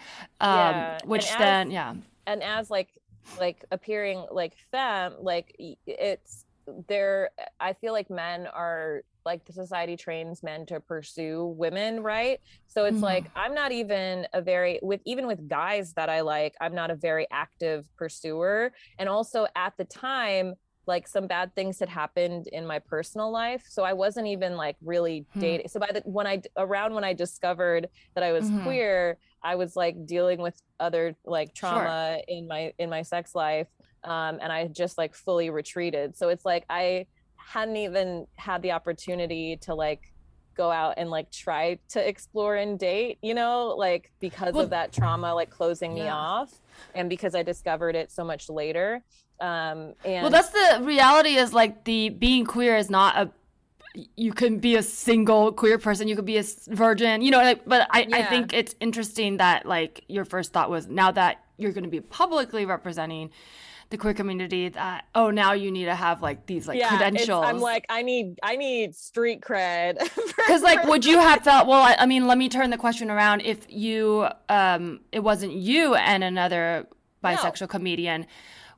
um 0.41 0.57
Yeah, 0.57 0.97
which 1.05 1.25
and 1.27 1.31
as- 1.33 1.37
then 1.39 1.71
yeah. 1.71 1.93
and 2.25 2.43
as 2.43 2.69
like 2.71 2.89
like 3.39 3.63
appearing 3.71 4.25
like 4.31 4.53
femme 4.71 5.13
like 5.21 5.55
it's 5.85 6.45
there 6.87 7.29
i 7.59 7.73
feel 7.73 7.93
like 7.93 8.09
men 8.09 8.47
are 8.47 9.01
like 9.25 9.43
the 9.45 9.53
society 9.53 9.95
trains 9.97 10.43
men 10.43 10.65
to 10.65 10.79
pursue 10.79 11.45
women 11.57 12.01
right 12.01 12.39
so 12.67 12.85
it's 12.85 12.99
Mhm. 12.99 13.03
like 13.03 13.31
i'm 13.35 13.53
not 13.53 13.71
even 13.71 14.27
a 14.33 14.41
very 14.41 14.79
with 14.81 15.01
even 15.05 15.27
with 15.27 15.47
guys 15.47 15.93
that 15.93 16.09
i 16.09 16.21
like 16.21 16.55
i'm 16.61 16.75
not 16.75 16.91
a 16.91 16.95
very 16.95 17.27
active 17.31 17.85
pursuer 17.97 18.71
and 18.99 19.07
also 19.09 19.47
at 19.55 19.73
the 19.77 19.85
time 19.85 20.53
like 20.87 21.05
some 21.05 21.27
bad 21.27 21.53
things 21.53 21.79
had 21.79 21.89
happened 21.89 22.47
in 22.53 22.65
my 22.65 22.79
personal 22.79 23.29
life 23.31 23.63
so 23.69 23.83
i 23.83 23.91
wasn't 23.93 24.25
even 24.27 24.55
like 24.55 24.75
really 24.81 25.25
Hmm. 25.33 25.39
dating 25.41 25.67
so 25.67 25.79
by 25.79 25.89
the 25.93 26.01
when 26.05 26.27
i 26.27 26.41
around 26.57 26.93
when 26.93 27.03
i 27.03 27.13
discovered 27.13 27.87
that 28.15 28.23
i 28.23 28.31
was 28.31 28.49
Mhm. 28.49 28.63
queer 28.63 29.17
i 29.43 29.55
was 29.55 29.75
like 29.75 30.05
dealing 30.05 30.39
with 30.41 30.61
other 30.79 31.15
like 31.25 31.53
trauma 31.53 32.21
in 32.29 32.47
my 32.47 32.73
in 32.79 32.89
my 32.89 33.01
sex 33.01 33.35
life 33.35 33.67
um 34.03 34.39
and 34.41 34.51
i 34.51 34.67
just 34.67 34.97
like 34.97 35.13
fully 35.15 35.49
retreated 35.49 36.15
so 36.15 36.29
it's 36.29 36.45
like 36.45 36.65
i 36.69 37.05
hadn't 37.35 37.77
even 37.77 38.27
had 38.35 38.61
the 38.61 38.71
opportunity 38.71 39.57
to 39.57 39.73
like 39.73 40.13
go 40.55 40.71
out 40.71 40.95
and 40.97 41.09
like 41.09 41.31
try 41.31 41.77
to 41.87 42.07
explore 42.07 42.55
and 42.55 42.79
date 42.79 43.17
you 43.21 43.33
know 43.33 43.75
like 43.77 44.11
because 44.19 44.53
Well- 44.53 44.63
of 44.63 44.71
that 44.71 44.91
trauma 44.91 45.33
like 45.33 45.49
closing 45.49 45.93
me 45.93 46.07
off 46.07 46.51
and 46.95 47.09
because 47.09 47.35
i 47.35 47.43
discovered 47.43 47.95
it 47.95 48.11
so 48.11 48.23
much 48.23 48.49
later 48.49 49.03
um 49.39 49.93
and 50.03 50.23
Well, 50.23 50.31
that's 50.31 50.49
the 50.49 50.83
reality. 50.83 51.35
Is 51.35 51.53
like 51.53 51.83
the 51.83 52.09
being 52.09 52.45
queer 52.45 52.75
is 52.75 52.89
not 52.89 53.15
a. 53.17 53.31
You 54.15 54.33
can 54.33 54.59
be 54.59 54.75
a 54.75 54.83
single 54.83 55.51
queer 55.51 55.77
person. 55.77 56.07
You 56.07 56.15
could 56.15 56.25
be 56.25 56.37
a 56.37 56.43
virgin. 56.69 57.21
You 57.21 57.31
know, 57.31 57.37
like, 57.37 57.65
but 57.65 57.87
I, 57.91 58.07
I 58.13 58.23
think 58.23 58.53
it's 58.53 58.75
interesting 58.79 59.37
that 59.37 59.65
like 59.65 60.03
your 60.07 60.25
first 60.25 60.53
thought 60.53 60.69
was 60.69 60.87
now 60.87 61.11
that 61.11 61.43
you're 61.57 61.71
going 61.71 61.83
to 61.83 61.89
be 61.89 62.01
publicly 62.01 62.65
representing 62.65 63.29
the 63.89 63.97
queer 63.97 64.13
community 64.13 64.69
that 64.69 65.05
oh 65.15 65.29
now 65.29 65.53
you 65.53 65.71
need 65.71 65.85
to 65.85 65.95
have 65.95 66.21
like 66.21 66.45
these 66.45 66.67
like 66.67 66.77
yeah, 66.77 66.89
credentials. 66.89 67.45
i'm 67.45 67.59
like 67.61 67.85
i 67.87 68.01
need 68.01 68.37
i 68.43 68.57
need 68.57 68.93
street 68.93 69.39
cred 69.41 69.97
Because 70.47 70.61
like, 70.61 70.85
would 70.85 71.03
you 71.03 71.19
have 71.19 71.41
felt? 71.41 71.67
Well, 71.67 71.81
I, 71.81 71.95
I 71.99 72.05
mean, 72.05 72.25
let 72.25 72.37
me 72.37 72.47
turn 72.47 72.69
the 72.69 72.77
question 72.77 73.11
around. 73.11 73.41
If 73.41 73.65
you, 73.69 74.27
um, 74.47 75.01
it 75.11 75.19
wasn't 75.19 75.51
you 75.53 75.93
and 75.95 76.23
another 76.23 76.87
bisexual 77.21 77.67
comedian 77.67 78.25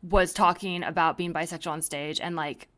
was 0.02 0.34
talking 0.34 0.82
about 0.84 1.16
being 1.18 1.32
bisexual 1.32 1.70
on 1.72 1.82
stage 1.84 2.20
and 2.20 2.36
like, 2.36 2.70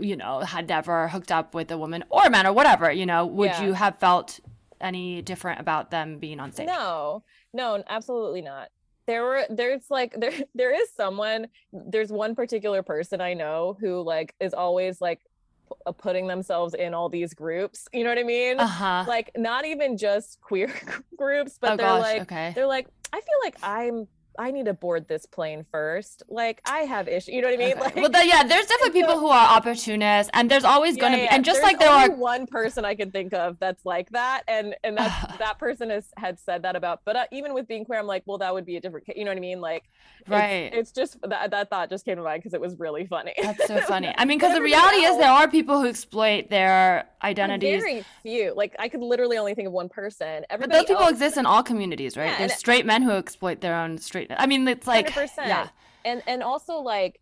you 0.00 0.16
know, 0.16 0.40
had 0.40 0.66
never 0.66 1.08
hooked 1.08 1.30
up 1.30 1.54
with 1.54 1.70
a 1.70 1.76
woman 1.76 2.04
or 2.08 2.24
a 2.24 2.30
man 2.30 2.46
or 2.46 2.54
whatever, 2.54 2.90
you 2.90 3.04
know, 3.04 3.26
would 3.26 3.50
Yeah. 3.50 3.64
you 3.64 3.72
have 3.74 3.98
felt 3.98 4.40
any 4.80 5.20
different 5.20 5.60
about 5.60 5.90
them 5.90 6.18
being 6.18 6.40
on 6.40 6.52
stage? 6.52 6.68
No, 6.68 7.22
no, 7.52 7.82
absolutely 7.86 8.40
not. 8.40 8.68
There 9.06 9.24
were 9.24 9.44
there's 9.50 9.90
like 9.90 10.14
there 10.18 10.32
there 10.54 10.74
is 10.74 10.88
someone 10.96 11.46
there's 11.72 12.10
one 12.10 12.34
particular 12.34 12.82
person 12.82 13.20
I 13.20 13.34
know 13.34 13.76
who 13.80 14.02
like 14.02 14.34
is 14.40 14.54
always 14.54 15.00
like 15.00 15.20
p- 15.68 15.74
uh, 15.86 15.92
putting 15.92 16.26
themselves 16.26 16.74
in 16.74 16.94
all 16.94 17.08
these 17.08 17.34
groups. 17.34 17.88
You 17.92 18.04
know 18.04 18.10
what 18.10 18.18
I 18.18 18.22
mean? 18.24 18.58
Uh 18.60 18.66
huh. 18.66 19.04
Like 19.08 19.30
not 19.36 19.64
even 19.64 19.96
just 19.96 20.40
queer 20.40 20.72
groups, 21.16 21.58
but 21.60 21.72
Oh 21.72 21.76
they're 21.76 21.86
gosh. 21.86 22.02
like 22.02 22.22
okay. 22.22 22.52
they're 22.54 22.66
like 22.66 22.86
I 23.12 23.20
feel 23.20 23.38
like 23.44 23.56
I'm 23.62 24.06
I 24.38 24.50
need 24.50 24.66
to 24.66 24.74
board 24.74 25.08
this 25.08 25.26
plane 25.26 25.64
first. 25.70 26.22
Like 26.28 26.60
I 26.64 26.80
have 26.80 27.08
issues. 27.08 27.34
You 27.34 27.42
know 27.42 27.48
what 27.48 27.54
I 27.54 27.56
mean? 27.58 27.72
Okay. 27.72 27.80
Like 27.80 27.96
well, 27.96 28.08
then, 28.10 28.28
yeah, 28.28 28.42
there's 28.44 28.66
definitely 28.66 29.00
so- 29.00 29.06
people 29.06 29.20
who 29.20 29.28
are 29.28 29.56
opportunists, 29.56 30.30
and 30.34 30.50
there's 30.50 30.64
always 30.64 30.96
going 30.96 31.12
to 31.12 31.18
Yeah, 31.18 31.24
be, 31.24 31.28
yeah. 31.28 31.34
and 31.36 31.44
just 31.44 31.60
There's 31.60 31.72
like 31.72 31.78
there 31.80 31.90
are, 31.90 32.10
one 32.10 32.46
person 32.46 32.84
I 32.84 32.94
can 32.94 33.10
think 33.10 33.32
of 33.32 33.58
that's 33.58 33.84
like 33.84 34.10
that, 34.10 34.42
and 34.48 34.74
and 34.84 34.96
that 34.96 35.36
that 35.38 35.58
person 35.58 35.90
has 35.90 36.06
had 36.16 36.38
said 36.38 36.62
that 36.62 36.76
about. 36.76 37.00
But 37.04 37.16
uh, 37.16 37.24
even 37.32 37.54
with 37.54 37.68
being 37.68 37.84
queer, 37.84 37.98
I'm 37.98 38.06
like, 38.06 38.22
well, 38.26 38.38
that 38.38 38.52
would 38.54 38.64
be 38.66 38.76
a 38.76 38.80
different. 38.80 39.06
You 39.16 39.24
know 39.24 39.30
what 39.30 39.36
I 39.36 39.40
mean? 39.40 39.60
Like, 39.60 39.84
Right. 40.28 40.70
It's, 40.72 40.92
just 40.92 41.16
that 41.22 41.50
that 41.50 41.70
thought 41.70 41.90
just 41.90 42.04
came 42.04 42.16
to 42.16 42.22
mind 42.22 42.42
because 42.42 42.54
it 42.54 42.60
was 42.60 42.78
really 42.78 43.06
funny. 43.06 43.34
that's 43.42 43.66
so 43.66 43.80
funny. 43.88 44.14
I 44.16 44.24
mean, 44.24 44.38
because 44.38 44.52
the 44.52 44.58
everybody 44.58 44.82
reality 44.82 45.04
is 45.06 45.18
there 45.18 45.30
are 45.30 45.48
people 45.48 45.80
who 45.80 45.88
exploit 45.88 46.48
their 46.50 47.04
identities. 47.22 47.82
Very 47.82 48.04
few. 48.22 48.54
Like 48.54 48.74
I 48.78 48.88
could 48.88 49.00
literally 49.00 49.38
only 49.38 49.54
think 49.54 49.66
of 49.66 49.72
one 49.72 49.88
person. 49.88 50.44
But 50.50 50.70
those 50.70 50.84
people 50.84 51.02
else, 51.02 51.12
exist 51.12 51.36
in 51.36 51.46
all 51.46 51.62
communities, 51.62 52.16
right? 52.16 52.26
Yeah, 52.26 52.38
There's 52.38 52.54
straight 52.54 52.86
men 52.86 53.02
who 53.02 53.10
exploit 53.12 53.60
their 53.60 53.74
own 53.74 53.98
straight. 53.98 54.21
I 54.30 54.46
mean, 54.46 54.66
it's 54.68 54.86
like, 54.86 55.08
100%. 55.08 55.30
yeah, 55.38 55.68
and 56.04 56.22
and 56.26 56.42
also 56.42 56.78
like 56.78 57.20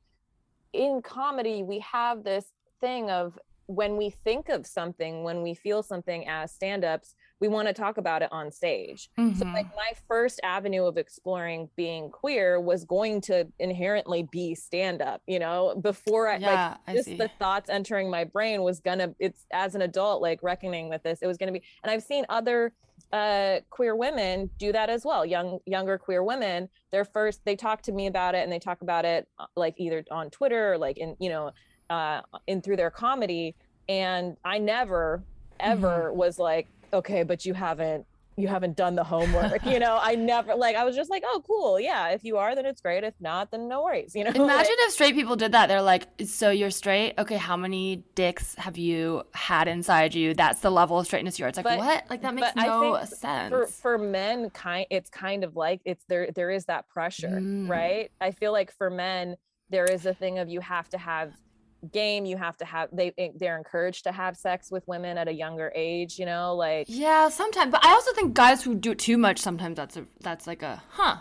in 0.72 1.02
comedy 1.02 1.62
we 1.62 1.80
have 1.80 2.22
this 2.24 2.46
thing 2.80 3.10
of 3.10 3.38
when 3.66 3.96
we 3.96 4.10
think 4.10 4.48
of 4.48 4.66
something 4.66 5.22
when 5.22 5.42
we 5.42 5.54
feel 5.54 5.82
something 5.82 6.26
as 6.28 6.52
stand-ups 6.52 7.14
we 7.40 7.48
want 7.48 7.66
to 7.68 7.74
talk 7.74 7.96
about 7.98 8.22
it 8.22 8.28
on 8.32 8.50
stage 8.52 9.10
so 9.16 9.22
Mhm. 9.44 9.54
like 9.54 9.66
my 9.74 9.92
first 10.06 10.40
avenue 10.42 10.84
of 10.84 10.96
exploring 10.96 11.68
being 11.76 12.10
queer 12.10 12.60
was 12.60 12.84
going 12.84 13.20
to 13.22 13.46
inherently 13.58 14.22
be 14.24 14.54
stand 14.54 15.00
up 15.02 15.22
you 15.26 15.38
know 15.38 15.74
before 15.80 16.28
i 16.28 16.36
yeah, 16.36 16.46
like 16.46 16.78
I 16.86 16.92
just 16.94 17.06
see. 17.06 17.16
the 17.16 17.28
thoughts 17.38 17.70
entering 17.70 18.10
my 18.10 18.24
brain 18.24 18.62
was 18.62 18.80
gonna 18.80 19.14
it's 19.18 19.46
as 19.52 19.74
an 19.74 19.82
adult 19.82 20.20
like 20.22 20.42
reckoning 20.42 20.88
with 20.88 21.02
this 21.02 21.20
it 21.22 21.26
was 21.26 21.36
gonna 21.38 21.52
be 21.52 21.62
and 21.82 21.90
i've 21.90 22.02
seen 22.02 22.24
other 22.28 22.72
uh 23.12 23.60
queer 23.70 23.96
women 23.96 24.50
do 24.58 24.72
that 24.72 24.90
as 24.90 25.04
well 25.04 25.24
young 25.24 25.58
younger 25.66 25.96
queer 25.96 26.22
women 26.22 26.68
their 26.92 27.04
first 27.04 27.40
they 27.46 27.56
talk 27.56 27.80
to 27.82 27.92
me 27.92 28.06
about 28.06 28.34
it 28.34 28.42
and 28.44 28.52
they 28.52 28.58
talk 28.58 28.82
about 28.82 29.04
it 29.04 29.26
uh, 29.38 29.46
like 29.56 29.74
either 29.78 30.04
on 30.10 30.28
twitter 30.30 30.74
or 30.74 30.78
like 30.78 30.98
in 30.98 31.16
you 31.18 31.30
know 31.30 31.50
uh 31.88 32.20
in 32.46 32.60
through 32.60 32.76
their 32.76 32.90
comedy 32.90 33.56
and 33.88 34.36
i 34.44 34.58
never 34.58 35.24
ever 35.60 36.12
was 36.12 36.38
like 36.38 36.68
okay 36.92 37.22
but 37.22 37.44
you 37.44 37.54
haven't 37.54 38.06
you 38.36 38.48
haven't 38.48 38.74
done 38.76 38.94
the 38.94 39.04
homework 39.04 39.62
you 39.66 39.78
know 39.78 39.98
i 40.00 40.14
never 40.14 40.54
like 40.54 40.74
i 40.74 40.82
was 40.84 40.96
just 40.96 41.10
like 41.10 41.22
oh 41.26 41.42
cool 41.46 41.78
yeah 41.78 42.08
if 42.10 42.24
you 42.24 42.38
are 42.38 42.54
then 42.54 42.64
it's 42.64 42.80
great 42.80 43.04
if 43.04 43.12
not 43.20 43.50
then 43.50 43.68
no 43.68 43.82
worries 43.82 44.14
you 44.14 44.24
know 44.24 44.30
Imagine 44.30 44.46
Like, 44.48 44.68
if 44.70 44.92
straight 44.92 45.14
people 45.14 45.36
did 45.36 45.52
that. 45.52 45.66
They're 45.66 45.82
like, 45.82 46.06
so 46.24 46.50
you're 46.50 46.70
straight? 46.70 47.14
Okay, 47.18 47.36
how 47.36 47.56
many 47.56 48.04
dicks 48.14 48.54
have 48.56 48.78
you 48.78 49.24
had 49.34 49.68
inside 49.68 50.14
you? 50.14 50.32
That's 50.32 50.60
the 50.60 50.70
level 50.70 50.98
of 50.98 51.04
straightness 51.06 51.38
you 51.38 51.44
are. 51.44 51.48
It's 51.48 51.56
like, 51.58 51.64
But- 51.64 51.78
what? 51.78 52.04
Like, 52.08 52.22
that 52.22 52.34
makes 52.34 52.54
no 52.56 53.04
sense. 53.04 53.50
for 53.50 53.66
for 53.66 53.98
men 53.98 54.48
kind 54.50 54.86
it's 54.90 55.10
kind 55.10 55.44
of 55.44 55.56
like 55.56 55.80
it's 55.84 56.04
there 56.08 56.30
there 56.34 56.50
is 56.50 56.64
that 56.66 56.88
pressure 56.88 57.28
Mm. 57.28 57.68
right 57.68 58.10
i 58.20 58.30
feel 58.30 58.52
like 58.52 58.70
for 58.72 58.88
men 58.90 59.36
there 59.68 59.84
is 59.84 60.06
a 60.06 60.14
thing 60.14 60.38
of 60.38 60.48
you 60.48 60.60
have 60.60 60.88
to 60.90 60.98
have 60.98 61.32
game 61.92 62.24
you 62.24 62.36
have 62.36 62.56
to 62.58 62.64
have 62.64 62.88
they 62.92 63.12
eh, 63.16 63.28
they're 63.36 63.56
encouraged 63.56 64.04
to 64.04 64.12
have 64.12 64.36
sex 64.36 64.70
with 64.70 64.86
women 64.86 65.16
at 65.18 65.28
a 65.28 65.32
younger 65.32 65.72
age 65.74 66.18
you 66.18 66.26
know 66.26 66.54
like 66.54 66.86
yeah, 66.88 67.28
sometimes. 67.28 67.70
But 67.72 67.84
I 67.84 67.90
also 67.90 68.12
think 68.12 68.34
guys 68.34 68.62
who 68.62 68.74
do 68.74 68.90
it 68.92 68.98
too 68.98 69.16
much, 69.16 69.38
sometimes 69.38 69.76
that's 69.76 69.96
a 69.96 70.06
that's 70.20 70.46
like 70.46 70.62
a 70.62 70.82
huh 70.90 71.16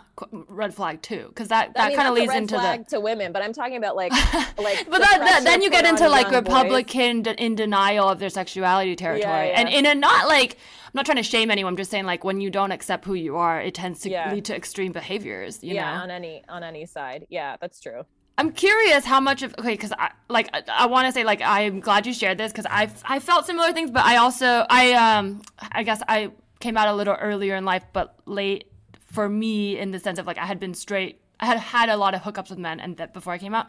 red 0.48 0.74
flag 0.74 1.00
too, 1.02 1.26
because 1.28 1.48
that 1.48 1.70
I 1.70 1.72
that 1.74 1.88
mean, 1.88 1.96
kind 1.96 2.08
of 2.08 2.14
leads 2.14 2.28
red 2.28 2.38
into 2.42 2.54
flag 2.56 2.84
the. 2.84 2.96
to 2.96 3.00
women 3.00 3.32
but 3.32 3.42
i'm 3.42 3.52
talking 3.52 3.76
about 3.76 3.96
like 3.96 4.12
like 4.58 4.86
but 4.90 5.00
that, 5.00 5.18
that, 5.20 5.42
then 5.44 5.62
you 5.62 5.70
get 5.70 5.84
into 5.86 6.08
like. 6.08 6.30
Republican 6.30 7.22
d- 7.22 7.34
in 7.38 7.54
denial 7.54 8.08
of 8.08 8.18
their 8.18 8.30
sexuality 8.30 8.96
territory, 8.96 9.48
yeah. 9.48 9.60
and 9.60 9.68
in 9.68 9.86
a 9.86 9.94
not 9.94 10.28
like 10.28 10.52
I'm 10.86 10.90
not 10.94 11.04
trying 11.06 11.18
to 11.18 11.22
shame 11.22 11.50
anyone. 11.50 11.72
I'm 11.72 11.76
just 11.76 11.90
saying 11.90 12.04
like 12.04 12.24
when 12.24 12.40
you 12.40 12.50
don't 12.50 12.72
accept 12.72 13.04
who 13.04 13.14
you 13.14 13.36
are, 13.36 13.60
it 13.60 13.74
tends 13.74 14.00
to 14.00 14.10
Yeah. 14.10 14.32
lead 14.32 14.44
to 14.46 14.56
extreme 14.56 14.92
behaviors. 14.92 15.62
You 15.62 15.74
yeah 15.74 15.94
know? 15.96 16.02
on 16.02 16.10
any 16.10 16.42
on 16.48 16.62
any 16.62 16.86
side 16.86 17.26
yeah 17.30 17.56
that's 17.60 17.80
true 17.80 18.02
I'm 18.40 18.52
curious 18.52 19.04
how 19.04 19.20
much 19.20 19.42
of 19.42 19.54
okay, 19.58 19.72
because 19.74 19.92
I 19.92 20.10
like 20.28 20.48
I, 20.54 20.62
I 20.84 20.86
want 20.86 21.06
to 21.08 21.12
say 21.12 21.24
like 21.24 21.42
I'm 21.42 21.80
glad 21.80 22.06
you 22.06 22.14
shared 22.14 22.38
this 22.38 22.50
because 22.52 22.66
I 22.70 22.90
I 23.04 23.18
felt 23.18 23.44
similar 23.46 23.70
things, 23.72 23.90
but 23.90 24.04
I 24.04 24.16
also 24.16 24.64
I 24.70 24.92
um 24.94 25.42
I 25.70 25.82
guess 25.82 26.00
I 26.08 26.30
came 26.58 26.76
out 26.78 26.88
a 26.88 26.94
little 26.94 27.14
earlier 27.14 27.54
in 27.56 27.64
life, 27.66 27.84
but 27.92 28.06
late 28.24 28.64
for 29.12 29.28
me 29.28 29.78
in 29.78 29.90
the 29.90 29.98
sense 29.98 30.18
of 30.18 30.26
like 30.26 30.38
I 30.38 30.46
had 30.46 30.58
been 30.58 30.72
straight. 30.74 31.20
I 31.38 31.46
had 31.46 31.58
had 31.58 31.88
a 31.90 31.96
lot 31.96 32.14
of 32.14 32.22
hookups 32.22 32.48
with 32.50 32.58
men 32.58 32.80
and 32.80 32.96
that 32.96 33.12
before 33.12 33.32
I 33.34 33.38
came 33.38 33.54
out, 33.54 33.66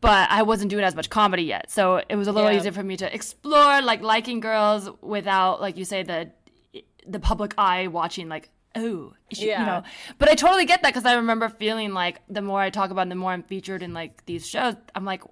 but 0.00 0.28
I 0.30 0.42
wasn't 0.42 0.70
doing 0.70 0.84
as 0.84 0.94
much 0.96 1.08
comedy 1.08 1.44
yet, 1.44 1.70
so 1.70 2.02
it 2.08 2.16
was 2.16 2.26
a 2.28 2.32
little 2.32 2.50
Yeah. 2.50 2.58
easier 2.58 2.72
for 2.72 2.82
me 2.82 2.96
to 2.96 3.14
explore 3.14 3.82
like 3.82 4.02
liking 4.02 4.40
girls 4.40 4.90
without 5.00 5.60
like 5.60 5.76
you 5.76 5.84
say 5.84 6.02
the 6.02 6.32
the 7.06 7.20
public 7.20 7.54
eye 7.56 7.86
watching 7.86 8.28
like 8.28 8.50
oh 8.78 9.12
she, 9.32 9.48
Yeah. 9.48 9.60
you 9.60 9.66
know 9.66 9.82
but 10.18 10.28
i 10.28 10.34
totally 10.34 10.64
get 10.66 10.82
that 10.82 10.90
because 10.92 11.04
i 11.06 11.14
remember 11.14 11.48
feeling 11.48 11.92
like 11.92 12.20
the 12.28 12.42
more 12.42 12.60
i 12.60 12.70
talk 12.70 12.90
about 12.90 13.06
it, 13.06 13.10
the 13.10 13.14
more 13.16 13.32
i'm 13.32 13.42
featured 13.42 13.82
in 13.82 13.92
like 13.94 14.24
these 14.26 14.46
shows 14.48 14.74
i'm 14.94 15.04
like 15.04 15.22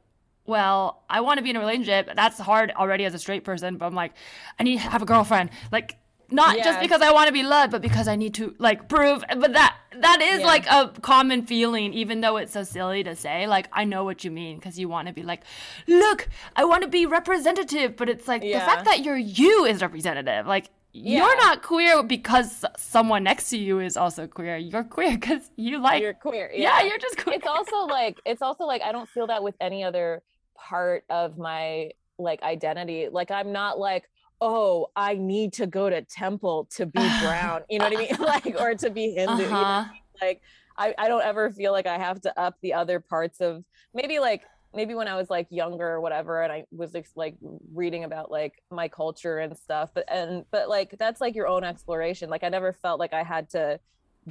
well 0.47 1.03
i 1.09 1.21
want 1.21 1.39
to 1.39 1.43
be 1.43 1.51
in 1.51 1.57
a 1.57 1.61
relationship 1.61 2.11
that's 2.17 2.39
hard 2.39 2.71
already 2.77 3.05
as 3.05 3.15
a 3.15 3.19
straight 3.19 3.45
person 3.45 3.77
but 3.77 3.87
i'm 3.87 3.95
like 3.95 4.13
i 4.59 4.63
need 4.63 4.77
to 4.81 4.89
have 4.89 5.03
a 5.03 5.07
girlfriend 5.07 5.51
like 5.73 5.97
not 6.31 6.57
just 6.59 6.81
because 6.81 7.01
i 7.03 7.13
want 7.13 7.27
to 7.29 7.33
be 7.33 7.43
loved 7.43 7.71
but 7.71 7.81
because 7.83 8.09
i 8.09 8.17
need 8.17 8.35
to 8.35 8.55
like 8.59 8.89
prove 8.89 9.23
but 9.39 9.53
that 9.53 9.77
that 10.01 10.21
is 10.21 10.41
Yeah. 10.41 10.47
like 10.47 10.67
a 10.67 10.93
common 11.03 11.47
feeling 11.47 11.93
even 11.93 12.21
though 12.23 12.39
it's 12.39 12.53
so 12.53 12.63
silly 12.65 13.05
to 13.05 13.15
say 13.15 13.47
like 13.47 13.69
i 13.73 13.85
know 13.85 14.05
what 14.05 14.25
you 14.25 14.31
mean 14.31 14.57
because 14.59 14.79
you 14.79 14.89
want 14.89 15.07
to 15.07 15.15
be 15.15 15.23
like 15.23 15.43
look 15.87 16.29
i 16.57 16.65
want 16.65 16.83
to 16.83 16.89
be 16.89 17.07
representative 17.07 17.97
but 17.97 18.09
it's 18.09 18.27
like 18.27 18.43
the 18.43 18.53
fact 18.55 18.87
that 18.87 19.05
you're 19.05 19.17
you 19.19 19.65
is 19.67 19.81
representative 19.83 20.47
like 20.47 20.71
Yeah. 20.97 21.25
you're 21.27 21.37
not 21.37 21.63
queer 21.63 22.05
because 22.05 22.65
someone 22.77 23.25
next 23.25 23.51
to 23.51 23.59
you 23.59 23.81
is 23.81 23.97
also 23.97 24.29
queer. 24.29 24.57
You're 24.57 24.85
queer 24.85 25.11
because 25.21 25.51
you 25.57 25.79
like. 25.81 26.01
you're 26.01 26.15
queer 26.15 26.51
yeah. 26.55 26.83
you're 26.83 26.99
just 26.99 27.19
queer. 27.19 27.37
it's 27.37 27.47
also 27.47 27.87
like 27.89 28.19
it's 28.25 28.43
also 28.43 28.65
like 28.65 28.81
I 28.83 28.93
don't 28.93 29.09
feel 29.09 29.27
that 29.27 29.43
with 29.43 29.57
any 29.61 29.83
other 29.83 30.23
part 30.57 31.05
of 31.11 31.37
my 31.37 31.91
like 32.19 32.43
identity. 32.43 33.09
Like 33.11 33.33
I'm 33.33 33.51
not 33.53 33.79
like, 33.79 34.09
oh, 34.41 34.91
I 34.95 35.15
need 35.15 35.53
to 35.55 35.67
go 35.67 35.91
to 35.91 36.03
temple 36.03 36.69
to 36.77 36.87
be 36.87 37.01
brown. 37.23 37.63
You 37.69 37.81
know 37.81 37.87
what 37.89 37.97
I 37.97 38.01
mean? 38.01 38.17
like 38.21 38.61
or 38.61 38.75
to 38.77 38.91
be 38.91 39.13
Hindu. 39.13 39.43
you 39.43 39.51
know? 39.51 39.57
Uh-huh. 39.57 39.93
Like 40.23 40.43
I, 40.77 40.95
I 40.97 41.09
don't 41.09 41.25
ever 41.25 41.51
feel 41.51 41.73
like 41.73 41.87
I 41.87 41.99
have 41.99 42.21
to 42.23 42.41
up 42.41 42.57
the 42.63 42.75
other 42.75 43.01
parts 43.01 43.41
of 43.41 43.65
maybe 43.93 44.19
like 44.19 44.43
maybe 44.75 44.95
when 44.95 45.09
I 45.09 45.17
was 45.17 45.31
like 45.31 45.47
younger 45.51 45.89
or 45.89 46.01
whatever, 46.01 46.43
and 46.43 46.53
I 46.53 46.65
was 46.71 46.95
like 47.15 47.37
reading 47.73 48.05
about 48.05 48.31
like 48.31 48.63
my 48.71 48.89
culture 48.89 49.39
and 49.39 49.57
stuff. 49.57 49.91
But 49.95 50.11
and 50.11 50.45
but 50.51 50.69
like 50.69 50.97
that's 50.99 51.21
like 51.21 51.35
your 51.35 51.47
own 51.47 51.65
exploration. 51.65 52.31
Like 52.31 52.45
I 52.45 52.49
never 52.49 52.73
felt 52.73 53.01
like 53.01 53.13
I 53.13 53.23
had 53.23 53.51
to 53.51 53.79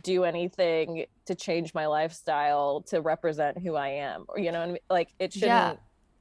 do 0.02 0.24
anything 0.24 1.06
to 1.26 1.36
change 1.36 1.74
my 1.74 1.86
lifestyle 1.86 2.82
to 2.82 3.02
represent 3.02 3.60
who 3.60 3.76
I 3.76 3.90
am. 3.90 4.26
Or 4.28 4.40
you 4.40 4.52
know, 4.52 4.60
what 4.60 4.70
I 4.70 4.72
mean? 4.72 4.80
like 4.90 5.10
it 5.20 5.34
shouldn't. 5.34 5.50
Yeah. 5.50 5.76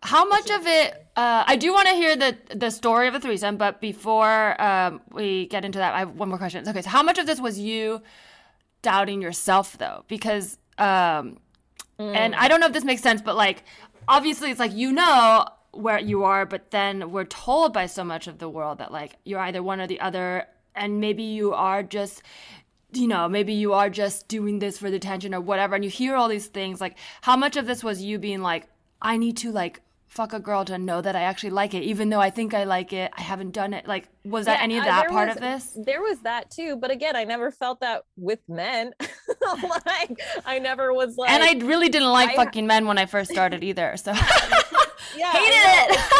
How 0.04 0.26
much 0.26 0.50
of 0.50 0.66
it? 0.66 1.06
Uh, 1.14 1.44
I 1.46 1.54
do 1.54 1.72
want 1.72 1.86
to 1.88 1.94
hear 1.94 2.16
the 2.16 2.36
the 2.54 2.70
story 2.70 3.08
of 3.08 3.14
a 3.14 3.20
threesome, 3.20 3.56
but 3.56 3.80
before 3.80 4.60
um, 4.60 5.00
we 5.12 5.46
get 5.46 5.64
into 5.64 5.78
that, 5.78 5.94
I 5.94 6.00
have 6.00 6.10
one 6.10 6.28
more 6.28 6.38
question. 6.38 6.68
Okay, 6.68 6.82
so 6.82 6.90
how 6.90 7.02
much 7.02 7.18
of 7.18 7.26
this 7.26 7.40
was 7.40 7.58
you 7.58 8.02
doubting 8.82 9.22
yourself 9.22 9.78
though? 9.78 10.04
Because 10.08 10.58
um, 10.76 11.38
and 11.98 12.34
I 12.34 12.48
don't 12.48 12.60
know 12.60 12.66
if 12.66 12.72
this 12.72 12.84
makes 12.84 13.02
sense, 13.02 13.22
but 13.22 13.36
like 13.36 13.64
obviously 14.08 14.50
it's 14.50 14.60
like 14.60 14.74
you 14.74 14.92
know 14.92 15.46
where 15.72 15.98
you 15.98 16.24
are, 16.24 16.44
but 16.44 16.70
then 16.70 17.10
we're 17.10 17.24
told 17.24 17.72
by 17.72 17.86
so 17.86 18.04
much 18.04 18.26
of 18.26 18.38
the 18.38 18.48
world 18.48 18.78
that 18.78 18.92
like 18.92 19.16
you're 19.24 19.40
either 19.40 19.62
one 19.62 19.80
or 19.80 19.86
the 19.86 20.00
other, 20.00 20.46
and 20.74 21.00
maybe 21.00 21.22
you 21.22 21.52
are 21.52 21.82
just 21.82 22.22
you 22.94 23.08
know, 23.08 23.28
maybe 23.28 23.54
you 23.54 23.72
are 23.72 23.88
just 23.88 24.28
doing 24.28 24.58
this 24.58 24.76
for 24.76 24.90
the 24.90 24.96
attention 24.96 25.34
or 25.34 25.40
whatever, 25.40 25.74
and 25.74 25.84
you 25.84 25.90
hear 25.90 26.14
all 26.14 26.28
these 26.28 26.46
things. 26.46 26.80
Like, 26.80 26.98
how 27.22 27.36
much 27.36 27.56
of 27.56 27.66
this 27.66 27.82
was 27.82 28.02
you 28.02 28.18
being 28.18 28.42
like, 28.42 28.68
I 29.00 29.16
need 29.16 29.36
to 29.38 29.50
like 29.50 29.80
fuck 30.12 30.34
a 30.34 30.38
girl 30.38 30.62
to 30.62 30.76
know 30.76 31.00
that 31.00 31.16
I 31.16 31.22
actually 31.22 31.50
like 31.50 31.72
it, 31.72 31.82
even 31.84 32.10
though 32.10 32.20
I 32.20 32.28
think 32.28 32.52
I 32.52 32.64
like 32.64 32.92
it, 32.92 33.10
I 33.16 33.22
haven't 33.22 33.52
done 33.52 33.72
it. 33.72 33.86
Like, 33.88 34.08
was 34.26 34.44
that 34.44 34.60
any 34.62 34.76
of 34.76 34.84
that 34.84 35.08
part 35.08 35.28
was- 35.28 35.36
of 35.36 35.42
this? 35.42 35.78
There 35.86 36.02
was 36.02 36.18
that 36.20 36.50
too, 36.50 36.76
but 36.76 36.90
again, 36.90 37.16
I 37.16 37.24
never 37.24 37.50
felt 37.50 37.80
that 37.80 38.04
with 38.18 38.40
men. 38.46 38.92
like 39.86 40.20
I 40.44 40.58
never 40.58 40.92
was 40.92 41.16
like. 41.16 41.30
and 41.30 41.42
I 41.42 41.64
really 41.66 41.88
didn't 41.88 42.10
like 42.10 42.30
I- 42.30 42.36
fucking 42.36 42.66
men 42.66 42.86
when 42.86 42.98
I 42.98 43.06
first 43.06 43.30
started 43.30 43.64
either. 43.64 43.96
So 43.96 44.12
yeah, 45.16 45.32
hated 45.32 45.54
it. 45.54 45.90
It's 45.90 46.12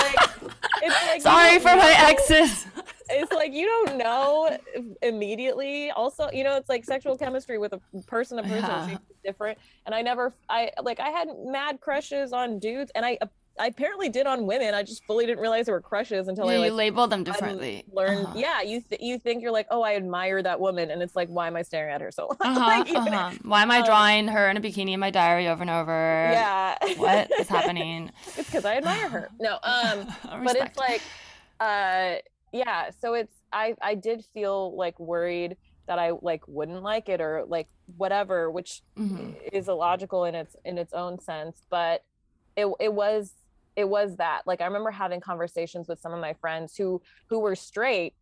like, 0.43 0.53
it's 0.83 1.07
like 1.07 1.23
sorry 1.23 1.59
for 1.59 1.77
my 1.77 1.95
exes. 1.99 2.67
It's 3.15 3.31
like 3.31 3.53
you 3.53 3.67
don't 3.67 3.99
know 3.99 4.57
immediately. 5.03 5.91
Also, 5.91 6.31
you 6.33 6.45
know, 6.45 6.57
it's 6.57 6.69
like 6.71 6.85
sexual 6.85 7.17
chemistry 7.19 7.59
with 7.59 7.75
a 7.75 7.81
person 8.07 8.39
to 8.39 8.43
person 8.43 8.65
Yeah. 8.65 8.91
is 8.93 8.99
different. 9.23 9.59
And 9.85 9.95
I 9.95 10.01
never, 10.01 10.33
I 10.49 10.71
like, 10.83 10.99
I 10.99 11.11
had 11.11 11.29
mad 11.45 11.81
crushes 11.81 12.33
on 12.33 12.59
dudes, 12.59 12.91
and 12.95 13.05
I, 13.05 13.19
I 13.61 13.67
apparently 13.67 14.09
did 14.09 14.27
on 14.27 14.47
women. 14.47 14.75
I 14.75 14.83
just 14.83 15.07
fully 15.07 15.27
didn't 15.27 15.41
realize 15.41 15.67
they 15.67 15.73
were 15.73 15.81
crushes 15.81 16.27
until 16.29 16.47
Yeah, 16.47 16.53
I 16.53 16.55
you 16.55 16.61
like 16.61 16.73
labeled 16.73 17.11
them 17.11 17.23
differently. 17.25 17.85
learned. 17.93 18.27
Uh-huh. 18.29 18.39
Yeah, 18.39 18.63
you 18.63 18.83
th- 18.89 19.01
you 19.03 19.19
think 19.19 19.43
you're 19.43 19.53
like, 19.53 19.67
oh, 19.71 19.83
I 19.83 19.95
admire 19.97 20.43
that 20.43 20.59
woman, 20.59 20.91
and 20.91 21.03
it's 21.03 21.15
like, 21.15 21.29
why 21.29 21.47
am 21.49 21.57
I 21.57 21.63
staring 21.63 21.93
at 21.95 22.01
her 22.01 22.11
so? 22.11 22.29
long? 22.29 22.37
Uh-huh, 22.43 22.61
Like, 22.61 22.97
uh-huh. 22.97 23.33
Why 23.43 23.63
am 23.63 23.71
I 23.71 23.79
um, 23.81 23.85
drawing 23.85 24.29
her 24.29 24.49
in 24.49 24.57
a 24.57 24.61
bikini 24.61 24.93
in 24.95 25.01
my 25.01 25.11
diary 25.11 25.49
over 25.49 25.61
and 25.63 25.71
over? 25.71 26.31
Yeah. 26.33 26.77
What 26.97 27.31
is 27.39 27.49
happening? 27.57 28.11
it's 28.37 28.49
because 28.49 28.65
I 28.65 28.77
admire 28.77 29.11
her. 29.11 29.31
No, 29.39 29.59
um, 29.63 30.07
but 30.45 30.57
it's 30.57 30.77
like 30.79 31.03
uh 31.61 32.17
yeah 32.53 32.91
so 33.01 33.15
it's 33.15 33.35
i 33.53 33.75
i 33.81 33.95
did 33.95 34.25
feel 34.35 34.75
like 34.77 34.99
worried 34.99 35.57
that 35.87 35.99
i 35.99 36.11
like 36.23 36.43
wouldn't 36.49 36.83
like 36.83 37.09
it 37.09 37.21
or 37.21 37.45
like 37.47 37.69
whatever 37.97 38.51
which 38.51 38.83
Mhm. 38.99 39.35
is 39.53 39.69
illogical 39.69 40.25
in 40.25 40.35
its 40.35 40.57
in 40.65 40.77
its 40.77 40.93
own 40.93 41.21
sense 41.21 41.63
but 41.71 42.03
it 42.57 42.67
it 42.81 42.93
was 42.93 43.33
it 43.77 43.89
was 43.89 44.17
that 44.17 44.43
like 44.47 44.61
i 44.61 44.65
remember 44.65 44.91
having 44.91 45.21
conversations 45.21 45.89
with 45.89 45.99
some 46.01 46.13
of 46.13 46.21
my 46.21 46.33
friends 46.35 46.77
who 46.77 47.01
who 47.29 47.39
were 47.39 47.55
straight 47.55 48.15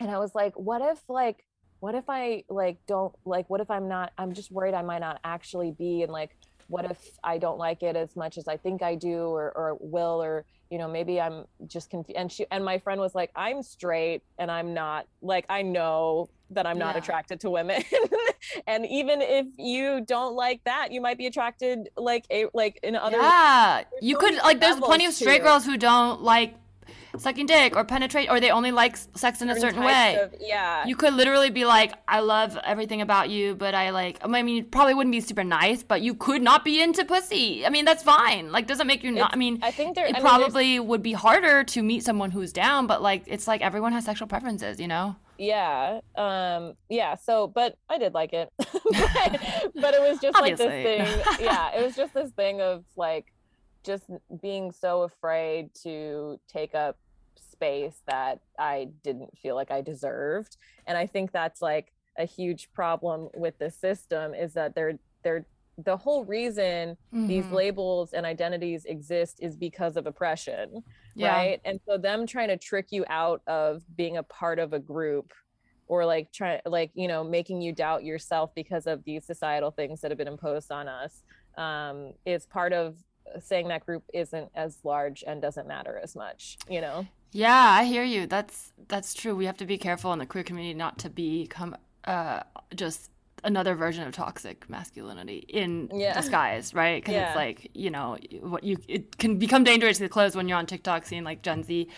and 0.00 0.10
i 0.10 0.18
was 0.18 0.34
like 0.34 0.54
what 0.58 0.82
if 0.82 1.00
like 1.08 1.44
what 1.80 1.94
if 1.94 2.04
i 2.08 2.42
like 2.48 2.78
don't 2.86 3.14
like 3.24 3.48
what 3.50 3.60
if 3.60 3.70
i'm 3.70 3.88
not 3.88 4.12
i'm 4.18 4.32
just 4.32 4.50
worried 4.50 4.74
i 4.74 4.82
might 4.82 5.00
not 5.00 5.20
actually 5.24 5.72
be 5.72 6.02
and 6.02 6.12
like 6.12 6.36
what 6.68 6.90
if 6.90 6.98
i 7.22 7.36
don't 7.38 7.58
like 7.58 7.82
it 7.82 7.96
as 7.96 8.16
much 8.16 8.38
as 8.38 8.48
i 8.48 8.56
think 8.56 8.82
i 8.82 8.94
do 8.94 9.26
or 9.26 9.52
or 9.56 9.76
will 9.80 10.22
or 10.22 10.44
you 10.70 10.78
know 10.78 10.88
maybe 10.88 11.20
i'm 11.20 11.44
just 11.66 11.90
confused 11.90 12.16
and 12.16 12.32
she 12.32 12.46
and 12.50 12.64
my 12.64 12.78
friend 12.78 13.00
was 13.00 13.14
like 13.14 13.30
i'm 13.36 13.62
straight 13.62 14.22
and 14.38 14.50
i'm 14.50 14.72
not 14.72 15.06
like 15.20 15.44
i 15.48 15.62
know 15.62 16.28
that 16.50 16.66
i'm 16.66 16.78
not 16.78 16.94
Yeah. 16.94 17.00
attracted 17.02 17.40
to 17.40 17.50
women 17.50 17.82
and 18.66 18.84
even 18.86 19.20
if 19.22 19.46
you 19.56 20.02
don't 20.06 20.34
like 20.34 20.62
that 20.64 20.92
you 20.92 21.00
might 21.00 21.18
be 21.18 21.26
attracted 21.26 21.88
like 21.96 22.24
a 22.30 22.46
like 22.54 22.78
in 22.82 22.94
other 22.96 23.16
yeah, 23.18 23.84
you 24.00 24.16
could 24.16 24.34
like. 24.36 24.60
There's 24.60 24.76
plenty 24.80 25.06
of 25.06 25.12
to 25.12 25.16
straight 25.16 25.42
girls 25.42 25.64
who 25.64 25.76
don't 25.76 26.22
like 26.22 26.54
sucking 27.16 27.46
dick 27.46 27.76
or 27.76 27.84
penetrate, 27.84 28.28
or 28.28 28.40
they 28.40 28.50
only 28.50 28.72
like 28.72 28.96
sex 29.14 29.40
in 29.40 29.48
a 29.48 29.58
certain 29.58 29.82
way. 29.84 30.16
of- 30.16 30.34
yeah 30.40 30.84
You 30.84 30.96
could 30.96 31.14
literally 31.14 31.48
be 31.50 31.64
like, 31.64 31.92
I 32.08 32.20
love 32.20 32.58
everything 32.64 33.00
about 33.02 33.30
you, 33.30 33.54
but 33.54 33.74
I 33.74 33.90
like. 33.90 34.18
I 34.22 34.26
mean, 34.26 34.58
it 34.64 34.70
probably 34.72 34.94
wouldn't 34.94 35.12
be 35.12 35.20
super 35.20 35.44
nice, 35.44 35.82
but 35.82 36.02
you 36.02 36.14
could 36.14 36.42
not 36.42 36.64
be 36.64 36.82
into 36.82 37.04
pussy. 37.04 37.64
I 37.64 37.70
mean, 37.70 37.84
that's 37.84 38.02
fine. 38.02 38.50
Like, 38.52 38.66
doesn't 38.66 38.86
make 38.86 39.02
you 39.04 39.12
not. 39.12 39.32
I 39.32 39.36
mean, 39.36 39.60
I 39.62 39.70
think 39.70 39.94
there- 39.94 40.06
it 40.06 40.16
I 40.16 40.18
mean, 40.18 40.22
probably 40.22 40.80
would 40.80 41.02
be 41.02 41.12
harder 41.12 41.62
to 41.64 41.82
meet 41.82 42.02
someone 42.04 42.30
who's 42.32 42.52
down, 42.52 42.86
but 42.86 43.00
like, 43.00 43.22
it's 43.26 43.46
like 43.46 43.62
everyone 43.62 43.92
has 43.92 44.04
sexual 44.04 44.26
preferences, 44.28 44.80
you 44.80 44.88
know? 44.88 45.16
Yeah 45.38 46.00
um 46.16 46.74
yeah 46.88 47.14
so 47.14 47.46
but 47.46 47.76
i 47.88 47.98
did 47.98 48.14
like 48.14 48.32
it. 48.32 48.52
But, 48.84 49.40
but 49.74 49.94
it 49.94 50.00
was 50.00 50.20
just 50.20 50.38
like 50.38 50.56
this 50.56 50.68
thing 50.68 51.22
yeah 51.44 51.70
it 51.76 51.82
was 51.82 51.96
just 51.96 52.14
this 52.14 52.30
thing 52.32 52.60
of 52.60 52.84
like 52.96 53.32
just 53.82 54.04
being 54.40 54.70
so 54.70 55.02
afraid 55.02 55.70
to 55.82 56.38
take 56.48 56.74
up 56.74 56.96
space 57.36 58.02
that 58.06 58.40
i 58.58 58.88
didn't 59.02 59.36
feel 59.38 59.54
like 59.54 59.70
i 59.70 59.80
deserved 59.80 60.56
and 60.86 60.96
i 60.98 61.06
think 61.06 61.32
that's 61.32 61.60
like 61.62 61.92
a 62.18 62.24
huge 62.24 62.72
problem 62.72 63.28
with 63.34 63.58
the 63.58 63.70
system 63.70 64.34
is 64.34 64.52
that 64.52 64.74
they're 64.74 64.98
they're 65.22 65.46
the 65.78 65.96
whole 65.96 66.24
reason 66.24 66.96
these 67.26 67.50
Mhm. 67.50 67.50
labels 67.50 68.12
and 68.12 68.26
identities 68.26 68.84
exist 68.84 69.38
is 69.40 69.56
because 69.56 69.96
of 69.96 70.06
oppression 70.06 70.82
Yeah. 71.14 71.46
right 71.46 71.60
and 71.64 71.80
so 71.88 71.96
them 71.98 72.26
trying 72.26 72.48
to 72.48 72.56
trick 72.56 72.88
you 72.90 73.04
out 73.08 73.40
of 73.46 73.82
being 73.96 74.16
a 74.16 74.22
part 74.24 74.58
of 74.58 74.72
a 74.72 74.78
group 74.78 75.32
or 75.86 76.04
like 76.06 76.30
trying 76.32 76.60
like 76.66 76.90
you 76.94 77.08
know 77.08 77.24
making 77.24 77.60
you 77.60 77.72
doubt 77.72 78.04
yourself 78.04 78.50
because 78.54 78.86
of 78.86 79.02
these 79.04 79.26
societal 79.26 79.70
things 79.70 80.00
that 80.00 80.10
have 80.10 80.18
been 80.18 80.28
imposed 80.28 80.70
on 80.70 80.88
us 80.88 81.22
um 81.58 82.12
is 82.26 82.46
part 82.46 82.72
of 82.72 82.96
saying 83.40 83.68
that 83.68 83.84
group 83.86 84.04
isn't 84.12 84.50
as 84.54 84.78
large 84.84 85.24
and 85.26 85.40
doesn't 85.40 85.66
matter 85.68 85.98
as 86.02 86.14
much 86.14 86.58
you 86.68 86.80
know 86.80 87.08
Yeah, 87.32 87.52
I 87.70 87.84
hear 87.84 88.04
you. 88.04 88.26
That's 88.26 88.72
that's 88.88 89.14
true. 89.14 89.34
We 89.34 89.46
have 89.46 89.56
to 89.58 89.66
be 89.66 89.78
careful 89.78 90.12
in 90.12 90.18
the 90.18 90.26
queer 90.26 90.44
community 90.44 90.74
not 90.74 90.98
to 91.00 91.10
become 91.10 91.76
uh 92.04 92.40
just 92.74 93.10
another 93.44 93.74
version 93.74 94.06
of 94.06 94.12
toxic 94.14 94.68
masculinity 94.68 95.44
in 95.48 95.90
Yeah. 95.94 96.14
disguise, 96.14 96.74
right? 96.74 97.02
Because 97.02 97.14
Yeah. 97.14 97.26
it's 97.28 97.36
like 97.36 97.70
you 97.74 97.90
know 97.90 98.16
what 98.40 98.64
you 98.64 98.78
it 98.88 99.18
can 99.18 99.38
become 99.38 99.64
dangerously 99.64 100.08
close 100.08 100.34
when 100.34 100.48
you're 100.48 100.58
on 100.58 100.66
TikTok 100.66 101.06
seeing 101.06 101.24
like 101.24 101.42
Gen 101.42 101.62
Z 101.62 101.88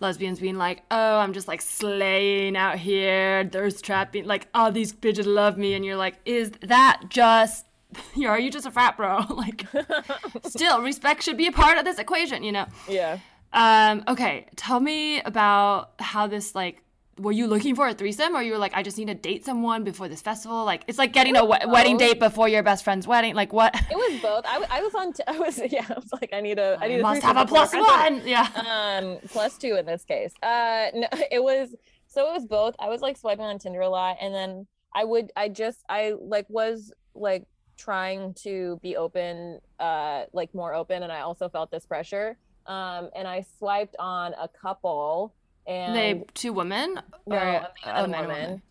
lesbians 0.00 0.40
being 0.40 0.56
like, 0.56 0.82
oh, 0.90 1.18
I'm 1.18 1.32
just 1.32 1.48
like 1.48 1.60
slaying 1.62 2.56
out 2.56 2.78
here, 2.78 3.48
thirst 3.50 3.84
trapping, 3.84 4.24
like 4.26 4.48
oh 4.54 4.70
these 4.70 4.92
bitches 4.92 5.26
love 5.26 5.56
me, 5.56 5.74
and 5.74 5.84
you're 5.84 5.96
like, 5.96 6.16
is 6.24 6.50
that 6.62 7.02
just 7.08 7.66
you 8.14 8.22
know, 8.24 8.28
are 8.30 8.38
you 8.40 8.50
just 8.50 8.66
a 8.66 8.70
frat 8.70 8.96
bro? 8.96 9.24
like, 9.30 9.66
still, 10.46 10.80
respect 10.82 11.22
should 11.22 11.36
be 11.36 11.46
a 11.46 11.52
part 11.52 11.78
of 11.78 11.84
this 11.84 11.98
equation, 11.98 12.42
you 12.42 12.52
know? 12.52 12.66
yeah 12.88 13.18
Um, 13.52 14.04
okay, 14.06 14.46
tell 14.54 14.78
me 14.78 15.20
about 15.22 15.92
how 15.98 16.28
this 16.28 16.54
like 16.54 16.82
were 17.18 17.32
you 17.32 17.46
looking 17.46 17.74
for 17.74 17.86
a 17.86 17.92
threesome 17.94 18.34
or 18.34 18.42
you 18.42 18.52
were 18.52 18.58
like 18.58 18.74
I 18.74 18.82
just 18.82 18.96
need 18.96 19.08
to 19.08 19.14
date 19.14 19.44
someone 19.44 19.84
before 19.84 20.08
this 20.08 20.22
festival? 20.22 20.64
Like 20.64 20.84
it's 20.86 20.96
like 20.98 21.12
getting 21.12 21.36
a 21.36 21.44
we- 21.44 21.58
wedding 21.66 21.96
date 21.98 22.18
before 22.18 22.48
your 22.48 22.62
best 22.62 22.82
friend's 22.84 23.06
wedding. 23.06 23.34
Like 23.34 23.52
what? 23.52 23.74
it 23.74 23.96
was 23.96 24.20
both 24.22 24.44
i, 24.46 24.54
w- 24.54 24.68
I 24.70 24.82
was 24.82 24.94
on 24.94 25.12
t- 25.12 25.22
i 25.26 25.38
was 25.38 25.58
yeah 25.70 25.84
i 25.88 25.94
was 25.94 26.12
like 26.12 26.30
i 26.32 26.40
need 26.40 26.58
a 26.58 26.78
i 26.80 26.88
need 26.88 27.00
a 27.00 27.02
must 27.02 27.22
have 27.22 27.36
a 27.36 27.44
plus 27.46 27.74
one. 27.74 28.22
Yeah. 28.26 28.46
um 28.68 29.18
plus 29.28 29.56
two 29.58 29.76
in 29.76 29.84
this 29.86 30.04
case 30.04 30.32
uh 30.42 30.86
no 30.94 31.08
it 31.30 31.42
was 31.42 31.74
so 32.06 32.28
it 32.28 32.32
was 32.32 32.46
both 32.46 32.74
i 32.78 32.88
was 32.88 33.00
like 33.00 33.16
swiping 33.16 33.44
on 33.44 33.58
tinder 33.58 33.80
a 33.80 33.88
lot 33.88 34.16
and 34.20 34.34
then 34.34 34.66
i 34.94 35.04
would 35.04 35.30
i 35.36 35.48
just 35.48 35.84
i 35.88 36.14
like 36.20 36.46
was 36.48 36.92
like 37.14 37.44
trying 37.76 38.34
to 38.34 38.78
be 38.82 38.96
open 38.96 39.58
uh 39.80 40.24
like 40.32 40.54
more 40.54 40.74
open 40.74 41.02
and 41.02 41.10
i 41.12 41.20
also 41.20 41.48
felt 41.48 41.70
this 41.70 41.86
pressure 41.86 42.36
um 42.66 43.08
and 43.16 43.26
i 43.26 43.44
swiped 43.58 43.96
on 43.98 44.32
a 44.34 44.48
couple 44.48 45.34
and 45.70 45.94
they 45.94 46.24
two 46.34 46.52
women 46.52 47.00
no, 47.26 47.36
or 47.36 47.38
a 47.38 47.52
man 47.86 48.04
and 48.04 48.06
a 48.06 48.08
man 48.08 48.28
woman. 48.28 48.62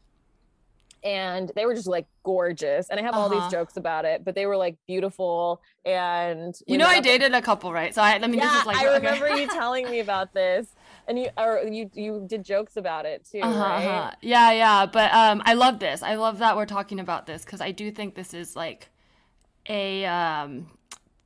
and 1.03 1.51
they 1.55 1.65
were 1.65 1.73
just 1.75 1.87
like 1.87 2.05
gorgeous 2.25 2.89
and 2.89 2.99
i 2.99 3.03
have 3.03 3.15
all 3.15 3.29
Uh-huh. 3.29 3.39
these 3.41 3.47
jokes 3.51 3.77
about 3.77 4.03
it 4.05 4.23
but 4.25 4.35
they 4.35 4.45
were 4.45 4.57
like 4.57 4.77
beautiful 4.87 5.61
and 5.85 6.55
You 6.67 6.77
know 6.77 6.87
I 6.87 6.99
dated 6.99 7.33
a 7.33 7.41
couple, 7.41 7.71
right? 7.71 7.95
So 7.95 8.01
I, 8.01 8.15
I 8.15 8.19
mean, 8.27 8.39
yeah, 8.39 8.45
this 8.47 8.61
is 8.61 8.65
like 8.65 8.77
I 8.79 8.85
okay. 8.85 8.97
remember 8.97 9.29
you 9.29 9.47
telling 9.49 9.89
me 9.89 9.99
about 9.99 10.33
this, 10.33 10.67
and 11.07 11.17
you 11.17 11.29
or 11.37 11.63
you 11.63 11.89
you 11.93 12.25
did 12.27 12.43
jokes 12.43 12.75
about 12.77 13.05
it 13.05 13.25
too, 13.29 13.39
Uh-huh, 13.41 13.63
right? 13.63 13.77
uh-huh. 13.77 14.11
Yeah, 14.21 14.51
yeah, 14.51 14.85
but 14.85 15.13
um, 15.13 15.41
I 15.45 15.53
love 15.53 15.79
this. 15.79 16.03
I 16.03 16.15
love 16.15 16.39
that 16.39 16.57
we're 16.57 16.65
talking 16.65 16.99
about 16.99 17.25
this 17.25 17.45
because 17.45 17.61
I 17.61 17.71
do 17.71 17.89
think 17.91 18.15
this 18.15 18.33
is 18.33 18.55
like 18.55 18.89
a 19.69 20.05
um 20.05 20.67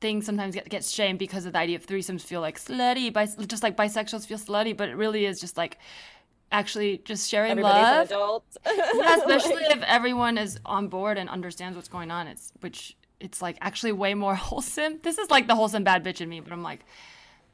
thing 0.04 0.22
sometimes 0.22 0.54
get, 0.54 0.68
gets 0.68 0.90
shamed 0.98 1.18
because 1.18 1.46
of 1.46 1.52
the 1.54 1.58
idea 1.58 1.76
of 1.76 1.86
threesomes 1.86 2.22
feel 2.22 2.40
like 2.40 2.58
slutty, 2.58 3.12
bis- 3.12 3.36
just 3.54 3.62
like 3.62 3.76
bisexuals 3.76 4.26
feel 4.26 4.38
slutty, 4.38 4.76
but 4.76 4.88
it 4.90 4.96
really 4.96 5.24
is 5.30 5.40
just 5.40 5.56
like 5.56 5.78
actually 6.52 6.98
just 7.04 7.30
sharing 7.30 7.50
Everybody's 7.50 7.90
an 7.90 7.98
love. 7.98 8.06
adult. 8.06 8.44
Yeah, 8.92 9.16
especially 9.16 9.64
if 9.64 9.82
everyone 9.82 10.38
is 10.38 10.58
on 10.64 10.88
board 10.88 11.18
and 11.18 11.28
understands 11.28 11.76
what's 11.76 11.88
going 11.88 12.10
on. 12.10 12.28
It's 12.28 12.52
which 12.60 12.96
it's 13.20 13.42
like 13.42 13.56
actually 13.60 13.92
way 13.92 14.14
more 14.14 14.34
wholesome. 14.48 15.00
This 15.02 15.18
is 15.18 15.30
like 15.30 15.46
the 15.48 15.54
wholesome 15.56 15.84
bad 15.84 16.04
bitch 16.04 16.20
in 16.20 16.28
me, 16.28 16.40
but 16.40 16.52
I'm 16.52 16.62
like, 16.62 16.84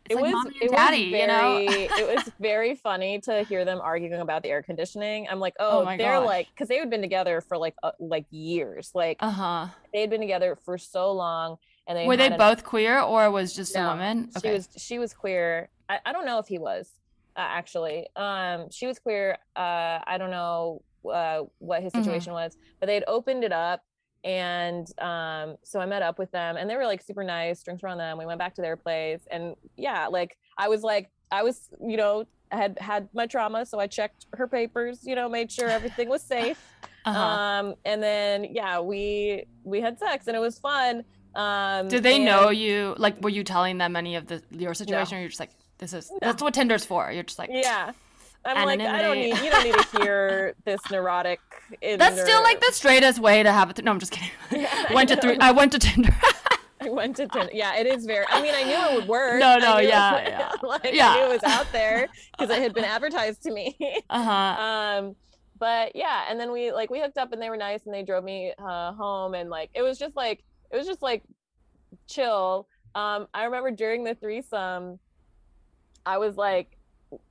it's 0.05 0.15
it 0.15 0.17
like 0.17 0.27
was 0.27 0.37
it 0.61 0.71
and 0.71 0.71
daddy, 0.71 0.99
was 0.99 1.05
very, 1.11 1.21
you 1.21 1.27
know? 1.27 1.63
it 1.97 2.07
was 2.07 2.29
very 2.41 2.75
funny 2.75 3.21
to 3.23 3.43
hear 3.45 3.65
them 3.65 3.81
arguing 3.81 4.21
about 4.21 4.43
the 4.43 4.49
air 4.49 4.63
conditioning. 4.63 5.29
I'm 5.31 5.39
like, 5.39 5.55
oh, 5.61 5.85
Oh 5.85 5.97
they're 5.97 6.19
gosh. 6.21 6.27
like, 6.27 6.49
because 6.55 6.69
they 6.69 6.79
had 6.79 6.91
been 6.91 7.01
together 7.03 7.41
for 7.41 7.57
like 7.57 7.75
uh, 7.83 7.93
like 8.01 8.27
years, 8.31 8.91
like 8.95 9.21
Uh 9.21 9.31
huh. 9.31 9.67
they 9.93 10.03
had 10.03 10.11
been 10.11 10.21
together 10.21 10.57
for 10.65 10.79
so 10.79 11.13
long, 11.13 11.59
and 11.87 11.97
they 11.99 12.07
Were 12.07 12.17
they 12.17 12.27
an- 12.29 12.39
both 12.39 12.65
queer 12.65 13.01
or 13.01 13.31
was 13.31 13.55
just 13.55 13.75
a 13.75 13.81
No, 13.81 13.89
woman? 13.89 14.31
She 14.43 14.51
was 14.51 14.69
she 14.77 14.99
was 14.99 15.13
queer. 15.15 15.69
I, 15.89 15.99
I 16.07 16.13
don't 16.13 16.27
know 16.27 16.39
if 16.39 16.47
he 16.47 16.59
was 16.59 16.91
uh, 17.37 17.41
actually. 17.41 18.07
Um, 18.17 18.71
she 18.71 18.87
was 18.87 18.99
queer. 18.99 19.39
Uh, 19.57 19.99
I 20.07 20.17
don't 20.19 20.31
know 20.31 20.83
uh, 21.11 21.43
what 21.59 21.83
his 21.83 21.93
Mhm. 21.93 21.97
situation 21.97 22.33
was, 22.33 22.57
but 22.79 22.87
they 22.87 22.95
had 22.95 23.05
opened 23.09 23.43
it 23.45 23.53
up, 23.53 23.83
and 24.25 24.87
um, 25.01 25.57
so 25.65 25.81
I 25.81 25.87
met 25.87 26.03
up 26.03 26.19
with 26.19 26.31
them, 26.31 26.57
and 26.57 26.69
they 26.69 26.77
were 26.77 26.87
like 26.87 27.03
super 27.03 27.25
nice. 27.25 27.63
Drinks 27.63 27.83
were 27.83 27.89
on 27.89 27.99
them. 27.99 28.19
We 28.19 28.27
went 28.27 28.39
back 28.39 28.55
to 28.57 28.63
their 28.63 28.77
place, 28.77 29.23
and 29.31 29.55
yeah, 29.77 30.07
like 30.09 30.37
I 30.59 30.69
was 30.69 30.83
like 30.83 31.11
I 31.33 31.43
was, 31.43 31.69
you 31.81 31.97
know, 31.97 32.25
I 32.53 32.57
had 32.57 32.79
had 32.79 33.09
my 33.15 33.27
trauma, 33.27 33.65
so 33.65 33.79
I 33.81 33.87
checked 33.87 34.27
her 34.35 34.47
papers, 34.47 35.01
you 35.05 35.15
know, 35.15 35.29
made 35.29 35.51
sure 35.51 35.71
everything 35.71 36.09
was 36.09 36.23
safe. 36.23 36.59
Uh-huh. 37.07 37.19
Um, 37.19 37.75
and 37.87 38.03
then 38.03 38.45
yeah, 38.45 38.79
we 38.81 39.45
we 39.65 39.81
had 39.81 39.99
sex, 39.99 40.27
and 40.27 40.37
it 40.37 40.41
was 40.41 40.59
fun. 40.59 41.03
Um, 41.35 41.89
Did 41.89 42.03
they 42.03 42.17
and- 42.17 42.25
know 42.25 42.51
you? 42.51 42.95
Like, 42.99 43.21
were 43.23 43.31
you 43.31 43.45
telling 43.45 43.79
them 43.79 43.97
any 43.97 44.17
of 44.17 44.27
the 44.27 44.43
your 44.51 44.75
situation, 44.75 45.17
or 45.17 45.21
you're 45.21 45.29
just 45.29 45.41
like, 45.41 45.51
this 45.79 45.93
is 45.93 46.11
No. 46.11 46.19
that's 46.21 46.43
what 46.43 46.55
Tinder's 46.55 46.85
for? 46.85 47.11
You're 47.13 47.23
just 47.23 47.39
like, 47.39 47.51
Yeah. 47.53 47.93
I'm 48.45 48.65
like, 48.67 48.81
I 48.81 49.03
don't 49.03 49.19
need 49.19 49.37
you 49.39 49.51
don't 49.51 49.65
need 49.65 49.75
to 49.75 50.03
hear 50.03 50.55
this 50.65 50.81
neurotic. 50.91 51.41
That's 51.83 52.21
still 52.21 52.43
like 52.43 52.61
the 52.61 52.73
straightest 52.73 53.19
way 53.19 53.43
to 53.43 53.53
have 53.53 53.71
it. 53.71 53.85
No, 53.85 53.91
I'm 53.93 53.99
just 54.01 54.13
kidding. 54.13 54.31
went 54.95 55.11
to 55.11 55.17
three. 55.17 55.37
I 55.39 55.53
went 55.53 55.73
to 55.73 55.79
Tinder. 55.79 56.17
I 56.81 56.89
went 56.89 57.17
to 57.17 57.29
Tinder. 57.29 57.51
Yeah, 57.53 57.77
it 57.77 57.87
is 57.87 58.07
very. 58.07 58.25
I 58.31 58.41
mean, 58.41 58.55
I 58.55 58.63
knew 58.63 58.73
it 58.95 59.01
would 59.01 59.09
work. 59.09 59.39
No, 59.41 59.59
no, 59.59 59.79
yeah, 59.79 60.27
yeah. 60.27 60.53
like 60.63 60.89
Yeah. 60.93 61.11
I 61.11 61.17
knew 61.19 61.25
it 61.27 61.29
was 61.43 61.43
out 61.53 61.71
there 61.73 62.09
because 62.33 62.49
it 62.51 62.63
had 62.63 62.73
been 62.73 62.85
advertised 62.85 63.43
to 63.43 63.53
me. 63.53 63.77
uh 64.09 64.23
huh. 64.25 64.63
um, 64.63 65.17
but 65.59 65.95
yeah, 65.95 66.25
and 66.31 66.41
then 66.41 66.51
we 66.51 66.73
like 66.73 66.89
we 66.91 66.99
hooked 67.01 67.19
up 67.19 67.33
and 67.35 67.43
they 67.43 67.51
were 67.51 67.59
nice 67.59 67.85
and 67.85 67.93
they 67.95 68.03
drove 68.03 68.25
me 68.25 68.55
uh, 68.59 68.93
home 68.95 69.35
and 69.35 69.51
like 69.51 69.69
it 69.75 69.83
was 69.83 69.99
just 69.99 70.17
like 70.17 70.43
it 70.71 70.77
was 70.77 70.87
just 70.87 71.03
like 71.03 71.23
chill. 72.07 72.67
Um, 72.95 73.27
I 73.35 73.45
remember 73.45 73.71
during 73.71 74.05
the 74.05 74.15
threesome, 74.15 74.99
I 76.05 76.19
was 76.19 76.37
like, 76.37 76.77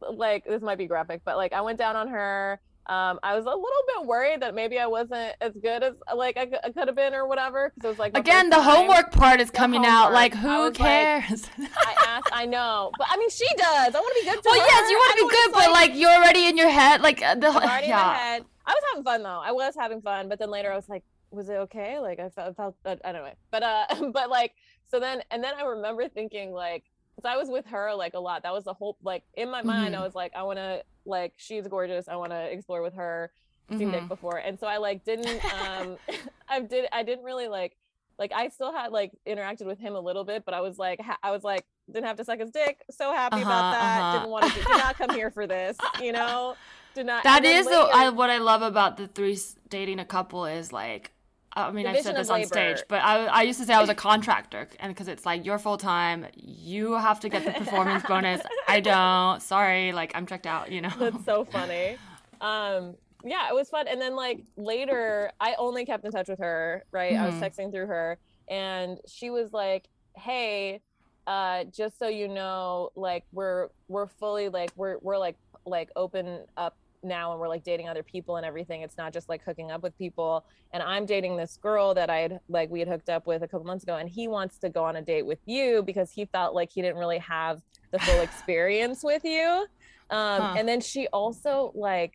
like 0.01 0.45
this 0.45 0.61
might 0.61 0.77
be 0.77 0.87
graphic, 0.87 1.21
but 1.25 1.37
like 1.37 1.53
I 1.53 1.61
went 1.61 1.77
down 1.77 1.95
on 1.95 2.07
her. 2.09 2.59
Um, 2.87 3.19
I 3.21 3.35
was 3.35 3.45
a 3.45 3.49
little 3.49 3.83
bit 3.99 4.07
worried 4.07 4.41
that 4.41 4.55
maybe 4.55 4.79
I 4.79 4.87
wasn't 4.87 5.35
as 5.41 5.53
good 5.61 5.83
as 5.83 5.93
like 6.15 6.37
I, 6.37 6.49
I 6.63 6.71
could 6.71 6.87
have 6.87 6.95
been 6.95 7.13
or 7.13 7.27
whatever 7.27 7.71
because 7.75 7.85
it 7.85 7.89
was 7.91 7.99
like 7.99 8.17
Again, 8.17 8.49
the 8.49 8.59
homework 8.59 9.11
part 9.11 9.39
is 9.39 9.51
coming 9.51 9.85
out. 9.85 10.05
homework. 10.05 10.13
Like, 10.15 10.35
I 10.35 10.37
who 10.37 10.63
like- 10.65 10.73
cares? 10.73 11.45
I 11.59 11.95
asked, 12.07 12.29
I 12.31 12.47
know, 12.47 12.89
but 12.97 13.07
I 13.11 13.17
mean 13.17 13.29
she 13.29 13.45
does. 13.57 13.93
I 13.93 13.99
want 13.99 14.15
to 14.17 14.23
be 14.23 14.29
good 14.31 14.41
to 14.41 14.49
well, 14.49 14.59
her. 14.59 14.65
yes, 14.65 14.89
you 14.89 14.97
want 14.97 15.17
to 15.19 15.23
be 15.27 15.29
good, 15.35 15.51
but 15.53 15.71
like 15.71 15.91
you're 15.95 16.09
already 16.09 16.47
in 16.47 16.57
your 16.57 16.69
head. 16.69 17.01
Like 17.01 17.21
uh, 17.21 17.35
the 17.35 17.47
I'm 17.49 17.55
already 17.57 17.85
in 17.87 17.91
my 17.91 18.13
head. 18.15 18.45
I 18.65 18.71
was 18.71 18.83
having 18.91 19.03
fun 19.03 19.23
though. 19.23 19.41
I 19.45 19.51
was 19.51 19.75
having 19.79 20.01
fun, 20.01 20.27
but 20.27 20.39
then 20.39 20.49
later 20.49 20.71
I 20.71 20.75
was 20.75 20.89
like, 20.89 21.03
was 21.31 21.49
it 21.49 21.53
okay? 21.53 21.99
Like 21.99 22.19
I 22.19 22.29
felt, 22.29 22.55
felt 22.55 22.75
uh, 22.85 22.95
I 23.05 23.11
don't 23.11 23.23
know. 23.23 23.33
But 23.51 23.63
uh, 23.63 23.85
but 24.13 24.29
like 24.29 24.53
so 24.89 24.99
then 24.99 25.21
and 25.31 25.43
then 25.43 25.53
I 25.57 25.63
remember 25.63 26.07
thinking 26.09 26.51
like, 26.51 26.83
because 27.15 27.29
I 27.31 27.37
was 27.37 27.49
with 27.49 27.65
her 27.67 27.93
like 27.95 28.13
a 28.13 28.19
lot. 28.19 28.43
That 28.43 28.53
was 28.53 28.63
the 28.63 28.73
whole 28.73 28.97
like 29.03 29.23
in 29.35 29.49
my 29.51 29.61
mind. 29.61 29.95
I 29.95 29.99
Mhm. 29.99 30.03
was 30.03 30.15
like, 30.15 30.31
I 30.35 30.43
want 30.43 30.57
to 30.59 30.83
like 31.05 31.33
she's 31.37 31.67
gorgeous. 31.67 32.07
I 32.07 32.15
want 32.15 32.31
to 32.31 32.51
explore 32.51 32.81
with 32.81 32.95
her. 32.95 33.31
Seen 33.77 33.91
dick 33.91 34.05
Mhm. 34.05 34.07
before, 34.07 34.37
and 34.37 34.59
so 34.59 34.65
I 34.65 34.77
like 34.77 35.03
didn't 35.05 35.43
um 35.51 35.97
I 36.49 36.59
did 36.61 36.87
I 36.91 37.03
didn't 37.03 37.23
really 37.23 37.47
like 37.47 37.77
like 38.17 38.31
I 38.33 38.49
still 38.49 38.73
had 38.73 38.91
like 38.91 39.11
interacted 39.27 39.67
with 39.67 39.77
him 39.79 39.93
a 39.95 39.99
little 39.99 40.23
bit, 40.23 40.43
but 40.43 40.55
I 40.55 40.61
was 40.61 40.79
like 40.79 40.99
ha- 40.99 41.19
I 41.21 41.29
was 41.29 41.43
like 41.43 41.65
didn't 41.91 42.07
have 42.07 42.17
to 42.17 42.25
suck 42.25 42.39
his 42.39 42.49
dick. 42.49 42.83
So 42.89 43.13
happy 43.13 43.41
about 43.41 43.65
Uh-huh, 43.65 43.71
that. 43.71 43.99
uh-huh. 43.99 44.11
Didn't 44.17 44.31
want 44.31 44.45
to 44.55 44.63
did 44.63 44.77
not 44.77 44.97
come 44.97 45.11
here 45.13 45.29
for 45.29 45.45
this. 45.45 45.77
You 46.01 46.13
know. 46.13 46.55
Did 46.95 47.05
not. 47.05 47.23
That 47.23 47.45
and 47.45 47.67
the, 47.67 47.89
I, 47.93 48.09
what 48.09 48.31
I 48.31 48.39
love 48.39 48.63
about 48.63 48.97
the 48.97 49.05
three 49.07 49.37
dating 49.69 49.99
a 49.99 50.05
couple 50.05 50.45
is 50.45 50.73
like. 50.73 51.11
I 51.53 51.71
mean, 51.71 51.87
I've 51.87 52.01
said 52.01 52.15
this 52.15 52.29
on 52.29 52.43
stage, 52.45 52.83
but 52.87 53.01
I, 53.03 53.25
I 53.25 53.41
used 53.43 53.59
to 53.59 53.65
say 53.65 53.73
I 53.73 53.81
was 53.81 53.89
a 53.89 53.95
contractor, 53.95 54.67
and 54.79 54.93
because 54.93 55.07
it's 55.07 55.25
like 55.25 55.45
you're 55.45 55.59
full 55.59 55.77
time, 55.77 56.25
you 56.35 56.93
have 56.93 57.19
to 57.21 57.29
get 57.29 57.45
the 57.45 57.51
performance 57.51 58.03
bonus. 58.07 58.41
I 58.67 58.79
don't. 58.79 59.41
Sorry, 59.41 59.91
like 59.91 60.11
I'm 60.15 60.25
checked 60.25 60.45
out. 60.47 60.71
You 60.71 60.81
know. 60.81 60.91
That's 60.97 61.25
so 61.25 61.45
funny. 61.51 61.97
Um, 62.41 62.95
yeah, 63.23 63.49
it 63.49 63.55
was 63.55 63.69
fun. 63.69 63.87
And 63.87 63.99
then 63.99 64.15
like 64.15 64.41
later, 64.57 65.31
I 65.39 65.55
only 65.57 65.85
kept 65.85 66.05
in 66.05 66.11
touch 66.11 66.29
with 66.29 66.39
her. 66.39 66.83
Right, 66.91 67.15
I 67.15 67.25
was 67.25 67.35
Mhm. 67.35 67.41
texting 67.41 67.71
through 67.71 67.87
her, 67.87 68.19
and 68.49 68.99
she 69.07 69.29
was 69.29 69.51
like, 69.51 69.87
"Hey, 70.15 70.81
uh, 71.27 71.65
just 71.65 71.97
so 71.99 72.07
you 72.07 72.27
know, 72.27 72.91
like 72.95 73.23
we're 73.31 73.69
we're 73.87 74.07
fully 74.07 74.49
like 74.49 74.71
we're 74.75 74.97
we're 75.01 75.17
like 75.17 75.35
like 75.65 75.89
open 75.95 76.45
up 76.57 76.75
now 77.03 77.31
and 77.31 77.39
we're 77.39 77.47
like 77.47 77.63
dating 77.63 77.87
other 77.87 78.03
people 78.03 78.35
and 78.37 78.45
everything 78.45 78.81
it's 78.81 78.97
not 78.97 79.13
just 79.13 79.29
like 79.29 79.41
hooking 79.43 79.71
up 79.71 79.81
with 79.83 79.97
people. 79.97 80.45
And 80.73 80.83
i'm 80.83 81.05
dating 81.05 81.37
this 81.37 81.57
girl 81.61 81.93
that 81.93 82.09
i 82.09 82.17
had 82.17 82.39
like 82.49 82.69
we 82.69 82.79
had 82.79 82.87
hooked 82.87 83.09
up 83.09 83.25
with 83.27 83.41
a 83.43 83.47
couple 83.47 83.65
months 83.65 83.83
ago 83.83 83.95
and 83.97 84.09
he 84.09 84.27
wants 84.27 84.57
to 84.59 84.69
go 84.69 84.83
on 84.83 84.95
a 84.97 85.01
date 85.01 85.25
with 85.25 85.39
you 85.45 85.81
because 85.83 86.11
he 86.11 86.25
felt 86.25 86.53
like 86.53 86.69
he 86.71 86.81
didn't 86.81 86.97
really 86.97 87.19
have 87.19 87.61
the 87.91 87.99
full 88.05 88.21
experience 88.21 89.03
with 89.03 89.23
you. 89.23 89.65
Um 90.09 90.41
Huh. 90.41 90.53
and 90.57 90.67
then 90.67 90.81
she 90.81 91.07
also 91.07 91.71
like 91.75 92.13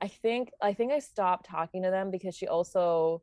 i 0.00 0.08
think 0.08 0.50
i 0.60 0.72
think 0.74 0.92
i 0.92 0.98
stopped 0.98 1.46
talking 1.46 1.82
to 1.82 1.90
them 1.90 2.10
because 2.10 2.34
she 2.36 2.46
also 2.48 3.22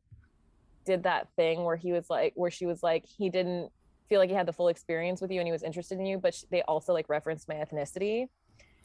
did 0.85 1.03
that 1.03 1.27
thing 1.35 1.63
where 1.63 1.75
he 1.75 1.91
was 1.91 2.09
like 2.09 2.33
where 2.35 2.49
she 2.51 2.65
was 2.65 2.81
like 2.81 3.05
he 3.05 3.29
didn't 3.29 3.69
feel 4.09 4.19
like 4.19 4.29
he 4.29 4.35
had 4.35 4.47
the 4.47 4.53
full 4.53 4.67
experience 4.67 5.21
with 5.21 5.31
you 5.31 5.39
and 5.39 5.47
he 5.47 5.51
was 5.51 5.63
interested 5.63 5.99
in 5.99 6.05
you 6.05 6.17
but 6.17 6.33
sh- 6.33 6.43
they 6.51 6.61
also 6.63 6.91
like 6.93 7.07
referenced 7.07 7.47
my 7.47 7.55
ethnicity 7.55 8.25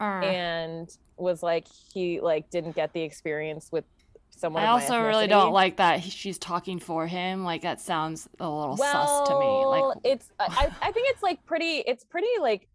Uh, 0.01 0.20
and 0.24 0.97
was 1.16 1.42
like 1.42 1.66
he 1.92 2.20
like 2.20 2.51
didn't 2.51 2.76
get 2.76 2.92
the 2.92 3.01
experience 3.03 3.70
with 3.72 3.84
someone 4.30 4.62
I 4.62 4.66
also 4.66 5.03
really 5.03 5.26
don't 5.26 5.53
like 5.53 5.78
that 5.78 6.01
he- 6.01 6.11
she's 6.11 6.38
talking 6.38 6.78
for 6.78 7.07
him. 7.07 7.44
Like 7.44 7.62
that 7.62 7.80
sounds 7.80 8.28
a 8.38 8.49
little 8.49 8.76
well, 8.78 9.07
sus 9.07 9.28
to 9.28 9.38
me. 9.40 9.64
Like 9.64 9.97
it's 10.05 10.30
I, 10.38 10.70
I 10.82 10.92
think 10.92 11.09
it's 11.11 11.22
like 11.22 11.44
pretty 11.47 11.78
it's 11.86 12.05
pretty 12.05 12.28
like 12.40 12.68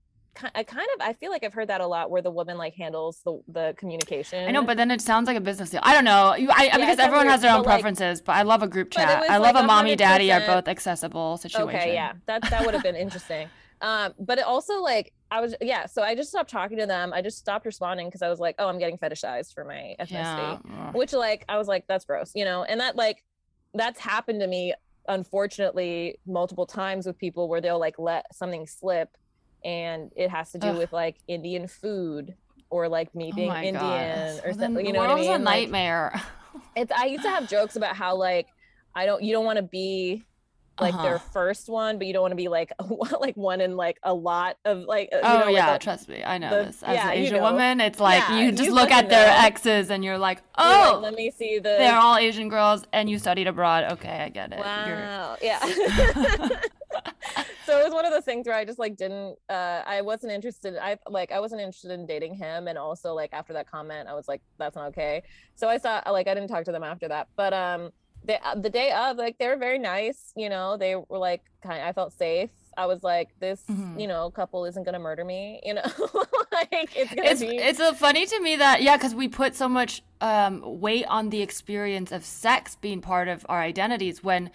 I 0.55 0.63
kind 0.63 0.87
of 0.95 1.01
I 1.05 1.13
feel 1.13 1.29
like 1.29 1.43
I've 1.43 1.53
heard 1.53 1.67
that 1.67 1.81
a 1.81 1.85
lot 1.87 2.09
where 2.09 2.21
the 2.21 2.31
woman 2.31 2.57
like 2.57 2.73
handles 2.73 3.21
the 3.25 3.41
the 3.49 3.75
communication. 3.77 4.47
I 4.47 4.51
know, 4.51 4.63
but 4.63 4.77
then 4.77 4.89
it 4.89 5.01
sounds 5.01 5.27
like 5.27 5.35
a 5.37 5.41
business 5.41 5.71
deal. 5.71 5.81
I 5.83 5.93
don't 5.93 6.05
know. 6.05 6.35
You, 6.35 6.49
I, 6.49 6.63
Yeah, 6.67 6.77
because 6.77 6.99
everyone 6.99 7.27
has 7.27 7.41
their 7.41 7.51
own 7.51 7.59
but, 7.59 7.67
like- 7.67 7.81
preferences, 7.81 8.21
but 8.21 8.33
I 8.37 8.43
love 8.43 8.63
a 8.63 8.67
group 8.67 8.91
chat. 8.91 9.29
I 9.29 9.37
love 9.37 9.55
like 9.55 9.63
a 9.63 9.67
mommy 9.67 9.95
daddy 9.95 10.31
are 10.31 10.39
both 10.39 10.67
accessible 10.69 11.37
situation. 11.37 11.69
Okay, 11.69 11.93
yeah, 11.93 12.13
that 12.27 12.41
that 12.49 12.65
would 12.65 12.73
have 12.73 12.83
been 12.83 12.95
interesting. 13.05 13.49
Um, 13.81 14.13
but 14.19 14.37
it 14.39 14.45
also 14.45 14.81
like 14.81 15.11
I 15.31 15.39
was 15.39 15.55
yeah, 15.61 15.85
so 15.85 16.01
I 16.03 16.13
just 16.13 16.29
stopped 16.29 16.49
talking 16.49 16.77
to 16.77 16.85
them. 16.85 17.13
I 17.13 17.21
just 17.21 17.37
stopped 17.37 17.65
responding 17.65 18.07
because 18.07 18.21
I 18.21 18.27
was 18.29 18.39
like, 18.39 18.55
oh, 18.59 18.67
I'm 18.67 18.77
getting 18.79 18.97
fetishized 18.97 19.53
for 19.53 19.63
my 19.63 19.95
ethnicity. 19.99 20.59
Yeah. 20.67 20.91
which 20.91 21.13
like 21.13 21.45
i 21.47 21.57
was 21.57 21.67
like 21.69 21.85
that's 21.87 22.03
gross 22.05 22.31
you 22.35 22.43
know 22.43 22.63
and 22.63 22.79
that 22.81 22.95
like 22.97 23.23
that's 23.73 23.97
happened 23.99 24.41
to 24.41 24.47
me 24.47 24.73
unfortunately 25.07 26.17
multiple 26.27 26.65
times 26.65 27.05
with 27.05 27.17
people 27.17 27.47
where 27.47 27.61
they'll 27.61 27.79
like 27.79 27.97
let 27.97 28.25
something 28.35 28.67
slip 28.67 29.09
and 29.63 30.11
it 30.15 30.29
has 30.29 30.51
to 30.51 30.57
do 30.57 30.67
Ugh. 30.67 30.77
with 30.77 30.91
like 30.91 31.17
indian 31.27 31.67
food 31.67 32.35
or 32.69 32.89
like 32.89 33.13
me 33.15 33.29
Oh 33.31 33.35
being 33.35 33.47
my 33.49 33.63
indian 33.63 34.39
or 34.43 34.49
Well, 34.51 34.59
something 34.59 34.85
you 34.85 34.91
know 34.93 34.99
what 34.99 35.09
i 35.11 35.15
mean 35.15 35.29
a 35.29 35.33
Like, 35.33 35.43
nightmare. 35.43 36.21
it's 36.75 36.91
i 36.91 37.05
used 37.05 37.23
to 37.23 37.29
have 37.29 37.47
jokes 37.49 37.75
about 37.77 37.95
how 37.95 38.15
like 38.15 38.47
i 38.95 39.05
don't 39.05 39.23
you 39.23 39.31
don't 39.31 39.45
want 39.45 39.57
to 39.57 39.63
be 39.63 40.25
like 40.81 40.95
their 41.01 41.15
Uh-huh. 41.15 41.29
first 41.31 41.69
one 41.69 41.97
but 41.97 42.07
you 42.07 42.13
don't 42.13 42.21
want 42.23 42.31
to 42.31 42.35
be 42.35 42.47
like 42.47 42.71
like 43.21 43.37
one 43.37 43.61
in 43.61 43.77
like 43.77 43.99
a 44.03 44.13
lot 44.13 44.57
of 44.65 44.79
like 44.79 45.09
uh, 45.13 45.17
you 45.17 45.21
oh 45.23 45.39
know, 45.39 45.45
like 45.45 45.55
yeah, 45.55 45.75
a- 45.75 45.79
trust 45.79 46.09
me, 46.09 46.23
I 46.23 46.37
know 46.37 46.49
the- 46.49 46.65
this. 46.65 46.83
As 46.83 46.95
yeah, 46.95 47.09
an 47.11 47.17
you 47.17 47.23
Asian 47.25 47.37
know. 47.37 47.43
woman, 47.51 47.79
it's 47.79 47.99
like 47.99 48.19
Yeah, 48.27 48.39
you 48.39 48.51
just 48.51 48.63
you 48.65 48.73
look 48.73 48.91
at 48.91 49.07
their 49.09 49.27
know. 49.27 49.45
exes 49.47 49.89
and 49.91 50.03
you're 50.03 50.17
like, 50.17 50.39
you're 50.57 50.67
like, 50.67 50.93
oh, 50.95 50.99
let 51.01 51.13
me 51.13 51.31
see 51.31 51.57
the 51.57 51.69
they're 51.79 51.95
all 51.97 52.17
Asian 52.17 52.49
girls, 52.49 52.83
and 52.93 53.09
you 53.09 53.17
studied 53.19 53.47
abroad. 53.47 53.91
Okay, 53.93 54.09
I 54.25 54.29
get 54.29 54.51
it. 54.51 54.57
You're- 54.57 55.01
Wow. 55.01 55.37
Yeah. 55.41 55.59
so 57.65 57.79
it 57.79 57.83
was 57.85 57.93
one 57.93 58.05
of 58.05 58.11
those 58.11 58.25
things 58.25 58.45
where 58.47 58.55
I 58.55 58.65
just 58.65 58.77
like 58.79 58.97
didn't 58.97 59.37
uh 59.49 59.81
I 59.85 60.01
wasn't 60.01 60.33
interested 60.33 60.75
I 60.77 60.97
like 61.09 61.31
I 61.31 61.39
wasn't 61.39 61.61
interested 61.61 61.91
in 61.91 62.05
dating 62.05 62.35
him 62.35 62.67
and 62.67 62.77
also 62.77 63.13
like 63.13 63.31
after 63.33 63.53
that 63.53 63.69
comment 63.69 64.09
I 64.09 64.13
was 64.13 64.27
like 64.27 64.41
that's 64.57 64.75
not 64.75 64.87
okay. 64.89 65.23
So 65.55 65.69
I 65.69 65.77
saw 65.77 66.01
like 66.11 66.27
I 66.27 66.33
didn't 66.33 66.49
talk 66.49 66.65
to 66.65 66.71
them 66.71 66.83
after 66.83 67.07
that. 67.07 67.27
But 67.35 67.53
um 67.53 67.91
the 68.23 68.39
the 68.55 68.69
day 68.69 68.91
of 68.91 69.17
like 69.17 69.37
they 69.37 69.47
were 69.47 69.57
very 69.57 69.79
nice, 69.79 70.31
you 70.35 70.49
know, 70.49 70.77
they 70.77 70.95
were 70.95 71.17
like 71.17 71.43
kind 71.63 71.81
Of, 71.81 71.87
I 71.87 71.93
felt 71.93 72.13
safe. 72.13 72.49
I 72.77 72.85
was 72.85 73.03
like 73.03 73.29
this, 73.39 73.61
Mhm. 73.69 73.99
you 73.99 74.07
know, 74.07 74.29
couple 74.31 74.63
isn't 74.65 74.83
going 74.83 74.93
to 74.93 74.99
murder 74.99 75.25
me, 75.25 75.59
you 75.65 75.73
know. 75.73 75.81
like 76.53 76.95
it's 76.95 77.13
going 77.13 77.25
to 77.27 77.31
it's 77.31 77.41
be 77.41 77.57
it's 77.57 77.79
uh, 77.79 77.93
funny 77.93 78.25
to 78.25 78.39
me 78.41 78.55
that 78.57 78.81
yeah 78.81 78.95
because 78.97 79.13
we 79.15 79.27
put 79.27 79.55
so 79.55 79.67
much 79.67 80.03
um, 80.21 80.61
weight 80.79 81.05
on 81.07 81.29
the 81.29 81.41
experience 81.41 82.11
of 82.11 82.23
sex 82.23 82.75
being 82.75 83.01
part 83.01 83.27
of 83.27 83.45
our 83.49 83.61
identities 83.61 84.23
when 84.23 84.51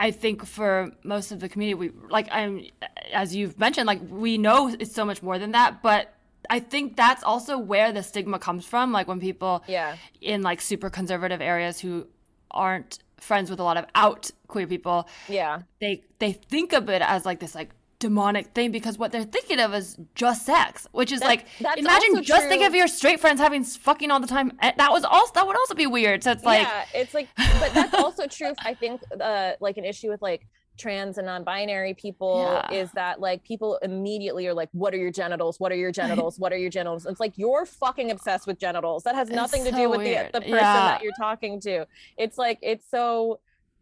i 0.00 0.10
think 0.10 0.44
for 0.46 0.90
most 1.04 1.30
of 1.32 1.40
the 1.40 1.48
community 1.48 1.74
we 1.74 1.90
like 2.08 2.28
i'm 2.30 2.64
as 3.12 3.34
you've 3.36 3.58
mentioned 3.58 3.86
like 3.86 4.00
we 4.08 4.38
know 4.38 4.68
it's 4.68 4.94
so 4.94 5.04
much 5.04 5.22
more 5.22 5.38
than 5.38 5.52
that 5.52 5.82
but 5.82 6.14
I 6.50 6.60
think 6.60 6.96
that's 6.96 7.22
also 7.24 7.58
where 7.58 7.92
the 7.92 8.02
stigma 8.02 8.38
comes 8.38 8.64
from. 8.64 8.90
Like 8.90 9.06
when 9.06 9.20
people 9.20 9.62
Yeah. 9.66 9.96
in 10.22 10.40
like 10.42 10.60
super 10.62 10.88
conservative 10.88 11.42
areas 11.42 11.78
who 11.80 12.06
aren't 12.50 12.98
friends 13.18 13.50
with 13.50 13.58
a 13.60 13.62
lot 13.62 13.76
of 13.76 13.84
out 13.94 14.30
queer 14.46 14.66
people, 14.66 15.08
Yeah. 15.28 15.62
they 15.80 16.02
they 16.18 16.32
think 16.32 16.72
of 16.72 16.88
it 16.88 17.02
as 17.02 17.24
like 17.26 17.40
this 17.40 17.54
like 17.54 17.70
demonic 17.98 18.46
thing 18.54 18.70
because 18.70 18.96
what 18.96 19.10
they're 19.10 19.24
thinking 19.24 19.58
of 19.58 19.74
is 19.74 19.96
just 20.14 20.46
sex, 20.46 20.86
which 20.92 21.10
is 21.10 21.20
like 21.20 21.46
imagine 21.76 22.22
just 22.22 22.46
think 22.46 22.62
of 22.62 22.74
your 22.74 22.86
straight 22.86 23.18
friends 23.18 23.40
having 23.40 23.64
fucking 23.64 24.10
all 24.12 24.20
the 24.20 24.26
time. 24.28 24.52
Eh, 24.62 24.72
That 24.76 24.92
was 24.92 25.04
also 25.04 25.32
that 25.34 25.46
would 25.46 25.56
also 25.56 25.74
be 25.74 25.86
weird. 25.86 26.22
So 26.22 26.30
it's 26.30 26.44
like 26.44 26.62
yeah, 26.62 26.84
it's 26.94 27.12
like, 27.12 27.28
but 27.36 27.74
that's 27.74 27.94
also 27.94 28.26
true. 28.28 28.52
I 28.60 28.74
think, 28.74 29.00
uh, 29.20 29.52
like 29.60 29.76
an 29.78 29.84
issue 29.84 30.10
with 30.10 30.22
like 30.22 30.46
trans 30.78 31.18
and 31.18 31.26
non-binary 31.26 31.94
people 31.94 32.42
Yeah. 32.70 32.72
is 32.72 32.90
that 32.92 33.20
like 33.20 33.42
people 33.42 33.76
immediately 33.82 34.46
are 34.46 34.54
like, 34.54 34.68
"What 34.72 34.94
are 34.94 34.96
your 34.96 35.10
genitals? 35.10 35.58
What 35.60 35.72
are 35.72 35.76
your 35.76 35.90
genitals? 35.92 36.38
What 36.38 36.52
are 36.52 36.56
your 36.56 36.70
genitals?" 36.70 37.04
It's 37.04 37.20
like 37.20 37.36
you're 37.36 37.66
fucking 37.66 38.10
obsessed 38.10 38.46
with 38.46 38.58
genitals. 38.58 39.02
That 39.02 39.14
has 39.16 39.28
nothing 39.28 39.64
to 39.64 39.70
do 39.72 39.90
with 39.90 40.00
the 40.00 40.06
weird. 40.06 40.32
the 40.32 40.40
person 40.40 40.54
Yeah. 40.56 40.88
that 40.88 41.02
you're 41.02 41.12
talking 41.18 41.60
to. 41.60 41.86
It's 42.16 42.38
like 42.38 42.58
it's 42.62 42.88
so, 42.88 43.40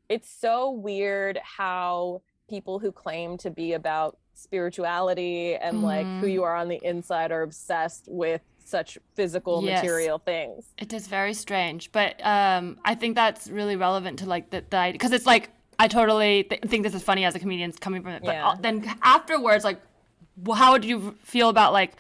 it's 0.09 0.29
so 0.31 0.71
weird 0.71 1.39
how 1.45 2.23
people 2.49 2.79
who 2.79 2.91
claim 2.93 3.37
to 3.39 3.51
be 3.51 3.73
about 3.75 4.17
spirituality 4.35 5.55
and 5.57 5.83
like 5.83 6.07
who 6.07 6.27
Mhm. 6.27 6.33
you 6.33 6.43
are 6.45 6.55
on 6.55 6.69
the 6.69 6.81
inside 6.83 7.31
are 7.33 7.43
obsessed 7.43 8.07
with 8.09 8.41
such 8.65 8.99
physical 9.15 9.63
Yes. 9.63 9.83
material 9.83 10.19
things. 10.19 10.73
It 10.77 10.93
is 10.93 11.07
very 11.07 11.35
strange, 11.35 11.93
but 11.93 12.15
um, 12.27 12.79
I 12.85 12.95
think 12.97 13.15
that's 13.15 13.49
really 13.49 13.77
relevant 13.77 14.19
to 14.21 14.27
like 14.27 14.51
the 14.51 14.65
the 14.69 14.89
because 14.93 15.13
it's 15.13 15.27
like 15.27 15.51
I 15.79 15.89
totally 15.89 16.45
th- 16.45 16.63
think 16.63 16.83
this 16.85 16.95
is 16.95 17.03
funny 17.03 17.25
as 17.25 17.35
a 17.35 17.39
comedian 17.39 17.73
coming 17.73 18.03
from 18.03 18.13
it, 18.13 18.23
but 18.25 18.35
Yeah. 18.35 18.55
then 18.61 18.89
afterwards, 19.03 19.65
like, 19.65 19.81
how 20.55 20.79
did 20.79 20.89
you 20.89 21.17
feel 21.23 21.49
about 21.49 21.73
like? 21.73 21.93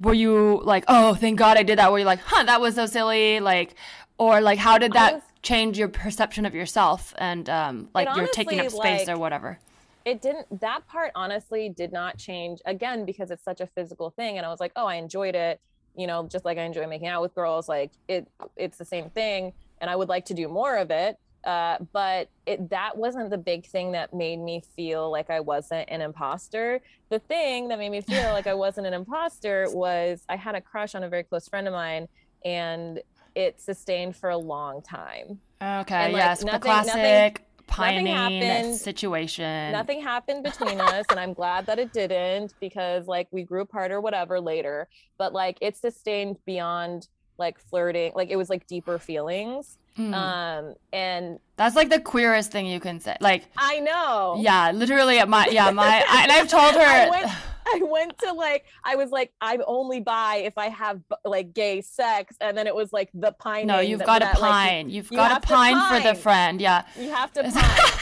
Were 0.00 0.14
you 0.14 0.62
like, 0.64 0.84
oh, 0.88 1.14
thank 1.14 1.38
God 1.38 1.58
I 1.58 1.62
did 1.62 1.78
that? 1.78 1.92
Were 1.92 1.98
you 1.98 2.06
like, 2.06 2.20
huh, 2.20 2.44
that 2.44 2.58
was 2.60 2.74
so 2.74 2.86
silly? 2.86 3.38
Like, 3.40 3.74
or 4.16 4.40
like, 4.40 4.58
how 4.58 4.78
did 4.78 4.94
that 4.94 5.14
was- 5.14 5.22
change 5.42 5.78
your 5.78 5.88
perception 5.88 6.46
of 6.46 6.54
yourself 6.54 7.14
and 7.18 7.48
um, 7.50 7.88
like 7.94 8.08
you're 8.16 8.26
taking 8.28 8.60
up 8.60 8.70
space 8.70 9.08
or 9.08 9.18
whatever? 9.18 9.58
it 10.06 10.22
didn't 10.22 10.46
that 10.60 10.86
part 10.88 11.10
honestly 11.14 11.68
did 11.68 11.92
not 11.92 12.16
change 12.16 12.60
again 12.64 13.04
because 13.04 13.30
it's 13.30 13.44
such 13.44 13.60
a 13.60 13.66
physical 13.66 14.08
thing 14.08 14.38
and 14.38 14.46
i 14.46 14.48
was 14.48 14.58
like 14.58 14.72
oh 14.76 14.86
i 14.86 14.94
enjoyed 14.94 15.34
it 15.34 15.60
you 15.94 16.06
know 16.06 16.26
just 16.26 16.42
like 16.42 16.56
i 16.56 16.62
enjoy 16.62 16.86
making 16.86 17.06
out 17.06 17.20
with 17.20 17.34
girls 17.34 17.68
like 17.68 17.90
it 18.08 18.26
it's 18.56 18.78
the 18.78 18.84
same 18.84 19.10
thing 19.10 19.52
and 19.78 19.90
i 19.90 19.94
would 19.94 20.08
like 20.08 20.24
to 20.24 20.32
do 20.32 20.48
more 20.48 20.76
of 20.78 20.90
it 20.90 21.18
uh, 21.44 21.78
but 21.92 22.28
it 22.46 22.68
that 22.70 22.96
wasn't 22.96 23.28
the 23.30 23.38
big 23.38 23.64
thing 23.66 23.92
that 23.92 24.12
made 24.12 24.38
me 24.38 24.62
feel 24.76 25.10
like 25.10 25.30
i 25.30 25.40
wasn't 25.40 25.88
an 25.88 26.00
imposter 26.00 26.80
the 27.08 27.18
thing 27.18 27.68
that 27.68 27.78
made 27.78 27.88
me 27.90 28.00
feel 28.00 28.30
like 28.32 28.46
i 28.46 28.54
wasn't 28.54 28.86
an 28.86 28.92
imposter 28.94 29.66
was 29.70 30.22
i 30.28 30.36
had 30.36 30.54
a 30.54 30.60
crush 30.60 30.94
on 30.94 31.02
a 31.04 31.08
very 31.08 31.22
close 31.22 31.48
friend 31.48 31.66
of 31.66 31.72
mine 31.72 32.06
and 32.44 33.00
it 33.34 33.60
sustained 33.60 34.14
for 34.16 34.30
a 34.30 34.36
long 34.36 34.82
time 34.82 35.38
Okay, 35.62 35.94
and, 35.94 36.12
like, 36.14 36.20
yes, 36.20 36.40
the 36.40 36.46
nothing- 36.46 36.60
classic 36.60 36.94
nothing 36.94 37.36
pining 37.66 38.06
happened. 38.06 38.74
situation. 38.76 39.70
nothing 39.72 40.02
happened 40.02 40.42
between 40.42 40.80
us 40.80 41.04
and 41.10 41.20
i'm 41.20 41.32
glad 41.32 41.64
that 41.66 41.78
it 41.78 41.92
didn't 41.92 42.52
because 42.60 43.06
like 43.06 43.28
we 43.30 43.44
grew 43.44 43.60
apart 43.62 43.92
or 43.92 44.00
whatever 44.00 44.40
later 44.40 44.88
but 45.18 45.32
like 45.32 45.56
it 45.60 45.76
sustained 45.76 46.36
beyond 46.46 47.06
like 47.38 47.58
flirting 47.60 48.10
like 48.16 48.28
it 48.28 48.36
was 48.36 48.50
like 48.50 48.66
deeper 48.66 48.98
feelings 48.98 49.78
Mm. 49.98 50.14
um 50.14 50.74
and 50.92 51.38
That's 51.56 51.76
like 51.76 51.90
the 51.90 52.00
queerest 52.00 52.52
thing 52.52 52.66
you 52.66 52.80
can 52.80 53.00
say. 53.00 53.16
Like, 53.20 53.44
i 53.56 53.80
know 53.80 54.36
yeah, 54.38 54.70
literally, 54.70 55.18
at 55.18 55.28
my 55.28 55.46
yeah, 55.48 55.70
my, 55.70 56.04
I, 56.08 56.22
and 56.22 56.32
I've 56.32 56.48
told 56.48 56.74
her. 56.74 56.80
I 56.80 57.10
went, 57.10 57.30
I 57.66 57.80
went 57.82 58.18
to 58.18 58.32
like 58.32 58.64
I 58.84 58.96
was 58.96 59.10
like 59.10 59.32
I'm 59.40 59.62
only 59.66 60.00
bi 60.00 60.36
if 60.36 60.56
I 60.56 60.68
have 60.68 61.00
like 61.24 61.52
gay 61.54 61.80
sex, 61.82 62.36
and 62.40 62.56
then 62.56 62.66
it 62.66 62.74
was 62.74 62.92
like 62.92 63.10
the 63.14 63.32
pine. 63.32 63.66
No, 63.66 63.80
you've 63.80 64.04
got 64.04 64.20
to 64.20 64.26
that, 64.26 64.40
like, 64.40 64.50
pine. 64.50 64.90
you've 64.90 65.10
you 65.10 65.16
got 65.16 65.40
to 65.42 65.46
to 65.46 65.54
pine 65.54 66.02
for 66.02 66.08
the 66.08 66.14
friend. 66.14 66.60
Yeah. 66.60 66.84
you 66.98 67.10
have 67.10 67.32
to 67.34 67.42
pine. 67.52 68.00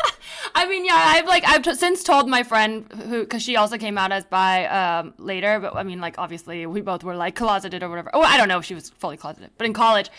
I 0.54 0.66
mean, 0.68 0.84
yeah, 0.84 0.94
I've 0.96 1.26
like 1.26 1.44
I've 1.46 1.62
t- 1.62 1.74
since 1.74 2.02
told 2.02 2.28
my 2.28 2.42
friend 2.42 2.90
who 3.08 3.20
because 3.20 3.42
she 3.42 3.56
also 3.56 3.78
came 3.78 3.96
out 3.98 4.12
as 4.12 4.24
bi 4.24 4.66
um, 4.66 5.14
later, 5.18 5.60
but 5.60 5.74
I 5.76 5.82
mean, 5.82 6.00
like 6.00 6.18
obviously 6.18 6.66
we 6.66 6.80
both 6.80 7.04
were 7.04 7.14
like 7.16 7.34
closeted 7.36 7.82
or 7.82 7.88
whatever. 7.88 8.10
Oh, 8.14 8.22
I 8.22 8.36
don't 8.36 8.48
know 8.48 8.58
if 8.58 8.64
she 8.64 8.74
was 8.74 8.90
fully 8.90 9.16
closeted, 9.16 9.50
but 9.56 9.66
in 9.66 9.72
college. 9.72 10.10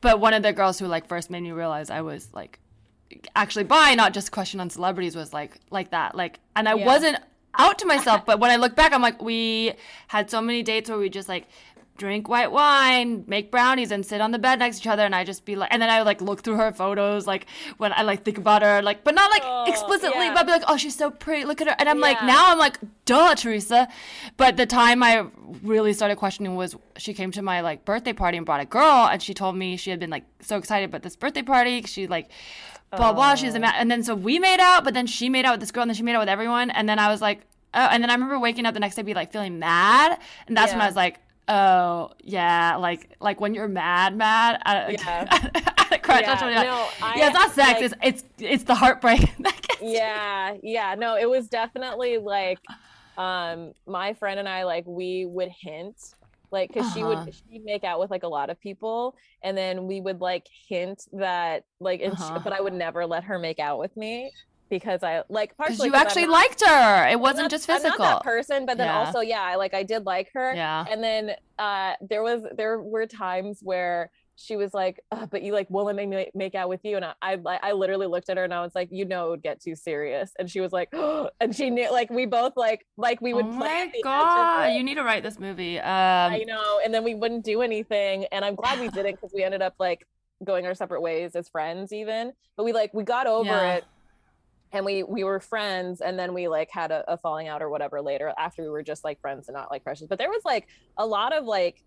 But 0.00 0.20
one 0.20 0.34
of 0.34 0.42
the 0.42 0.52
girls 0.52 0.78
who 0.78 0.86
like 0.86 1.06
first 1.06 1.30
made 1.30 1.42
me 1.42 1.52
realize 1.52 1.90
I 1.90 2.00
was 2.02 2.28
like 2.32 2.58
actually 3.36 3.64
bi, 3.64 3.94
not 3.94 4.12
just 4.12 4.32
question 4.32 4.60
on 4.60 4.70
celebrities, 4.70 5.14
was 5.16 5.32
like 5.32 5.58
like 5.70 5.90
that. 5.90 6.14
Like, 6.14 6.40
and 6.56 6.68
I 6.68 6.74
Yeah. 6.74 6.86
wasn't 6.86 7.18
out 7.56 7.78
to 7.78 7.86
myself, 7.86 8.26
but 8.26 8.40
when 8.40 8.50
I 8.50 8.56
look 8.56 8.74
back, 8.74 8.92
I'm 8.92 9.02
like, 9.02 9.22
we 9.22 9.74
had 10.08 10.30
so 10.30 10.40
many 10.40 10.62
dates 10.62 10.90
where 10.90 10.98
we 10.98 11.08
just 11.08 11.28
like 11.28 11.46
drink 11.96 12.28
white 12.28 12.50
wine, 12.50 13.24
make 13.26 13.50
brownies, 13.50 13.90
and 13.90 14.04
sit 14.04 14.20
on 14.20 14.32
the 14.32 14.38
bed 14.38 14.58
next 14.58 14.78
to 14.78 14.82
each 14.82 14.86
other, 14.88 15.04
and 15.04 15.14
I 15.14 15.22
just 15.24 15.44
be 15.44 15.54
like, 15.54 15.72
and 15.72 15.80
then 15.80 15.90
I 15.90 15.98
would, 15.98 16.06
like 16.06 16.20
look 16.20 16.42
through 16.42 16.56
her 16.56 16.72
photos, 16.72 17.26
like 17.26 17.46
when 17.76 17.92
I 17.92 18.02
like 18.02 18.24
think 18.24 18.38
about 18.38 18.62
her, 18.62 18.82
like, 18.82 19.04
but 19.04 19.14
not 19.14 19.30
like 19.30 19.42
Oh, 19.44 19.64
explicitly, 19.68 20.24
yeah. 20.24 20.32
but 20.32 20.40
I'd 20.40 20.46
be 20.46 20.52
like, 20.52 20.64
oh, 20.66 20.76
she's 20.76 20.96
so 20.96 21.10
pretty, 21.10 21.44
look 21.44 21.60
at 21.60 21.68
her, 21.68 21.76
and 21.78 21.88
I'm 21.88 22.00
like, 22.00 22.20
now 22.24 22.50
I'm 22.50 22.58
like, 22.58 22.78
duh, 23.04 23.34
Teresa, 23.34 23.86
but 24.36 24.56
the 24.56 24.66
time 24.66 25.02
I 25.02 25.26
really 25.62 25.92
started 25.92 26.16
questioning 26.16 26.56
was 26.56 26.74
she 26.96 27.14
came 27.14 27.30
to 27.32 27.42
my 27.42 27.60
like 27.60 27.84
birthday 27.84 28.12
party 28.12 28.38
and 28.38 28.46
brought 28.46 28.60
a 28.60 28.66
girl, 28.66 29.08
and 29.10 29.22
she 29.22 29.34
told 29.34 29.56
me 29.56 29.76
she 29.76 29.90
had 29.90 30.00
been 30.00 30.10
like 30.10 30.24
so 30.40 30.56
excited 30.56 30.86
about 30.86 31.02
this 31.02 31.16
birthday 31.16 31.42
party, 31.42 31.82
she 31.82 32.06
like. 32.06 32.30
Blah 32.96 33.12
blah. 33.12 33.34
She's 33.34 33.54
oh. 33.54 33.56
a 33.56 33.60
ma- 33.60 33.72
and 33.76 33.90
then 33.90 34.04
so 34.04 34.14
we 34.14 34.38
made 34.38 34.60
out, 34.60 34.84
but 34.84 34.94
then 34.94 35.08
she 35.08 35.28
made 35.28 35.44
out 35.44 35.54
with 35.54 35.60
this 35.60 35.72
girl, 35.72 35.82
and 35.82 35.90
then 35.90 35.96
she 35.96 36.04
made 36.04 36.14
out 36.14 36.20
with 36.20 36.28
everyone, 36.28 36.70
and 36.70 36.88
then 36.88 37.00
I 37.00 37.08
was 37.08 37.20
like, 37.20 37.40
oh, 37.74 37.88
and 37.90 38.00
then 38.00 38.08
I 38.08 38.14
remember 38.14 38.38
waking 38.38 38.66
up 38.66 38.74
the 38.74 38.78
next 38.78 38.94
day, 38.94 39.02
be 39.02 39.14
like 39.14 39.32
feeling 39.32 39.58
mad, 39.58 40.16
and 40.46 40.56
that's 40.56 40.70
when 40.72 40.80
I 40.80 40.86
was 40.86 40.94
like, 40.94 41.18
oh 41.48 42.10
yeah, 42.22 42.76
like 42.76 43.10
like 43.20 43.40
when 43.40 43.54
you're 43.54 43.68
mad, 43.68 44.16
mad. 44.16 44.60
At, 44.64 44.92
Yeah. 45.04 45.26
at 45.30 45.92
a 45.92 45.98
crush, 45.98 46.22
Yeah, 46.22 46.62
no, 46.62 46.88
I- 47.02 47.14
yeah, 47.18 47.26
it's 47.26 47.34
not 47.34 47.52
sex. 47.52 47.80
like- 47.80 47.82
it's 47.82 47.94
it's 48.02 48.24
it's 48.38 48.64
the 48.64 48.74
heartbreak. 48.74 49.20
that 49.40 49.60
gets 49.62 49.80
you. 49.82 49.88
yeah 49.90 50.54
yeah 50.62 50.94
no 50.94 51.16
it 51.16 51.28
was 51.28 51.48
definitely 51.48 52.16
like 52.18 52.58
um 53.18 53.72
my 53.86 54.12
friend 54.14 54.38
and 54.40 54.48
i 54.48 54.64
like 54.64 54.84
we 54.86 55.24
would 55.26 55.48
hint 55.60 55.96
like 56.50 56.68
because 56.72 56.92
she 56.92 57.02
Uh-huh. 57.02 57.24
would 57.24 57.34
she'd 57.34 57.64
make 57.64 57.84
out 57.84 58.00
with 58.00 58.10
like 58.10 58.22
a 58.22 58.28
lot 58.28 58.48
of 58.50 58.58
people 58.60 59.14
and 59.42 59.56
then 59.56 59.86
we 59.86 60.00
would 60.00 60.20
like 60.20 60.46
hint 60.68 61.04
that 61.12 61.64
like 61.80 62.00
Uh-huh. 62.02 62.38
she, 62.38 62.42
but 62.42 62.52
i 62.52 62.60
would 62.60 62.72
never 62.72 63.04
let 63.06 63.24
her 63.24 63.38
make 63.38 63.58
out 63.58 63.78
with 63.78 63.96
me 63.96 64.32
because 64.70 65.02
i 65.02 65.22
like 65.28 65.56
partially 65.56 65.88
you 65.88 65.94
I'm 65.94 66.00
actually 66.00 66.22
not- 66.26 66.32
liked 66.32 66.62
her. 66.66 67.06
It 67.06 67.12
I'm 67.14 67.20
wasn't 67.20 67.44
not- 67.44 67.50
just 67.50 67.68
I'm 67.68 67.76
physical. 67.76 68.04
not 68.04 68.22
that 68.22 68.24
person 68.24 68.66
but 68.66 68.78
then 68.78 68.86
Yeah. 68.88 68.98
also 68.98 69.20
yeah 69.20 69.42
I 69.42 69.56
like 69.56 69.74
i 69.74 69.82
did 69.82 70.04
like 70.06 70.30
her 70.34 70.54
yeah. 70.54 70.84
and 70.90 71.02
then 71.02 71.32
uh 71.58 71.92
there 72.00 72.22
was 72.22 72.42
there 72.56 72.80
were 72.80 73.06
times 73.06 73.60
where 73.62 74.10
she 74.36 74.56
was 74.56 74.74
like 74.74 74.98
"Ugh, 75.12 75.28
but 75.30 75.42
you 75.42 75.52
like 75.52 75.70
won't 75.70 75.94
make 75.94 76.08
me 76.08 76.28
make 76.34 76.56
out 76.56 76.68
with 76.68 76.80
you 76.82 76.96
and 76.96 77.04
I, 77.04 77.14
I 77.22 77.38
I 77.62 77.72
literally 77.72 78.08
looked 78.08 78.28
at 78.30 78.36
her 78.36 78.42
and 78.42 78.52
I 78.52 78.62
was 78.62 78.74
like 78.74 78.88
you 78.90 79.04
know 79.04 79.26
it 79.28 79.30
would 79.30 79.42
get 79.44 79.60
too 79.62 79.76
serious 79.76 80.32
and 80.40 80.50
she 80.50 80.60
was 80.60 80.72
like 80.72 80.88
oh, 80.92 81.30
and 81.40 81.54
she 81.54 81.70
knew 81.70 81.88
like 81.92 82.10
we 82.10 82.26
both 82.26 82.54
like 82.56 82.84
like 82.96 83.20
we 83.20 83.32
would 83.32 83.44
oh 83.44 83.52
my 83.52 83.92
god, 84.02 84.72
you 84.72 84.82
need 84.82 84.96
to 84.96 85.04
write 85.04 85.22
this 85.22 85.38
movie. 85.38 85.78
Um, 85.78 85.84
I 85.86 86.42
know 86.48 86.80
and 86.84 86.92
then 86.92 87.04
we 87.04 87.14
wouldn't 87.14 87.44
do 87.44 87.62
anything 87.62 88.24
and 88.32 88.44
I'm 88.44 88.56
glad 88.56 88.80
we 88.80 88.88
didn't 88.96 89.12
because 89.20 89.30
we 89.32 89.44
ended 89.44 89.62
up 89.62 89.74
like 89.78 90.04
going 90.42 90.66
our 90.66 90.74
separate 90.74 91.00
ways 91.00 91.36
as 91.36 91.48
friends 91.48 91.92
even 91.92 92.32
but 92.56 92.64
we 92.64 92.72
like 92.72 92.92
we 92.92 93.04
got 93.04 93.28
over 93.28 93.44
Yeah. 93.48 93.74
it 93.74 93.84
and 94.74 94.84
we 94.84 95.02
we 95.04 95.24
were 95.24 95.40
friends 95.40 96.00
and 96.02 96.18
then 96.18 96.34
we 96.34 96.48
like 96.48 96.68
had 96.70 96.90
a, 96.90 97.04
a 97.10 97.16
falling 97.16 97.48
out 97.48 97.62
or 97.62 97.70
whatever 97.70 98.02
later 98.02 98.32
after 98.36 98.62
we 98.62 98.68
were 98.68 98.82
just 98.82 99.04
like 99.04 99.20
friends 99.20 99.48
and 99.48 99.54
not 99.54 99.70
like 99.70 99.82
crushes 99.84 100.08
but 100.08 100.18
there 100.18 100.28
was 100.28 100.42
like 100.44 100.66
a 100.98 101.06
lot 101.06 101.34
of 101.34 101.44
like 101.44 101.80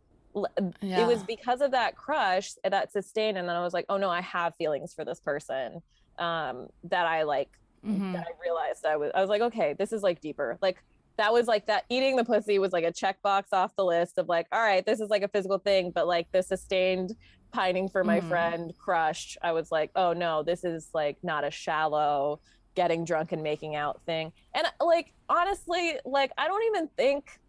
yeah. 0.81 1.01
it 1.01 1.07
was 1.07 1.23
because 1.23 1.61
of 1.61 1.71
that 1.71 1.95
crush 1.95 2.51
that 2.63 2.91
sustained 2.91 3.37
and 3.37 3.47
then 3.47 3.55
i 3.55 3.61
was 3.61 3.73
like 3.73 3.85
oh 3.89 3.97
no 3.97 4.09
i 4.09 4.21
have 4.21 4.55
feelings 4.55 4.93
for 4.93 5.03
this 5.05 5.19
person 5.19 5.79
um 6.17 6.67
that 6.83 7.05
i 7.05 7.23
like 7.23 7.49
Mhm. 7.85 8.11
that 8.11 8.25
i 8.27 8.31
realized 8.43 8.85
i 8.87 8.97
was 8.97 9.11
i 9.13 9.21
was 9.21 9.29
like 9.29 9.41
okay 9.41 9.75
this 9.77 9.91
is 9.93 10.01
like 10.01 10.19
deeper 10.19 10.57
like 10.63 10.77
that 11.19 11.31
was 11.31 11.47
like 11.47 11.67
that 11.67 11.83
eating 11.89 12.15
the 12.15 12.25
pussy 12.25 12.57
was 12.59 12.71
like 12.73 12.83
a 12.83 12.91
checkbox 12.91 13.43
off 13.53 13.71
the 13.77 13.85
list 13.85 14.17
of 14.17 14.27
like 14.27 14.47
all 14.51 14.61
right 14.61 14.85
this 14.85 14.99
is 14.99 15.09
like 15.09 15.21
a 15.21 15.27
physical 15.27 15.59
thing 15.59 15.91
but 15.93 16.07
like 16.07 16.27
the 16.33 16.41
sustained 16.41 17.11
pining 17.53 17.87
for 17.87 18.03
my 18.03 18.19
Mhm. 18.19 18.27
friend 18.27 18.73
crush 18.77 19.37
i 19.43 19.51
was 19.51 19.71
like 19.71 19.91
oh 19.95 20.11
no 20.11 20.41
this 20.43 20.63
is 20.63 20.89
like 20.93 21.17
not 21.23 21.43
a 21.43 21.51
shallow 21.51 22.39
getting 22.77 23.03
drunk 23.03 23.31
and 23.33 23.41
making 23.43 23.75
out 23.75 23.99
thing. 24.05 24.31
And 24.53 24.65
like 24.79 25.11
honestly 25.27 25.97
like 26.05 26.31
i 26.37 26.47
don't 26.47 26.63
even 26.71 26.87
think 26.95 27.39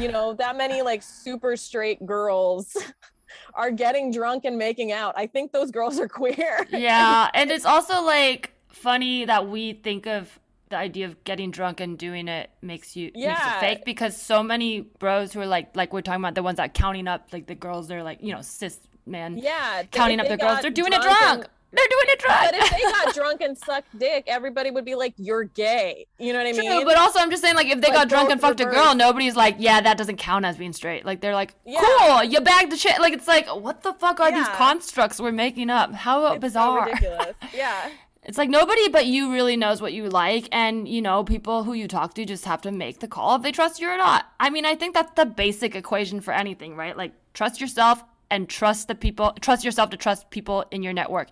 you 0.00 0.10
know 0.10 0.32
that 0.34 0.56
many 0.56 0.80
like 0.82 1.02
super 1.02 1.56
straight 1.56 2.04
girls 2.06 2.74
are 3.54 3.70
getting 3.70 4.10
drunk 4.10 4.44
and 4.44 4.56
making 4.56 4.90
out. 4.92 5.12
I 5.16 5.26
think 5.26 5.52
those 5.52 5.70
girls 5.70 5.98
are 6.00 6.08
queer. 6.08 6.66
Yeah, 6.70 7.28
and 7.34 7.50
it's 7.50 7.64
also 7.66 8.02
like 8.02 8.52
funny 8.68 9.24
that 9.26 9.48
we 9.48 9.74
think 9.74 10.06
of 10.06 10.38
the 10.70 10.76
idea 10.76 11.06
of 11.06 11.22
getting 11.24 11.50
drunk 11.50 11.80
and 11.80 11.98
doing 11.98 12.28
it 12.28 12.50
makes 12.62 12.94
you 12.96 13.06
makes 13.06 13.18
Yeah. 13.18 13.56
it 13.56 13.60
fake 13.60 13.84
because 13.84 14.16
so 14.20 14.42
many 14.42 14.82
bros 14.82 15.32
who 15.32 15.40
are 15.40 15.46
like 15.46 15.74
like 15.76 15.92
we're 15.92 16.02
talking 16.02 16.22
about 16.22 16.34
the 16.34 16.42
ones 16.42 16.56
that 16.58 16.74
counting 16.74 17.08
up 17.08 17.28
like 17.32 17.46
the 17.46 17.54
girls 17.54 17.88
they're 17.88 18.02
like 18.02 18.22
you 18.22 18.32
know 18.34 18.42
cis 18.42 18.78
man 19.06 19.38
yeah 19.38 19.82
they- 19.82 19.88
counting 19.88 20.20
up 20.20 20.26
they 20.28 20.36
the 20.36 20.42
girls 20.44 20.60
they're 20.60 20.70
doing 20.70 20.92
it 20.92 21.00
drunk 21.00 21.46
They're 21.70 21.86
doing 21.86 22.04
it 22.08 22.18
drunk. 22.18 22.40
But 22.50 22.54
if 22.54 22.70
they 22.70 22.80
got 22.80 23.14
drunk 23.14 23.40
and 23.42 23.56
sucked 23.58 23.98
dick, 23.98 24.24
everybody 24.26 24.70
would 24.70 24.84
be 24.86 24.94
like, 24.94 25.12
"You're 25.18 25.44
gay." 25.44 26.06
You 26.18 26.32
know 26.32 26.38
what 26.38 26.46
I 26.48 26.52
True, 26.52 26.62
mean? 26.62 26.84
but 26.86 26.96
also 26.96 27.18
I'm 27.18 27.30
just 27.30 27.42
saying, 27.42 27.56
like, 27.56 27.66
if 27.66 27.80
they 27.80 27.88
Like, 27.88 27.96
got 27.96 28.08
drunk 28.08 28.30
and 28.30 28.40
fucked 28.40 28.60
a 28.60 28.64
girl, 28.64 28.94
nobody's 28.94 29.36
like, 29.36 29.56
yeah, 29.58 29.80
that 29.82 29.98
doesn't 29.98 30.16
count 30.16 30.44
as 30.46 30.56
being 30.56 30.72
straight. 30.72 31.04
Like, 31.04 31.20
they're 31.20 31.34
like, 31.34 31.54
Yeah. 31.66 31.80
cool, 31.82 32.24
you 32.24 32.40
bagged 32.40 32.72
the 32.72 32.76
shit. 32.76 32.98
Like, 33.00 33.12
it's 33.12 33.28
like, 33.28 33.46
what 33.48 33.82
the 33.82 33.92
fuck 33.92 34.18
are 34.20 34.32
these 34.32 34.48
constructs 34.48 35.20
we're 35.20 35.30
making 35.32 35.68
up? 35.68 35.92
How 35.92 36.24
It's 36.26 36.34
so 36.36 36.38
bizarre. 36.40 36.84
ridiculous. 36.86 37.34
Yeah. 37.54 37.90
It's 38.24 38.36
like 38.36 38.50
nobody 38.50 38.88
but 38.90 39.06
you 39.06 39.32
really 39.32 39.56
knows 39.56 39.80
what 39.80 39.94
you 39.94 40.06
like, 40.08 40.48
and 40.52 40.86
you 40.86 41.00
know, 41.00 41.24
people 41.24 41.64
who 41.64 41.72
you 41.72 41.88
talk 41.88 42.12
to 42.14 42.26
just 42.26 42.44
have 42.44 42.60
to 42.62 42.70
make 42.72 42.98
the 43.00 43.08
call 43.08 43.36
if 43.36 43.42
they 43.42 43.52
trust 43.52 43.80
you 43.80 43.88
or 43.88 43.96
not. 43.96 44.26
I 44.38 44.50
mean, 44.50 44.66
I 44.66 44.74
think 44.74 44.92
that's 44.94 45.12
the 45.12 45.24
basic 45.24 45.74
equation 45.74 46.20
for 46.20 46.34
anything, 46.34 46.76
right? 46.76 46.94
Like, 46.96 47.12
trust 47.32 47.58
yourself 47.60 48.02
and 48.30 48.48
trust 48.48 48.88
the 48.88 48.94
people, 48.94 49.32
trust 49.40 49.64
yourself 49.64 49.90
to 49.90 49.96
trust 49.96 50.30
people 50.30 50.64
in 50.70 50.82
your 50.82 50.92
network. 50.92 51.28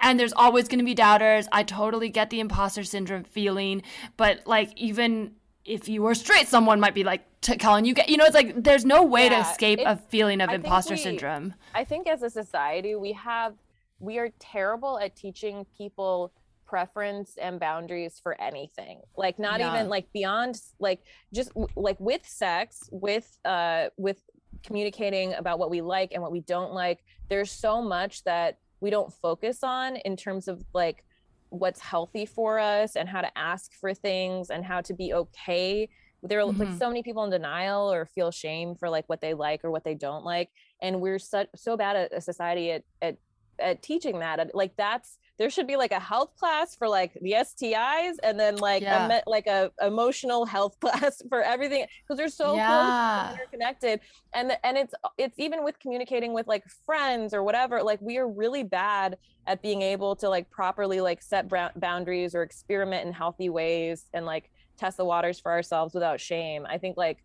And 0.00 0.18
there's 0.18 0.32
always 0.32 0.68
going 0.68 0.78
to 0.78 0.84
be 0.84 0.94
doubters. 0.94 1.46
I 1.52 1.62
totally 1.62 2.08
get 2.08 2.30
the 2.30 2.40
imposter 2.40 2.84
syndrome 2.84 3.24
feeling, 3.24 3.82
but 4.16 4.46
like, 4.46 4.72
even 4.76 5.32
if 5.64 5.88
you 5.88 6.02
were 6.02 6.14
straight, 6.14 6.48
someone 6.48 6.80
might 6.80 6.94
be 6.94 7.04
like 7.04 7.22
telling 7.42 7.84
you, 7.84 7.92
get, 7.94 8.08
you 8.08 8.16
know, 8.16 8.24
it's 8.24 8.34
like 8.34 8.62
there's 8.62 8.84
no 8.86 9.02
way 9.02 9.28
to 9.28 9.38
escape 9.38 9.78
a 9.84 9.96
feeling 9.96 10.40
of 10.40 10.48
I 10.50 10.54
imposter 10.54 10.94
we- 10.94 11.00
syndrome. 11.00 11.54
I 11.74 11.84
think 11.84 12.08
as 12.08 12.22
a 12.22 12.30
society, 12.30 12.94
we 12.94 13.12
have 13.12 13.54
we 13.98 14.16
are 14.18 14.30
terrible 14.38 14.98
at 14.98 15.14
teaching 15.14 15.66
people 15.76 16.32
preference 16.66 17.36
and 17.36 17.60
boundaries 17.60 18.18
for 18.22 18.40
anything. 18.40 19.02
Like 19.16 19.38
not 19.38 19.60
Yeah. 19.60 19.74
even 19.74 19.88
like 19.90 20.10
beyond 20.14 20.58
like 20.78 21.02
just 21.34 21.50
like 21.76 22.00
with 22.00 22.26
sex, 22.26 22.88
with 22.90 23.36
uh 23.44 23.88
with 23.98 24.22
communicating 24.62 25.34
about 25.34 25.58
what 25.58 25.70
we 25.70 25.80
like 25.80 26.12
and 26.12 26.22
what 26.22 26.32
we 26.32 26.40
don't 26.40 26.72
like. 26.72 27.00
There's 27.28 27.50
so 27.50 27.82
much 27.82 28.24
that 28.24 28.58
we 28.80 28.90
don't 28.90 29.12
focus 29.12 29.62
on 29.62 29.96
in 29.96 30.16
terms 30.16 30.48
of 30.48 30.64
like 30.74 31.04
what's 31.50 31.80
healthy 31.80 32.26
for 32.26 32.58
us 32.58 32.96
and 32.96 33.08
how 33.08 33.20
to 33.20 33.38
ask 33.38 33.72
for 33.74 33.92
things 33.92 34.50
and 34.50 34.64
how 34.64 34.80
to 34.80 34.94
be 34.94 35.12
okay 35.12 35.88
there 36.22 36.38
are 36.38 36.44
like 36.44 36.68
Mhm. 36.68 36.78
so 36.78 36.86
many 36.86 37.02
people 37.02 37.24
in 37.24 37.30
denial 37.30 37.90
or 37.90 38.04
feel 38.04 38.30
shame 38.30 38.74
for 38.74 38.90
like 38.90 39.08
what 39.08 39.22
they 39.22 39.32
like 39.32 39.64
or 39.64 39.70
what 39.70 39.82
they 39.84 39.94
don't 39.94 40.22
like 40.22 40.50
and 40.82 41.00
we're 41.00 41.18
such 41.18 41.48
so 41.56 41.76
bad 41.78 41.96
at 41.96 42.12
a 42.12 42.20
society 42.20 42.70
at 42.70 42.84
at 43.02 43.16
at 43.58 43.82
teaching 43.82 44.18
that 44.20 44.54
like 44.54 44.76
that's 44.76 45.18
there 45.40 45.48
should 45.48 45.66
be 45.66 45.76
like 45.76 45.90
a 45.90 45.98
health 45.98 46.36
class 46.38 46.76
for 46.76 46.86
like 46.86 47.14
the 47.22 47.32
STIs 47.32 48.16
and 48.22 48.38
then 48.38 48.56
like 48.58 48.82
Yeah. 48.82 49.08
a 49.08 49.22
like 49.26 49.46
a 49.46 49.72
emotional 49.80 50.44
health 50.44 50.78
class 50.80 51.20
for 51.30 51.42
everything 51.42 51.86
because 52.06 52.18
they're 52.18 52.28
so 52.28 52.54
Yeah. 52.54 52.66
close 52.66 52.92
interconnected 53.32 54.00
and 54.34 54.52
and 54.62 54.76
it's 54.76 54.92
it's 55.16 55.38
even 55.38 55.64
with 55.64 55.78
communicating 55.80 56.34
with 56.34 56.46
like 56.46 56.62
friends 56.84 57.32
or 57.32 57.42
whatever 57.42 57.82
like 57.82 58.00
we 58.02 58.18
are 58.18 58.28
really 58.28 58.62
bad 58.62 59.16
at 59.46 59.62
being 59.62 59.80
able 59.80 60.14
to 60.14 60.28
like 60.28 60.50
properly 60.50 61.00
like 61.00 61.22
set 61.22 61.48
boundaries 61.80 62.34
or 62.34 62.42
experiment 62.42 63.06
in 63.06 63.12
healthy 63.12 63.48
ways 63.48 64.04
and 64.12 64.26
like 64.26 64.50
test 64.78 64.98
the 64.98 65.04
waters 65.06 65.40
for 65.40 65.50
ourselves 65.50 65.94
without 65.94 66.20
shame 66.20 66.66
i 66.68 66.76
think 66.76 66.98
like 66.98 67.18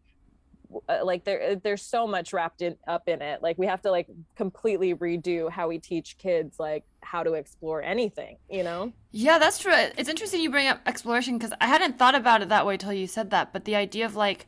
uh, 0.90 1.00
like 1.04 1.24
there 1.24 1.56
there's 1.56 1.82
so 1.82 2.08
much 2.08 2.34
wrapped 2.34 2.62
in 2.62 2.76
up 2.88 3.08
in 3.08 3.22
it 3.22 3.42
like 3.42 3.58
we 3.58 3.66
have 3.66 3.82
to 3.82 3.92
like 3.92 4.08
completely 4.36 4.94
redo 4.94 5.50
how 5.50 5.68
we 5.68 5.80
teach 5.80 6.18
kids 6.18 6.60
like 6.60 6.84
how 7.02 7.24
to 7.24 7.34
explore 7.34 7.82
anything 7.82 8.38
you 8.50 8.64
know 8.64 8.92
Yeah, 9.18 9.40
that's 9.40 9.60
true. 9.60 9.72
It's 9.74 10.10
interesting 10.10 10.42
you 10.42 10.50
bring 10.50 10.68
up 10.68 10.82
exploration 10.86 11.38
because 11.38 11.54
I 11.62 11.68
hadn't 11.68 11.98
thought 11.98 12.16
about 12.16 12.42
it 12.42 12.50
that 12.50 12.66
way 12.66 12.76
till 12.76 12.92
you 12.92 13.08
said 13.08 13.30
that. 13.30 13.54
But 13.54 13.64
the 13.64 13.74
idea 13.74 14.06
of 14.06 14.18
like, 14.18 14.46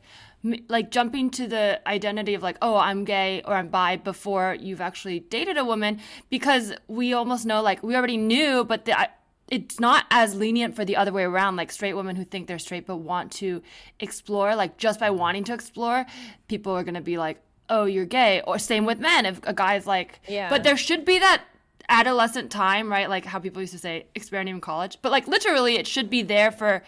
like 0.68 0.90
jumping 0.90 1.30
to 1.30 1.46
the 1.46 1.80
identity 1.88 2.34
of 2.34 2.42
like, 2.42 2.58
oh, 2.60 2.76
I'm 2.76 3.04
gay 3.04 3.40
or 3.46 3.54
I'm 3.54 3.68
bi 3.68 3.96
before 3.96 4.58
you've 4.60 4.82
actually 4.82 5.20
dated 5.20 5.56
a 5.56 5.64
woman, 5.64 6.00
because 6.28 6.74
we 6.86 7.14
almost 7.14 7.46
know 7.46 7.62
like 7.62 7.82
we 7.82 7.96
already 7.96 8.18
knew, 8.18 8.62
but 8.62 8.84
the, 8.84 9.08
it's 9.50 9.80
not 9.80 10.04
as 10.10 10.34
lenient 10.34 10.76
for 10.76 10.84
the 10.84 10.96
other 10.96 11.12
way 11.12 11.22
around. 11.24 11.56
Like 11.56 11.70
straight 11.72 11.94
women 11.94 12.16
who 12.16 12.24
think 12.24 12.46
they're 12.46 12.58
straight 12.58 12.86
but 12.86 12.96
want 12.96 13.32
to 13.32 13.62
explore, 14.00 14.54
like 14.54 14.76
just 14.76 15.00
by 15.00 15.10
wanting 15.10 15.44
to 15.44 15.54
explore, 15.54 16.06
people 16.48 16.72
are 16.72 16.84
gonna 16.84 17.00
be 17.00 17.18
like, 17.18 17.40
oh, 17.70 17.84
you're 17.84 18.04
gay. 18.06 18.42
Or 18.46 18.58
same 18.58 18.84
with 18.86 18.98
men. 18.98 19.26
If 19.26 19.40
a 19.44 19.52
guy's 19.52 19.86
like, 19.86 20.20
Yeah. 20.28 20.48
but 20.48 20.62
there 20.64 20.76
should 20.76 21.04
be 21.04 21.18
that 21.18 21.42
adolescent 21.88 22.50
time, 22.50 22.90
right? 22.90 23.08
Like 23.08 23.24
how 23.24 23.38
people 23.38 23.60
used 23.62 23.72
to 23.72 23.78
say 23.78 24.06
experimenting 24.14 24.56
in 24.56 24.60
college. 24.60 24.98
But 25.02 25.12
like 25.12 25.26
literally 25.26 25.76
it 25.76 25.86
should 25.86 26.10
be 26.10 26.22
there 26.22 26.50
for 26.50 26.82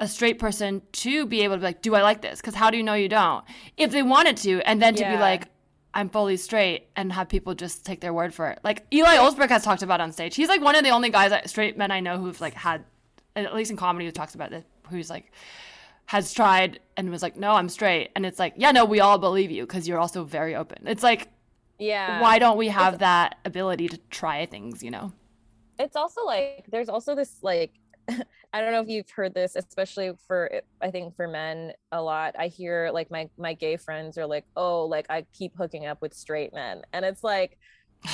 a 0.00 0.08
straight 0.08 0.38
person 0.38 0.82
to 0.92 1.26
be 1.26 1.42
able 1.42 1.54
to 1.54 1.60
be 1.60 1.64
like, 1.64 1.82
do 1.82 1.94
I 1.94 2.02
like 2.02 2.22
this? 2.22 2.40
Because 2.40 2.54
how 2.54 2.70
do 2.70 2.76
you 2.76 2.82
know 2.82 2.94
you 2.94 3.08
don't? 3.08 3.44
If 3.76 3.92
they 3.92 4.02
wanted 4.02 4.36
to, 4.38 4.60
and 4.62 4.82
then 4.82 4.94
to 4.96 5.04
be 5.04 5.16
like, 5.16 5.44
I'm 5.94 6.08
fully 6.08 6.36
straight 6.36 6.88
and 6.96 7.12
have 7.12 7.28
people 7.28 7.54
just 7.54 7.84
take 7.84 8.00
their 8.00 8.14
word 8.14 8.32
for 8.32 8.48
it. 8.48 8.60
Like 8.64 8.86
Eli 8.92 9.16
Olsberg 9.16 9.48
has 9.50 9.62
talked 9.62 9.82
about 9.82 10.00
on 10.00 10.12
stage. 10.12 10.34
He's 10.34 10.48
like 10.48 10.60
one 10.60 10.74
of 10.74 10.84
the 10.84 10.90
only 10.90 11.10
guys, 11.10 11.32
straight 11.50 11.76
men 11.76 11.90
I 11.90 12.00
know 12.00 12.18
who've 12.18 12.40
like 12.40 12.54
had, 12.54 12.84
at 13.36 13.54
least 13.54 13.70
in 13.70 13.76
comedy, 13.76 14.06
who 14.06 14.12
talks 14.12 14.34
about 14.34 14.50
this, 14.50 14.64
who's 14.88 15.10
like, 15.10 15.32
has 16.06 16.32
tried 16.32 16.80
and 16.96 17.10
was 17.10 17.22
like, 17.22 17.36
no, 17.36 17.52
I'm 17.52 17.68
straight. 17.68 18.10
And 18.16 18.24
it's 18.24 18.38
like, 18.38 18.54
yeah, 18.56 18.72
no, 18.72 18.84
we 18.84 19.00
all 19.00 19.18
believe 19.18 19.50
you 19.50 19.64
because 19.64 19.86
you're 19.86 19.98
also 19.98 20.24
very 20.24 20.54
open. 20.54 20.86
It's 20.86 21.02
like, 21.02 21.28
yeah 21.78 22.20
why 22.20 22.38
don't 22.38 22.58
we 22.58 22.68
have 22.68 22.98
that 22.98 23.38
ability 23.44 23.88
to 23.88 23.98
try 24.10 24.46
things, 24.46 24.82
you 24.82 24.90
know? 24.90 25.12
it's 25.78 25.96
also 25.96 26.24
like 26.24 26.64
there's 26.70 26.88
also 26.88 27.14
this 27.14 27.38
like 27.42 27.72
i 28.52 28.60
don't 28.60 28.72
know 28.72 28.80
if 28.80 28.88
you've 28.88 29.08
heard 29.10 29.32
this 29.34 29.56
especially 29.56 30.12
for 30.26 30.52
eh, 30.52 30.60
i 30.80 30.90
think 30.90 31.14
for 31.16 31.26
men 31.28 31.72
a 31.92 32.02
lot 32.02 32.34
i 32.38 32.48
hear 32.48 32.90
like 32.92 33.10
my 33.10 33.28
my 33.38 33.54
gay 33.54 33.76
friends 33.76 34.18
are 34.18 34.26
like 34.26 34.44
oh 34.56 34.84
like 34.86 35.06
i 35.10 35.24
keep 35.32 35.56
hooking 35.56 35.86
up 35.86 36.00
with 36.02 36.12
straight 36.14 36.52
men 36.52 36.82
and 36.92 37.04
it's 37.04 37.22
like 37.24 37.58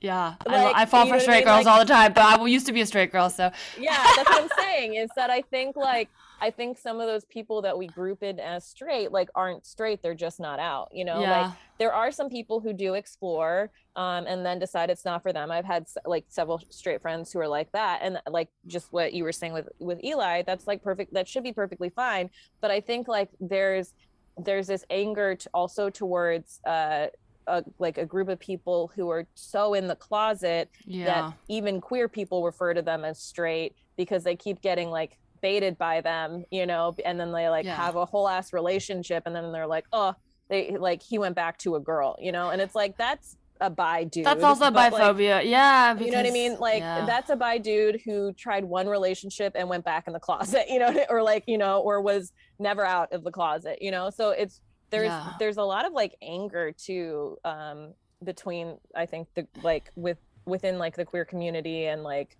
Yeah, 0.00 0.36
Like, 0.46 0.76
I, 0.76 0.82
I 0.82 0.86
fall 0.86 1.06
for 1.06 1.10
what 1.10 1.18
I 1.18 1.22
straight 1.22 1.34
mean? 1.38 1.44
girls 1.46 1.66
Like- 1.66 1.74
all 1.74 1.80
the 1.84 1.92
time, 1.92 2.12
but 2.12 2.22
I 2.22 2.46
used 2.46 2.66
to 2.66 2.72
be 2.72 2.80
a 2.82 2.86
straight 2.86 3.10
girl, 3.10 3.28
so 3.30 3.50
yeah 3.80 4.00
that's 4.14 4.28
what 4.30 4.42
i'm 4.44 4.48
saying 4.56 4.94
is 4.94 5.10
that 5.16 5.28
i 5.28 5.42
think 5.42 5.74
like 5.74 6.08
i 6.40 6.50
think 6.50 6.78
some 6.78 7.00
of 7.00 7.06
those 7.06 7.24
people 7.26 7.62
that 7.62 7.76
we 7.76 7.86
group 7.86 8.22
in 8.22 8.38
as 8.40 8.64
straight 8.64 9.12
like 9.12 9.28
aren't 9.34 9.66
straight 9.66 10.02
they're 10.02 10.14
just 10.14 10.40
not 10.40 10.58
out 10.58 10.88
you 10.92 11.04
know 11.04 11.20
yeah, 11.20 11.42
like 11.42 11.52
there 11.78 11.92
are 11.92 12.10
some 12.10 12.28
people 12.28 12.60
who 12.60 12.72
do 12.72 12.94
explore 12.94 13.70
um, 13.98 14.26
and 14.28 14.46
then 14.46 14.60
decide 14.60 14.90
it's 14.90 15.04
not 15.04 15.22
for 15.22 15.32
them. 15.32 15.50
I've 15.50 15.64
had 15.64 15.86
like 16.04 16.24
several 16.28 16.60
straight 16.70 17.02
friends 17.02 17.32
who 17.32 17.40
are 17.40 17.48
like 17.48 17.72
that 17.72 17.98
and 18.02 18.20
like 18.30 18.48
just 18.68 18.92
what 18.92 19.12
you 19.12 19.24
were 19.24 19.32
saying 19.32 19.52
with 19.52 19.68
with 19.80 20.02
eli 20.04 20.42
that's 20.42 20.66
like 20.66 20.82
perfect 20.82 21.12
that 21.14 21.26
should 21.26 21.42
be 21.42 21.52
perfectly 21.52 21.88
fine 21.90 22.30
but 22.60 22.70
i 22.70 22.80
think 22.80 23.08
like 23.08 23.28
there's 23.40 23.94
there's 24.36 24.68
this 24.68 24.84
anger 24.90 25.34
to 25.34 25.50
also 25.52 25.90
towards 25.90 26.60
uh 26.64 27.06
a, 27.48 27.64
like 27.78 27.98
a 27.98 28.06
group 28.06 28.28
of 28.28 28.38
people 28.38 28.92
who 28.94 29.08
are 29.10 29.26
so 29.34 29.74
in 29.74 29.86
the 29.86 29.96
closet 29.96 30.70
yeah, 30.84 31.04
that 31.06 31.34
even 31.48 31.80
queer 31.80 32.08
people 32.08 32.44
refer 32.44 32.74
to 32.74 32.82
them 32.82 33.04
as 33.04 33.18
straight 33.18 33.74
because 33.96 34.22
they 34.22 34.36
keep 34.36 34.60
getting 34.60 34.90
like 34.90 35.18
baited 35.40 35.78
by 35.78 36.00
them, 36.00 36.44
you 36.50 36.66
know, 36.66 36.94
and 37.04 37.18
then 37.18 37.32
they 37.32 37.48
like 37.48 37.64
Yeah. 37.64 37.76
have 37.76 37.96
a 37.96 38.04
whole 38.04 38.28
ass 38.28 38.52
relationship 38.52 39.22
and 39.26 39.34
then 39.34 39.52
they're 39.52 39.66
like, 39.66 39.86
oh, 39.92 40.14
they 40.48 40.76
like 40.76 41.02
he 41.02 41.18
went 41.18 41.34
back 41.36 41.58
to 41.58 41.76
a 41.76 41.80
girl, 41.80 42.16
you 42.20 42.32
know, 42.32 42.50
and 42.50 42.60
it's 42.60 42.74
like 42.74 42.96
that's 42.96 43.36
a 43.60 43.68
bi 43.68 44.04
dude. 44.04 44.24
that's 44.24 44.44
also 44.44 44.70
but, 44.70 44.92
like, 44.92 45.02
biphobia. 45.02 45.44
yeah, 45.44 45.98
you 45.98 46.10
know 46.12 46.18
what 46.18 46.26
I 46.26 46.30
mean? 46.30 46.56
Like 46.58 46.80
yeah. 46.80 47.04
that's 47.04 47.28
a 47.30 47.36
bi 47.36 47.58
dude 47.58 48.00
who 48.04 48.32
tried 48.34 48.64
one 48.64 48.86
relationship 48.86 49.52
and 49.56 49.68
went 49.68 49.84
back 49.84 50.04
in 50.06 50.12
the 50.12 50.20
closet, 50.20 50.66
you 50.70 50.78
know, 50.78 51.04
or 51.10 51.22
like, 51.22 51.44
you 51.46 51.58
know, 51.58 51.80
or 51.80 52.00
was 52.00 52.32
never 52.58 52.84
out 52.84 53.12
of 53.12 53.24
the 53.24 53.32
closet, 53.32 53.78
you 53.82 53.90
know? 53.90 54.10
So 54.10 54.30
it's 54.30 54.60
there's 54.90 55.08
Yeah. 55.08 55.32
there's 55.38 55.56
a 55.58 55.62
lot 55.62 55.86
of 55.86 55.92
like 55.92 56.14
anger 56.22 56.72
too 56.72 57.36
um 57.44 57.92
between 58.24 58.78
I 58.96 59.06
think 59.06 59.28
the 59.34 59.46
like 59.62 59.90
with 59.96 60.18
within 60.46 60.78
like 60.78 60.96
the 60.96 61.04
queer 61.04 61.24
community 61.24 61.86
and 61.86 62.02
like 62.02 62.36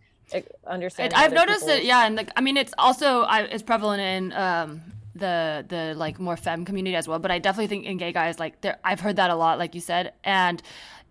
understanding 0.66 1.16
It, 1.16 1.18
I've 1.18 1.32
noticed 1.32 1.64
it, 1.64 1.66
people's- 1.66 1.86
yeah, 1.86 2.06
and 2.06 2.16
like 2.16 2.30
I 2.36 2.40
mean, 2.40 2.56
it's 2.56 2.74
also 2.78 3.22
I, 3.22 3.42
it's 3.42 3.62
prevalent 3.62 4.00
in 4.00 4.32
um 4.32 4.82
the 5.14 5.64
the 5.68 5.94
like 5.96 6.20
more 6.20 6.36
femme 6.36 6.64
community 6.64 6.96
as 6.96 7.08
well. 7.08 7.18
But 7.18 7.30
I 7.30 7.38
definitely 7.38 7.68
think 7.68 7.86
in 7.86 7.96
gay 7.96 8.12
guys, 8.12 8.38
like 8.38 8.60
there, 8.60 8.78
I've 8.84 9.00
heard 9.00 9.16
that 9.16 9.30
a 9.30 9.34
lot, 9.34 9.58
like 9.58 9.74
you 9.74 9.80
said, 9.80 10.12
and 10.24 10.62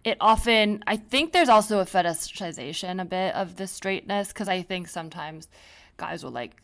it 0.03 0.17
often 0.21 0.83
I 0.87 0.95
think 0.97 1.33
there's 1.33 1.49
also 1.49 1.79
a 1.79 1.85
fetishization 1.85 3.01
a 3.01 3.05
bit 3.05 3.35
of 3.35 3.55
the 3.55 3.67
straightness 3.67 4.29
because 4.29 4.47
I 4.47 4.61
think 4.61 4.87
sometimes 4.87 5.47
guys 5.97 6.23
will 6.23 6.31
like 6.31 6.55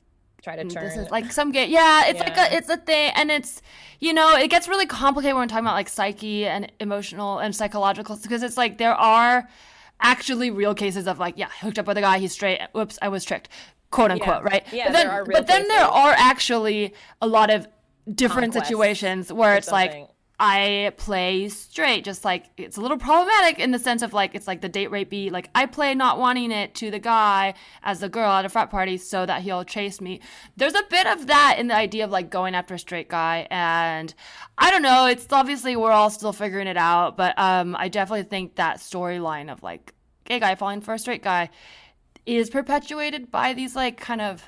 try 0.41 0.55
to 0.55 0.65
turn 0.65 0.83
this 0.83 0.97
is 0.97 1.09
like 1.09 1.31
some 1.31 1.51
gay 1.51 1.67
yeah 1.67 2.05
it's 2.07 2.19
like 2.19 2.37
a 2.37 2.55
it's 2.55 2.69
a 2.69 2.75
thing 2.75 3.11
and 3.15 3.31
it's 3.31 3.61
you 3.99 4.13
know 4.13 4.35
it 4.35 4.49
gets 4.49 4.67
really 4.67 4.85
complicated 4.85 5.33
when 5.35 5.43
we're 5.43 5.47
talking 5.47 5.63
about 5.65 5.73
like 5.73 5.87
psyche 5.87 6.45
and 6.45 6.69
emotional 6.81 7.39
and 7.39 7.55
psychological 7.55 8.17
because 8.17 8.43
it's 8.43 8.57
like 8.57 8.77
there 8.77 8.93
are 8.93 9.47
actually 10.03 10.51
real 10.51 10.75
cases 10.75 11.07
of 11.07 11.17
like 11.17 11.35
yeah 11.37 11.49
hooked 11.61 11.79
up 11.79 11.87
with 11.87 11.97
a 11.97 12.01
guy 12.01 12.19
he's 12.19 12.31
straight 12.31 12.59
whoops 12.73 12.99
i 13.01 13.07
was 13.07 13.23
tricked 13.23 13.49
quote 13.93 14.11
unquote 14.11 14.43
right? 14.43 14.65
Yeah, 14.73 14.87
but 14.87 14.93
then 14.93 15.07
there 15.07 15.11
are 15.11 15.25
but 15.25 15.47
then 15.47 15.67
there 15.67 15.85
are 15.85 16.13
actually 16.17 16.93
a 17.21 17.27
lot 17.27 17.49
of 17.49 17.67
different 18.13 18.53
Conquest 18.53 18.67
situations 18.67 19.31
where 19.31 19.55
it's 19.55 19.71
like. 19.71 20.09
I 20.39 20.91
play 20.97 21.47
straight, 21.49 22.03
just 22.03 22.25
like 22.25 22.45
it's 22.57 22.77
a 22.77 22.81
little 22.81 22.97
problematic 22.97 23.59
in 23.59 23.71
the 23.71 23.79
sense 23.79 24.01
of 24.01 24.13
like 24.13 24.33
it's 24.33 24.47
like 24.47 24.61
the 24.61 24.69
date 24.69 24.89
rapey, 24.89 25.31
like 25.31 25.49
I 25.53 25.67
play 25.67 25.93
not 25.93 26.17
wanting 26.17 26.51
it 26.51 26.73
to 26.75 26.89
the 26.89 26.99
guy 26.99 27.53
as 27.83 27.99
the 27.99 28.09
girl 28.09 28.31
at 28.31 28.43
a 28.43 28.49
frat 28.49 28.71
party 28.71 28.97
so 28.97 29.25
that 29.25 29.43
he'll 29.43 29.63
chase 29.63 30.01
me. 30.01 30.21
There's 30.57 30.73
a 30.73 30.83
bit 30.89 31.05
of 31.05 31.27
that 31.27 31.57
in 31.59 31.67
the 31.67 31.75
idea 31.75 32.03
of 32.03 32.11
like 32.11 32.29
going 32.29 32.55
after 32.55 32.73
a 32.73 32.79
straight 32.79 33.09
guy, 33.09 33.47
and 33.51 34.13
I 34.57 34.71
don't 34.71 34.81
know. 34.81 35.05
It's 35.05 35.27
obviously 35.31 35.75
we're 35.75 35.91
all 35.91 36.09
still 36.09 36.33
figuring 36.33 36.67
it 36.67 36.77
out, 36.77 37.15
but 37.15 37.37
um, 37.37 37.75
I 37.77 37.87
definitely 37.87 38.23
think 38.23 38.55
that 38.55 38.77
storyline 38.77 39.51
of 39.51 39.61
like 39.61 39.93
gay 40.25 40.39
guy 40.39 40.55
falling 40.55 40.81
for 40.81 40.95
a 40.95 40.99
straight 40.99 41.21
guy 41.23 41.51
is 42.25 42.49
perpetuated 42.49 43.29
by 43.29 43.53
these 43.53 43.75
like 43.75 43.99
kind 43.99 44.21
of 44.21 44.43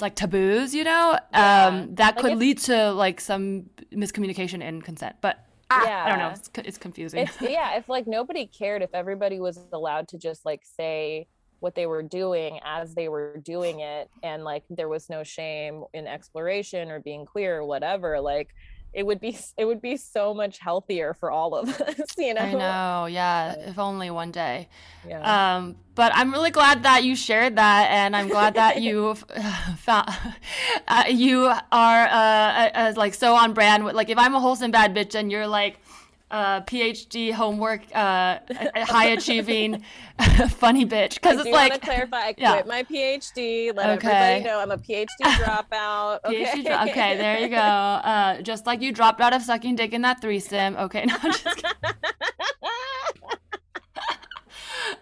like 0.00 0.14
taboos, 0.14 0.74
you 0.74 0.84
know, 0.84 1.18
Yeah. 1.32 1.66
um, 1.66 1.94
that 1.96 2.16
Like 2.16 2.24
could 2.24 2.38
lead 2.38 2.58
to 2.60 2.92
like 2.92 3.20
some 3.20 3.70
miscommunication 3.92 4.62
in 4.62 4.82
consent. 4.82 5.16
But 5.20 5.38
ah, 5.70 6.04
I 6.04 6.08
don't 6.08 6.18
know, 6.18 6.30
it's, 6.30 6.50
it's 6.56 6.78
confusing. 6.78 7.20
it's 7.20 7.40
yeah 7.40 7.76
if 7.76 7.88
like 7.88 8.06
nobody 8.06 8.46
cared 8.46 8.82
if 8.82 8.90
everybody 8.94 9.40
was 9.40 9.58
allowed 9.72 10.08
to 10.08 10.18
just 10.18 10.44
like 10.44 10.62
say 10.64 11.26
what 11.60 11.74
they 11.74 11.86
were 11.86 12.02
doing 12.02 12.60
as 12.64 12.94
they 12.94 13.08
were 13.08 13.38
doing 13.42 13.80
it 13.80 14.10
and 14.22 14.44
like 14.44 14.64
there 14.68 14.88
was 14.88 15.08
no 15.08 15.22
shame 15.24 15.84
in 15.94 16.06
exploration 16.06 16.90
or 16.90 17.00
being 17.00 17.24
queer 17.24 17.58
or 17.60 17.64
whatever 17.64 18.20
like 18.20 18.50
it 18.94 19.04
would 19.04 19.20
be 19.20 19.36
it 19.56 19.64
would 19.64 19.82
be 19.82 19.96
so 19.96 20.32
much 20.32 20.58
healthier 20.58 21.14
for 21.14 21.30
all 21.30 21.54
of 21.54 21.68
us 21.80 22.00
you 22.16 22.32
know 22.32 22.40
I 22.40 22.52
know, 22.52 23.06
yeah. 23.06 23.54
If 23.58 23.78
only 23.78 24.10
one 24.10 24.30
day. 24.30 24.68
yeah 25.06 25.56
Um, 25.56 25.76
but 25.94 26.12
I'm 26.14 26.32
really 26.32 26.50
glad 26.50 26.82
that 26.84 27.04
you 27.04 27.14
shared 27.14 27.56
that, 27.56 27.90
and 27.90 28.16
I'm 28.16 28.28
glad 28.28 28.54
that 28.54 28.82
you 28.82 29.14
found 29.78 30.10
uh, 30.88 31.04
you 31.08 31.52
are 31.72 32.06
uh, 32.06 32.70
uh, 32.74 32.92
like 32.96 33.14
so 33.14 33.34
on 33.34 33.52
brand. 33.52 33.84
With, 33.84 33.94
like, 33.94 34.10
if 34.10 34.18
I'm 34.18 34.34
a 34.34 34.40
wholesome 34.40 34.70
bad 34.70 34.94
bitch, 34.94 35.14
and 35.14 35.30
you're 35.30 35.46
like 35.46 35.78
uh, 36.34 36.60
PhD 36.62 37.32
homework, 37.32 37.82
uh, 37.94 38.40
high 38.74 39.06
achieving, 39.16 39.84
funny 40.48 40.84
bitch, 40.84 41.14
because 41.14 41.38
it's 41.38 41.48
like 41.48 41.74
to 41.74 41.78
clarify. 41.78 42.16
I 42.16 42.34
yeah. 42.36 42.62
my 42.66 42.82
PhD. 42.82 43.74
Let 43.74 43.90
Okay. 43.98 44.08
everybody 44.08 44.44
know 44.44 44.58
I'm 44.58 44.72
a 44.72 44.76
PhD 44.76 45.06
dropout. 45.22 46.24
Okay. 46.24 46.44
PhD 46.44 46.66
dro- 46.66 46.82
okay, 46.90 47.16
there 47.16 47.38
you 47.38 47.48
go. 47.48 47.56
Uh, 47.56 48.42
just 48.42 48.66
like 48.66 48.82
you 48.82 48.90
dropped 48.90 49.20
out 49.20 49.32
of 49.32 49.42
sucking 49.42 49.76
dick 49.76 49.92
in 49.92 50.02
that 50.02 50.20
threesome. 50.20 50.76
Okay, 50.76 51.04
no, 51.04 51.16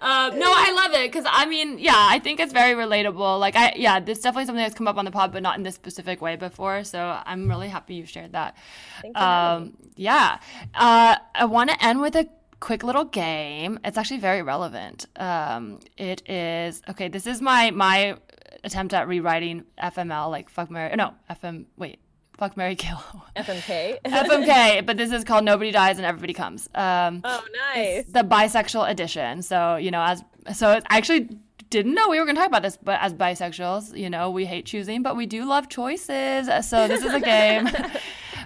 I'm 0.01 0.31
just 0.31 0.33
kidding. 0.33 0.43
Uh, 0.43 0.47
no, 0.47 0.53
I 0.55 0.73
love 0.73 0.93
it 0.95 1.13
because 1.13 1.27
I 1.31 1.47
mean, 1.47 1.79
yeah, 1.79 1.93
I 1.97 2.19
think 2.19 2.41
it's 2.41 2.53
very 2.53 2.75
relatable. 2.75 3.41
Like, 3.41 3.57
I 3.57 3.73
yeah, 3.77 4.01
this 4.01 4.19
is 4.19 4.25
definitely 4.25 4.47
something 4.47 4.63
that's 4.63 4.75
come 4.75 4.89
up 4.89 4.97
on 4.97 5.05
the 5.05 5.11
pod, 5.11 5.33
but 5.33 5.43
not 5.43 5.57
in 5.57 5.63
this 5.63 5.75
specific 5.75 6.21
way 6.21 6.37
before. 6.37 6.85
So 6.85 7.21
I'm 7.25 7.49
really 7.49 7.69
happy 7.69 7.95
you 7.95 8.07
shared 8.07 8.33
that. 8.33 8.57
Thanks 9.01 9.19
for 9.19 9.25
having 9.25 9.67
Um, 9.69 9.77
yeah, 9.97 10.39
uh, 10.75 11.17
I 11.35 11.45
want 11.45 11.71
to 11.71 11.85
end 11.85 12.01
with 12.01 12.17
a 12.17 12.29
quick 12.61 12.85
little 12.85 13.05
game. 13.05 13.79
It's 13.85 13.99
actually 13.99 14.21
very 14.21 14.43
relevant. 14.43 15.07
Um, 15.17 15.81
it 15.97 16.29
is 16.29 16.83
okay. 16.89 17.09
This 17.09 17.27
is 17.27 17.41
my 17.43 17.71
my 17.71 18.17
attempt 18.65 18.95
at 18.95 19.09
rewriting 19.09 19.65
FML, 19.83 20.31
like 20.31 20.49
fuck 20.49 20.71
Mary. 20.71 20.95
No, 20.97 21.15
FM. 21.31 21.67
Wait, 21.77 21.99
fuck 22.39 22.57
Mary 22.57 22.77
Kill. 22.77 23.03
FMK. 23.37 23.99
FMK, 24.05 24.87
but 24.87 24.97
this 24.97 25.13
is 25.13 25.25
called 25.25 25.45
Nobody 25.45 25.71
Dies 25.71 25.99
and 25.99 26.07
Everybody 26.07 26.33
Comes. 26.33 26.69
Um, 26.75 27.21
oh, 27.25 27.45
nice. 27.75 28.05
the 28.07 28.23
bisexual 28.23 28.91
edition. 28.91 29.43
So, 29.43 29.77
you 29.77 29.91
know, 29.91 30.03
as 30.03 30.25
so 30.55 30.81
I 30.89 30.99
actually 30.99 31.29
didn't 31.71 31.95
know 31.95 32.09
we 32.09 32.19
were 32.19 32.25
going 32.25 32.37
to 32.37 32.41
talk 32.41 32.49
about 32.49 32.63
this, 32.63 32.77
but 32.77 33.01
as 33.01 33.15
bisexuals, 33.15 33.97
you 33.97 34.11
know, 34.11 34.31
we 34.31 34.45
hate 34.45 34.67
choosing, 34.67 35.03
but 35.03 35.17
we 35.17 35.27
do 35.27 35.45
love 35.45 35.69
choices. 35.69 36.49
So, 36.67 36.89
this 36.89 37.03
is 37.05 37.15
a 37.15 37.21
game. 37.35 37.69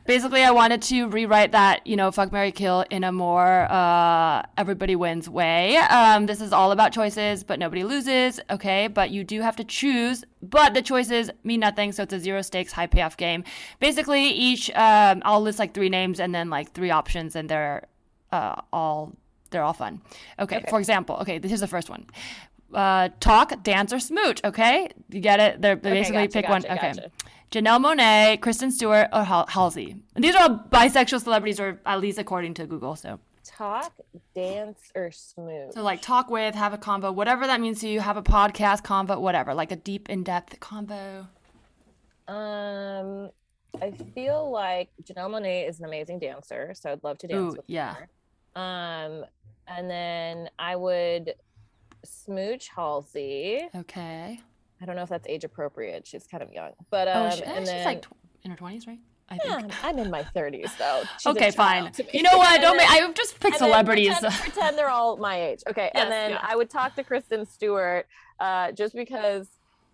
Basically, 0.07 0.43
I 0.45 0.53
wanted 0.53 0.83
to 0.83 1.09
rewrite 1.09 1.53
that, 1.53 1.85
you 1.87 1.97
know, 1.97 2.11
fuck 2.13 2.31
Mary 2.31 2.53
Kill 2.53 2.85
in 2.91 3.03
a 3.03 3.11
more 3.11 3.71
uh, 3.71 4.43
everybody 4.57 4.95
wins 4.95 5.29
way. 5.29 5.77
Um, 5.77 6.27
this 6.27 6.41
is 6.41 6.53
all 6.53 6.71
about 6.71 6.93
choices, 6.93 7.43
but 7.43 7.59
nobody 7.59 7.83
loses. 7.83 8.39
Okay, 8.51 8.87
but 8.87 9.11
you 9.11 9.25
do 9.25 9.41
have 9.41 9.57
to 9.57 9.65
choose, 9.65 10.25
but 10.43 10.75
the 10.75 10.83
choices 10.83 11.31
mean 11.43 11.61
nothing. 11.61 11.91
So 11.91 12.05
it's 12.05 12.13
a 12.13 12.21
zero 12.21 12.43
stakes, 12.43 12.73
high 12.73 12.87
payoff 12.87 13.17
game. 13.17 13.43
Basically, 13.81 14.29
each 14.29 14.71
um, 14.71 15.23
I'll 15.25 15.41
list 15.43 15.59
like 15.59 15.75
three 15.75 15.89
names 15.89 16.21
and 16.21 16.35
then 16.35 16.51
like 16.51 16.73
three 16.73 16.91
options, 16.91 17.35
and 17.35 17.49
they're 17.49 17.87
uh, 18.31 18.61
all 18.73 19.13
they're 19.51 19.63
all 19.65 19.73
fun. 19.73 20.03
Okay, 20.39 20.63
for 20.69 20.79
example, 20.79 21.17
okay, 21.23 21.39
this 21.39 21.51
is 21.53 21.61
the 21.61 21.69
first 21.69 21.91
one. 21.91 22.07
Uh, 22.73 23.09
talk, 23.21 23.63
dance, 23.63 23.93
or 23.93 23.99
smooch. 24.01 24.41
Okay, 24.45 24.89
you 25.11 25.21
get 25.21 25.41
it. 25.41 25.63
They're 25.63 25.77
they 25.77 25.91
Okay, 25.91 26.01
basically 26.01 26.23
gotcha, 26.27 26.33
pick 26.33 26.49
one. 26.49 26.63
gotcha, 26.63 26.75
Okay, 26.75 26.93
gotcha. 26.93 27.11
Janelle 27.51 27.81
Monáe, 27.83 28.41
Kristen 28.41 28.71
Stewart, 28.71 29.09
or 29.13 29.25
Hal- 29.25 29.47
Halsey. 29.49 29.97
And 30.15 30.25
these 30.25 30.35
are 30.35 30.43
all 30.43 30.65
bisexual 30.71 31.23
celebrities, 31.23 31.61
or 31.61 31.81
at 31.87 32.01
least 32.01 32.19
according 32.19 32.55
to 32.55 32.67
Google. 32.67 32.97
So, 32.97 33.21
Talk, 33.45 33.93
dance, 34.35 34.79
or 34.97 35.13
smooth. 35.13 35.73
so 35.73 35.83
like 35.83 36.03
talk 36.03 36.29
with, 36.31 36.57
have 36.57 36.73
a 36.75 36.79
convo, 36.79 37.15
whatever 37.15 37.47
that 37.47 37.61
means 37.61 37.81
to 37.81 37.89
you. 37.89 38.01
Have 38.01 38.17
a 38.17 38.23
podcast 38.23 38.83
convo, 38.83 39.21
whatever, 39.21 39.55
like 39.55 39.71
a 39.71 39.77
deep, 39.77 40.09
in-depth 40.11 40.59
convo. 40.59 41.29
Um, 42.27 43.31
I 43.81 43.93
feel 44.15 44.51
like 44.51 44.89
Janelle 45.05 45.31
Monáe 45.31 45.69
is 45.69 45.79
an 45.79 45.85
amazing 45.85 46.19
dancer, 46.19 46.73
so 46.75 46.91
I'd 46.91 47.05
love 47.05 47.19
to 47.19 47.29
dance 47.29 47.53
Ooh, 47.55 47.57
with 47.57 47.65
yeah. 47.69 47.95
her. 47.95 48.61
Um, 48.61 49.25
and 49.69 49.89
then 49.89 50.51
I 50.59 50.75
would 50.75 51.35
smooch 52.05 52.69
Halsey. 52.69 53.69
Okay. 53.77 54.41
I 54.81 54.85
don't 54.87 54.97
know 54.97 55.03
if 55.03 55.09
that's 55.09 55.27
age 55.27 55.45
appropriate. 55.45 56.07
She's 56.07 56.27
kind 56.27 56.43
of 56.43 56.53
young, 56.53 56.73
but 56.91 57.09
Oh, 57.09 57.27
um, 57.27 57.31
she, 57.33 57.43
eh, 57.45 57.49
and 57.51 57.59
she's 57.61 57.69
then 57.69 57.85
like 57.85 58.03
tw- 58.03 58.13
in 58.43 58.51
her 58.51 58.57
twenties, 58.57 58.87
right? 58.87 58.99
I 59.29 59.39
yeah, 59.45 59.61
think. 59.61 59.85
I'm 59.85 59.99
in 59.99 60.09
my 60.09 60.23
30s 60.23 60.77
though. 60.79 61.03
She's 61.19 61.27
okay, 61.35 61.51
fine. 61.51 61.83
child 61.83 61.95
to 61.95 62.03
me. 62.05 62.11
You 62.13 62.23
know 62.23 62.39
what? 62.39 62.61
Don't 62.61 62.77
make. 62.77 62.87
then- 62.91 63.09
I 63.11 63.13
just 63.13 63.35
pick 63.41 63.45
and 63.47 63.53
then 63.55 63.59
celebrities. 63.59 64.13
Pretend, 64.21 64.41
pretend 64.41 64.79
they're 64.79 64.89
all 64.89 65.17
my 65.17 65.41
age. 65.49 65.65
Okay, 65.69 65.91
Yes, 65.93 66.05
and 66.05 66.13
then 66.13 66.31
yeah. 66.31 66.39
I 66.43 66.55
would 66.55 66.71
talk 66.71 66.95
to 66.95 67.03
Kristen 67.03 67.45
Stewart, 67.45 68.07
uh, 68.39 68.71
just 68.71 68.95
because 68.95 69.49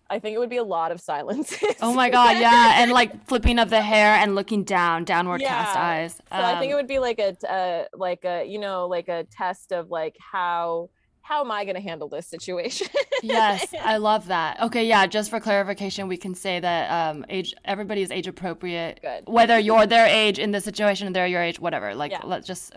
I 0.07 0.19
think 0.19 0.35
it 0.35 0.37
would 0.37 0.51
be 0.51 0.57
a 0.57 0.63
lot 0.63 0.91
of 0.91 1.01
silences. 1.01 1.63
Oh 1.81 1.95
my 1.95 2.11
god, 2.11 2.37
yeah, 2.39 2.83
and 2.83 2.91
like 2.91 3.25
flipping 3.27 3.57
of 3.57 3.71
the 3.71 3.81
hair 3.81 4.13
and 4.13 4.35
looking 4.35 4.63
down, 4.63 5.03
downward 5.03 5.41
cast 5.41 5.73
Yeah. 5.75 5.81
eyes. 5.83 6.13
So 6.15 6.21
I 6.31 6.59
think 6.59 6.69
it 6.69 6.73
Um, 6.75 6.77
would 6.81 6.87
be 6.87 6.99
like 6.99 7.17
a 7.17 7.35
uh, 7.51 7.85
like 7.95 8.23
a 8.25 8.45
you 8.45 8.59
know 8.59 8.85
like 8.87 9.07
a 9.07 9.23
test 9.31 9.71
of 9.71 9.89
like 9.89 10.15
how 10.19 10.89
how 11.23 11.39
am 11.41 11.51
I 11.51 11.63
going 11.63 11.75
to 11.75 11.81
handle 11.81 12.07
this 12.09 12.27
situation? 12.27 12.87
yes, 13.23 13.73
I 13.81 13.97
love 13.97 14.27
that. 14.27 14.61
Okay, 14.61 14.85
yeah, 14.85 15.07
just 15.07 15.29
for 15.29 15.39
clarification, 15.39 16.07
we 16.07 16.17
can 16.17 16.35
say 16.35 16.59
that 16.59 16.91
um, 17.15 17.25
age 17.29 17.53
everybody 17.65 18.01
is 18.01 18.11
age 18.11 18.27
appropriate. 18.27 18.99
Good. 19.01 19.23
Whether 19.27 19.57
you're 19.57 19.87
their 19.87 20.05
age 20.05 20.37
in 20.37 20.51
the 20.51 20.59
situation 20.61 21.07
and 21.07 21.15
they're 21.15 21.25
your 21.27 21.41
age, 21.41 21.59
whatever. 21.59 21.95
Like 21.95 22.11
Yeah. 22.11 22.21
let's 22.25 22.45
just 22.45 22.75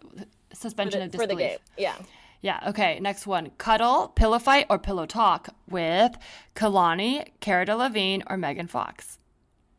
suspension 0.53 1.01
the, 1.01 1.07
of 1.07 1.13
for 1.13 1.19
the 1.19 1.27
disbelief. 1.35 1.51
game. 1.51 1.59
Yeah. 1.77 1.95
Yeah, 2.43 2.61
okay, 2.69 3.01
next 3.01 3.27
one. 3.27 3.51
Cuddle, 3.59 4.09
pillow 4.09 4.39
fight, 4.39 4.67
or 4.71 4.79
pillow 4.79 5.07
talk 5.07 5.49
with 5.69 6.17
Kehlani, 6.55 7.27
Cara 7.41 7.67
Delevingne, 7.67 8.23
or 8.29 8.37
Megan 8.37 8.69
Fox. 8.69 9.19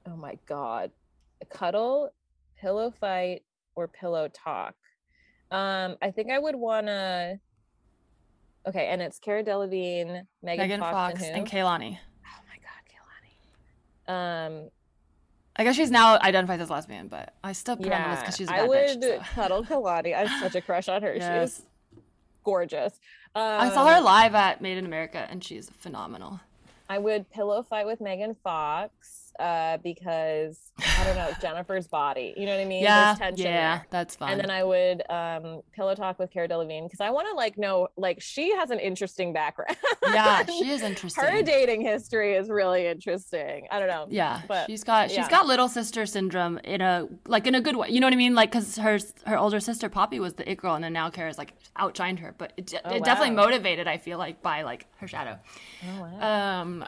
Oh 0.06 0.18
my 0.18 0.38
god. 0.48 0.92
A 1.42 1.46
cuddle, 1.46 2.12
pillow 2.60 2.92
fight, 3.00 3.44
or 3.76 3.88
pillow 3.88 4.28
talk. 4.28 4.76
Um, 5.52 5.96
I 6.02 6.12
think 6.12 6.30
I 6.32 6.40
would 6.40 6.56
wanna. 6.56 7.40
Okay, 8.66 8.88
and 8.88 9.02
it's 9.02 9.20
Cara 9.20 9.44
Delevingne, 9.44 10.26
Megan, 10.42 10.68
Megan 10.68 10.80
Fox, 10.80 10.94
Fox 10.94 11.24
and, 11.24 11.38
and 11.38 11.48
who? 11.48 11.58
Kehlani. 11.58 11.98
Oh 12.26 12.42
my 12.48 12.58
god, 12.62 14.08
Kehlani. 14.08 14.64
Um, 14.64 14.70
I 15.56 15.64
guess 15.64 15.76
she's 15.76 15.92
now 15.92 16.20
identified 16.20 16.62
as 16.62 16.70
lesbian, 16.70 17.08
but 17.08 17.34
I 17.44 17.54
still 17.54 17.78
put 17.78 17.88
her 17.88 17.94
on 17.94 18.04
the 18.04 18.10
list 18.10 18.22
because 18.24 18.38
she's 18.38 18.48
a 18.50 18.52
bad 18.52 18.70
would 18.70 19.02
bitch. 19.02 19.02
so. 19.02 19.20
cuddle 19.34 19.64
Kehlani. 19.64 20.16
I 20.16 20.26
have 20.26 20.42
such 20.42 20.56
a 20.56 20.62
crush 20.62 20.88
on 20.88 21.02
her. 21.02 21.14
Yes. 21.18 21.58
She's 21.58 21.66
gorgeous. 22.44 22.94
Um, 23.36 23.44
I 23.44 23.70
saw 23.70 23.88
her 23.88 24.02
live 24.02 24.36
at 24.36 24.62
Made 24.62 24.78
in 24.78 24.86
America, 24.86 25.28
and 25.30 25.44
she's 25.44 25.70
phenomenal. 25.70 26.40
I 26.90 27.00
would 27.00 27.30
pillow 27.30 27.64
fight 27.64 27.86
with 27.86 28.00
Megan 28.00 28.36
Fox 28.44 29.27
uh, 29.40 29.78
because 29.84 30.72
I 30.80 31.04
don't 31.04 31.16
know 31.16 31.32
Jennifer's 31.42 31.88
body. 31.88 32.34
You 32.38 32.46
know 32.46 32.56
what 32.56 32.62
I 32.62 32.66
mean? 32.66 32.84
yeah, 32.84 33.16
tension 33.18 33.46
yeah, 33.48 33.82
that's 33.90 34.16
fine. 34.16 34.32
And 34.32 34.42
then 34.42 34.50
I 34.50 34.64
would 34.64 35.04
um, 35.10 35.62
pillow 35.74 35.94
talk 35.96 36.20
with 36.20 36.32
Cara 36.32 36.48
Delevingne 36.48 36.86
because 36.86 37.02
I 37.02 37.10
want 37.10 37.28
to 37.30 37.36
like 37.36 37.58
know 37.58 37.90
like 37.98 38.22
she 38.22 38.56
has 38.56 38.72
an 38.72 38.80
interesting 38.80 39.34
background. 39.34 39.78
yeah, 40.04 40.46
she 40.46 40.70
is 40.70 40.82
interesting. 40.82 41.24
Her 41.24 41.42
dating 41.42 41.82
history 41.82 42.36
is 42.36 42.50
really 42.50 42.88
interesting. 42.88 43.68
I 43.72 43.80
don't 43.80 43.90
know. 43.90 44.08
yeah, 44.10 44.42
but 44.48 44.68
she's 44.68 44.84
got 44.84 45.10
she's 45.10 45.18
yeah. 45.18 45.30
got 45.30 45.46
little 45.46 45.68
sister 45.68 46.06
syndrome 46.06 46.58
in 46.60 46.82
a 46.82 47.08
like 47.28 47.48
in 47.48 47.56
a 47.56 47.62
good 47.62 47.76
way. 47.76 47.90
You 47.90 48.00
know 48.00 48.08
what 48.08 48.14
I 48.14 48.18
mean? 48.18 48.36
Like 48.36 48.52
because 48.52 48.78
her 48.78 48.98
her 49.26 49.38
older 49.38 49.60
sister 49.60 49.90
Poppy 49.90 50.20
was 50.20 50.36
the 50.36 50.50
it 50.50 50.58
girl, 50.58 50.76
and 50.76 50.84
then 50.84 50.94
now 50.94 51.10
Cara's 51.10 51.38
like 51.38 51.54
outshined 51.78 52.20
her. 52.20 52.34
But 52.38 52.54
it, 52.58 52.74
Oh, 52.86 52.96
it 52.96 53.04
definitely 53.04 53.36
motivated. 53.36 53.88
I 53.88 53.98
feel 53.98 54.18
like 54.18 54.42
by 54.42 54.64
like 54.64 54.88
her 54.98 55.08
shadow. 55.08 55.38
Oh, 55.84 56.02
wow. 56.02 56.62
Um, 56.62 56.86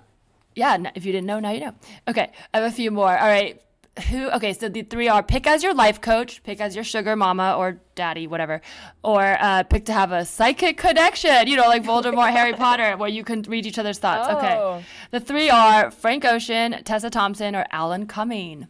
yeah. 0.56 0.78
If 0.96 1.06
you 1.06 1.12
didn't 1.12 1.28
know, 1.28 1.40
now 1.40 1.52
you 1.52 1.62
know. 1.62 1.76
Okay, 2.08 2.32
I 2.54 2.60
have 2.60 2.72
a 2.72 2.76
few 2.76 2.92
more. 2.92 3.18
All 3.18 3.28
right. 3.28 3.62
Who? 4.10 4.30
Okay, 4.30 4.54
so 4.54 4.70
the 4.70 4.84
three 4.84 5.10
are 5.10 5.22
pick 5.22 5.46
as 5.46 5.62
your 5.62 5.74
life 5.74 6.00
coach, 6.00 6.42
pick 6.44 6.62
as 6.62 6.74
your 6.74 6.86
sugar 6.86 7.16
mama 7.16 7.56
or 7.58 7.82
daddy, 7.96 8.28
whatever, 8.28 8.62
or 9.04 9.38
uh, 9.42 9.64
pick 9.64 9.86
to 9.86 9.94
have 9.94 10.12
a 10.14 10.24
psychic 10.24 10.78
connection. 10.78 11.48
You 11.48 11.58
know, 11.58 11.68
like 11.68 11.84
Voldemort, 11.84 12.32
Harry 12.32 12.54
Potter, 12.54 12.96
where 12.98 13.10
you 13.10 13.24
can 13.24 13.42
read 13.42 13.66
each 13.66 13.78
other's 13.78 14.00
thoughts. 14.00 14.28
Oh. 14.30 14.38
Okay. 14.38 14.86
The 15.12 15.20
three 15.20 15.50
are 15.50 15.92
Frank 15.92 16.24
Ocean, 16.24 16.82
Tessa 16.86 17.10
Thompson, 17.10 17.56
or 17.56 17.66
Alan 17.72 18.06
Cumming. 18.06 18.68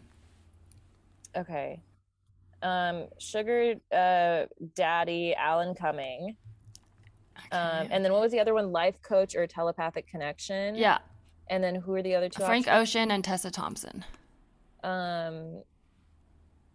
Okay. 1.36 1.84
Um, 2.64 3.06
sugar 3.20 3.76
uh, 3.92 4.46
daddy 4.76 5.36
Alan 5.36 5.76
Cumming. 5.76 6.36
Um, 7.52 7.88
and 7.90 8.04
then 8.04 8.12
what 8.12 8.22
was 8.22 8.32
the 8.32 8.40
other 8.40 8.54
one? 8.54 8.72
Life 8.72 9.02
coach 9.02 9.36
or 9.36 9.48
telepathic 9.48 10.08
connection? 10.08 10.76
yeah, 10.76 11.00
And 11.50 11.64
then 11.64 11.76
who 11.76 11.94
are 11.96 12.02
the 12.02 12.16
other 12.16 12.30
two? 12.30 12.44
Frank 12.44 12.68
options? 12.68 12.82
Ocean 12.90 13.12
and 13.12 13.24
Tessa 13.24 13.52
Thompson. 13.52 14.06
Um, 14.84 15.64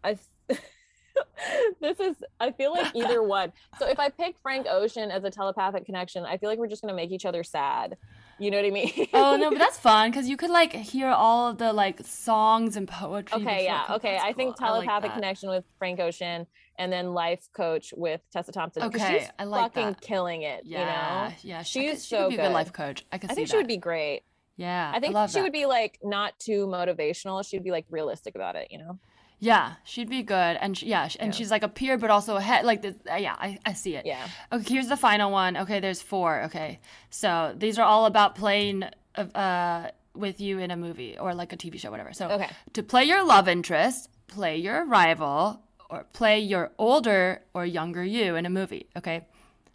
I 0.02 0.18
this 1.80 2.00
is 2.00 2.16
I 2.40 2.50
feel 2.52 2.72
like 2.72 2.94
either 2.94 3.22
one. 3.26 3.52
So 3.78 3.88
if 3.88 3.98
I 3.98 4.08
pick 4.08 4.36
Frank 4.42 4.66
Ocean 4.68 5.10
as 5.10 5.24
a 5.24 5.30
telepathic 5.30 5.86
connection, 5.86 6.24
I 6.24 6.36
feel 6.36 6.48
like 6.50 6.58
we're 6.58 6.68
just 6.68 6.82
gonna 6.82 6.94
make 6.94 7.10
each 7.10 7.24
other 7.24 7.42
sad. 7.42 7.96
You 8.38 8.50
know 8.50 8.56
what 8.56 8.66
I 8.66 8.70
mean? 8.70 9.06
oh 9.12 9.36
no, 9.36 9.50
but 9.50 9.58
that's 9.58 9.78
fun 9.90 10.10
because 10.10 10.28
you 10.28 10.36
could 10.36 10.50
like 10.50 10.72
hear 10.72 11.08
all 11.08 11.48
of 11.48 11.58
the 11.58 11.72
like 11.72 12.04
songs 12.04 12.76
and 12.76 12.88
poetry. 12.88 13.40
Okay, 13.42 13.64
yeah, 13.64 13.84
okay. 13.90 14.18
I 14.20 14.32
think 14.32 14.56
cool. 14.56 14.66
like 14.66 14.84
telepathic 14.84 15.10
that. 15.10 15.14
connection 15.14 15.50
with 15.50 15.64
Frank 15.78 16.00
Ocean, 16.00 16.46
and 16.78 16.92
then 16.92 17.14
life 17.14 17.48
coach 17.52 17.94
with 17.96 18.20
Tessa 18.32 18.50
Thompson. 18.50 18.82
Okay, 18.84 19.20
she's 19.20 19.28
I 19.38 19.44
like 19.44 19.72
fucking 19.72 19.92
that. 19.92 20.00
killing 20.00 20.42
it. 20.42 20.62
Yeah, 20.64 20.80
you 20.80 20.84
know, 21.30 21.36
yeah. 21.42 21.62
She, 21.62 21.80
I 21.80 21.92
could- 21.92 21.92
She's 21.92 22.06
she 22.06 22.16
could 22.16 22.22
so 22.22 22.28
be 22.28 22.34
a 22.34 22.38
good 22.38 22.42
good. 22.48 22.52
life 22.54 22.72
coach. 22.72 23.04
I 23.12 23.18
could 23.18 23.30
I 23.30 23.34
think 23.34 23.48
she 23.48 23.56
would 23.56 23.68
be 23.68 23.76
great. 23.76 24.22
Yeah, 24.56 24.92
I 24.94 25.00
think 25.00 25.14
love 25.14 25.30
she 25.30 25.38
that. 25.38 25.42
would 25.42 25.52
be 25.52 25.66
like 25.66 25.98
not 26.02 26.38
too 26.38 26.66
motivational. 26.66 27.46
She'd 27.48 27.64
be 27.64 27.70
like 27.70 27.86
realistic 27.90 28.34
about 28.34 28.54
it. 28.56 28.68
You 28.70 28.78
know? 28.78 28.98
Yeah, 29.40 29.74
she'd 29.84 30.08
be 30.08 30.22
good, 30.22 30.56
and 30.60 30.78
she, 30.78 30.86
yeah, 30.86 31.08
and 31.20 31.32
Yeah. 31.32 31.36
she's 31.36 31.50
like 31.50 31.62
a 31.64 31.68
peer, 31.68 31.98
but 31.98 32.08
also 32.10 32.36
a 32.36 32.40
head. 32.40 32.64
Like, 32.64 32.80
this, 32.82 32.94
uh, 33.10 33.16
yeah, 33.16 33.34
I, 33.38 33.58
I 33.66 33.72
see 33.74 33.96
it. 33.96 34.06
Yeah. 34.06 34.26
Okay, 34.52 34.74
here's 34.74 34.88
the 34.88 34.96
final 34.96 35.30
one. 35.30 35.56
Okay, 35.56 35.80
there's 35.80 36.00
four. 36.00 36.42
Okay, 36.44 36.78
so 37.10 37.52
these 37.56 37.78
are 37.78 37.84
all 37.84 38.06
about 38.06 38.36
playing 38.36 38.84
uh, 39.16 39.88
with 40.14 40.40
you 40.40 40.60
in 40.60 40.70
a 40.70 40.76
movie 40.76 41.18
or 41.18 41.34
like 41.34 41.52
a 41.52 41.56
TV 41.56 41.78
show, 41.78 41.90
whatever. 41.90 42.12
So, 42.12 42.28
Okay. 42.30 42.48
to 42.74 42.82
play 42.82 43.04
your 43.04 43.24
love 43.26 43.48
interest, 43.48 44.08
play 44.28 44.56
your 44.56 44.86
rival, 44.86 45.60
or 45.90 46.04
play 46.12 46.38
your 46.38 46.70
older 46.78 47.42
or 47.52 47.66
younger 47.66 48.04
you 48.04 48.36
in 48.36 48.46
a 48.46 48.50
movie. 48.50 48.86
Okay, 48.96 49.26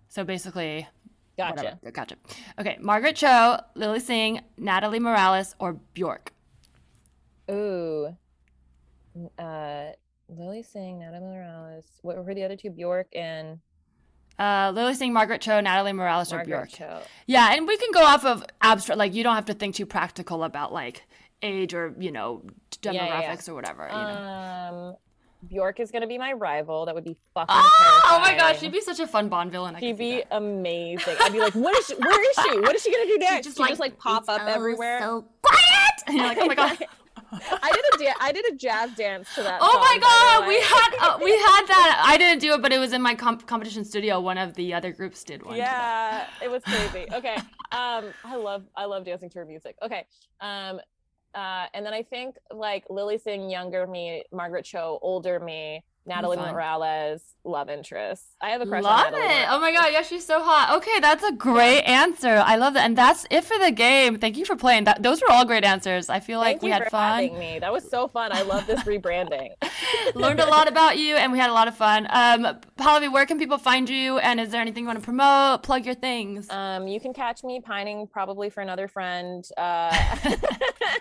so 0.08 0.24
basically, 0.24 0.88
Gotcha. 1.40 1.56
whatever. 1.82 1.92
Gotcha. 1.92 2.16
Okay, 2.60 2.78
Margaret 2.82 3.16
Cho, 3.16 3.58
Lilly 3.76 4.00
Singh, 4.00 4.42
Natalie 4.58 5.00
Morales, 5.00 5.56
or 5.60 5.74
Bjork. 5.94 6.32
Ooh. 7.50 8.16
Uh, 9.38 9.86
Lilly 10.28 10.64
Singh, 10.64 11.00
Natalie 11.00 11.22
Morales. 11.26 11.86
What 12.02 12.24
were 12.24 12.34
the 12.34 12.44
other 12.44 12.56
two? 12.56 12.70
Bjork 12.70 13.08
and 13.16 13.60
Uh, 14.38 14.72
Lilly 14.74 14.94
Singh, 14.94 15.12
Margaret 15.12 15.42
Cho, 15.42 15.60
Natalie 15.60 15.94
Morales, 15.94 16.32
or 16.32 16.44
Bjork. 16.46 16.70
Cho. 16.70 17.02
Yeah, 17.26 17.52
and 17.54 17.68
we 17.68 17.76
can 17.78 17.92
go 17.92 18.04
off 18.04 18.24
of 18.26 18.44
abstract. 18.62 18.98
Like 19.00 19.14
you 19.14 19.24
don't 19.24 19.36
have 19.36 19.46
to 19.46 19.54
think 19.54 19.76
too 19.76 19.86
practical 19.86 20.44
about 20.44 20.72
like 20.72 21.04
age 21.42 21.74
or 21.74 21.96
you 22.00 22.12
know 22.12 22.44
demographics 22.82 22.94
Yeah, 22.94 23.20
yeah, 23.22 23.34
yeah. 23.34 23.52
or 23.52 23.56
whatever. 23.56 23.88
You 23.90 23.98
know. 23.98 24.90
Um, 24.92 24.96
Bjork 25.48 25.80
is 25.80 25.90
gonna 25.92 26.08
be 26.08 26.18
my 26.18 26.34
rival. 26.34 26.86
That 26.86 26.96
would 26.96 27.06
be 27.06 27.16
fucking. 27.34 27.48
Oh, 27.50 28.02
oh 28.12 28.20
my 28.20 28.36
gosh, 28.36 28.60
she'd 28.60 28.72
be 28.72 28.82
such 28.82 29.00
a 29.00 29.08
fun 29.08 29.30
Bond 29.30 29.52
villain. 29.52 29.76
I 29.76 29.80
She'd 29.80 29.98
be 29.98 30.24
amazing. 30.32 31.16
I'd 31.22 31.32
be 31.32 31.40
like, 31.40 31.56
what 31.56 31.78
is 31.78 31.86
she? 31.88 31.96
Where 31.96 32.30
is 32.32 32.38
she? 32.44 32.60
What 32.60 32.76
is 32.76 32.84
she 32.84 32.92
gonna 32.92 33.06
do 33.06 33.18
next? 33.20 33.46
just 33.46 33.58
She'd 33.58 33.68
just 33.68 33.80
like 33.80 33.98
pop 33.98 34.26
up 34.28 34.42
everywhere. 34.42 35.00
So 35.00 35.26
quiet. 35.42 35.66
And 36.08 36.18
you're 36.18 36.26
like, 36.26 36.38
oh 36.42 36.46
my 36.48 36.56
god. 36.56 36.78
I 37.32 37.72
did 37.72 38.02
a 38.02 38.04
da- 38.04 38.18
I 38.20 38.32
did 38.32 38.46
a 38.52 38.56
jazz 38.56 38.92
dance 38.96 39.34
to 39.36 39.44
that. 39.44 39.60
Oh 39.62 39.72
song, 39.72 39.82
my 39.82 39.98
god, 40.02 40.48
we 40.48 40.60
had 40.60 40.90
uh, 41.00 41.20
we 41.24 41.32
had 41.32 41.66
that. 41.68 42.04
I 42.04 42.18
didn't 42.18 42.40
do 42.40 42.54
it, 42.54 42.62
but 42.62 42.72
it 42.74 42.80
was 42.80 42.92
in 42.94 43.02
my 43.04 43.14
comp- 43.14 43.46
competition 43.46 43.86
studio. 43.86 44.20
One 44.20 44.38
of 44.40 44.56
the 44.56 44.74
other 44.74 44.92
groups 44.92 45.24
did 45.24 45.44
one. 45.44 45.56
Yeah, 45.56 46.26
it 46.44 46.50
was 46.50 46.64
crazy. 46.64 47.06
Okay. 47.14 47.36
Um, 47.72 48.06
I 48.24 48.36
love 48.36 48.64
I 48.76 48.86
love 48.86 49.06
dancing 49.06 49.30
to 49.30 49.40
her 49.40 49.46
music. 49.46 49.76
Okay. 49.84 50.06
Um, 50.42 50.80
uh, 51.36 51.66
and 51.74 51.86
then 51.86 51.94
I 51.94 52.04
think 52.04 52.36
like 52.52 52.86
Lilly 52.90 53.18
Singh, 53.18 53.50
younger 53.50 53.86
me, 53.88 54.24
Margaret 54.32 54.66
Cho, 54.66 55.00
older 55.02 55.40
me, 55.40 55.84
Natalie 56.10 56.38
fun. 56.38 56.54
Morales, 56.54 57.24
love 57.44 57.70
interest. 57.70 58.24
I 58.42 58.50
have 58.50 58.62
a 58.62 58.66
crush 58.66 58.84
Love 58.84 59.08
on 59.08 59.12
Natalie. 59.14 59.34
it. 59.34 59.48
Oh 59.50 59.60
my 59.60 59.72
god, 59.72 59.90
yeah, 59.94 60.02
she's 60.02 60.26
so 60.26 60.42
hot. 60.42 60.76
Okay, 60.78 61.00
that's 61.00 61.24
a 61.24 61.32
great 61.32 61.82
answer. 61.84 62.44
I 62.46 62.58
love 62.58 62.74
that. 62.74 62.86
And 62.86 62.98
that's 62.98 63.26
it 63.30 63.44
for 63.46 63.58
the 63.58 63.72
game. 63.72 64.18
Thank 64.20 64.36
you 64.38 64.46
for 64.46 64.56
playing. 64.56 64.84
That 64.86 65.02
those 65.04 65.22
were 65.22 65.32
all 65.32 65.46
great 65.46 65.64
answers. 65.64 66.10
I 66.10 66.20
feel 66.20 66.40
like 66.40 66.56
Thank 66.56 66.62
we 66.64 66.68
you 66.70 66.74
had 66.74 66.84
for 66.86 66.90
fun. 66.90 67.12
having 67.24 67.40
me. 67.40 67.60
That 67.60 67.72
was 67.72 67.90
so 67.90 68.08
fun. 68.08 68.32
I 68.34 68.42
love 68.42 68.68
this 68.68 68.82
rebranding. 68.82 69.50
Learned 70.16 70.40
a 70.40 70.48
lot 70.48 70.68
about 70.68 70.98
you 70.98 71.16
and 71.16 71.32
we 71.32 71.40
had 71.40 71.50
a 71.50 71.54
lot 71.54 71.68
of 71.68 71.76
fun. 71.76 72.08
Um 72.10 72.60
Pallavi, 72.78 73.12
where 73.12 73.26
can 73.26 73.38
people 73.38 73.58
find 73.58 73.90
you 73.90 74.18
and 74.20 74.40
is 74.40 74.50
there 74.50 74.62
anything 74.62 74.84
you 74.84 74.88
want 74.88 75.00
to 75.00 75.06
promote? 75.06 75.64
Plug 75.64 75.86
your 75.86 75.96
things. 75.96 76.50
Um, 76.50 76.88
you 76.88 77.00
can 77.00 77.14
catch 77.14 77.44
me 77.44 77.60
pining 77.60 78.08
probably 78.08 78.50
for 78.50 78.62
another 78.62 78.88
friend. 78.88 79.46
Uh, 79.58 79.94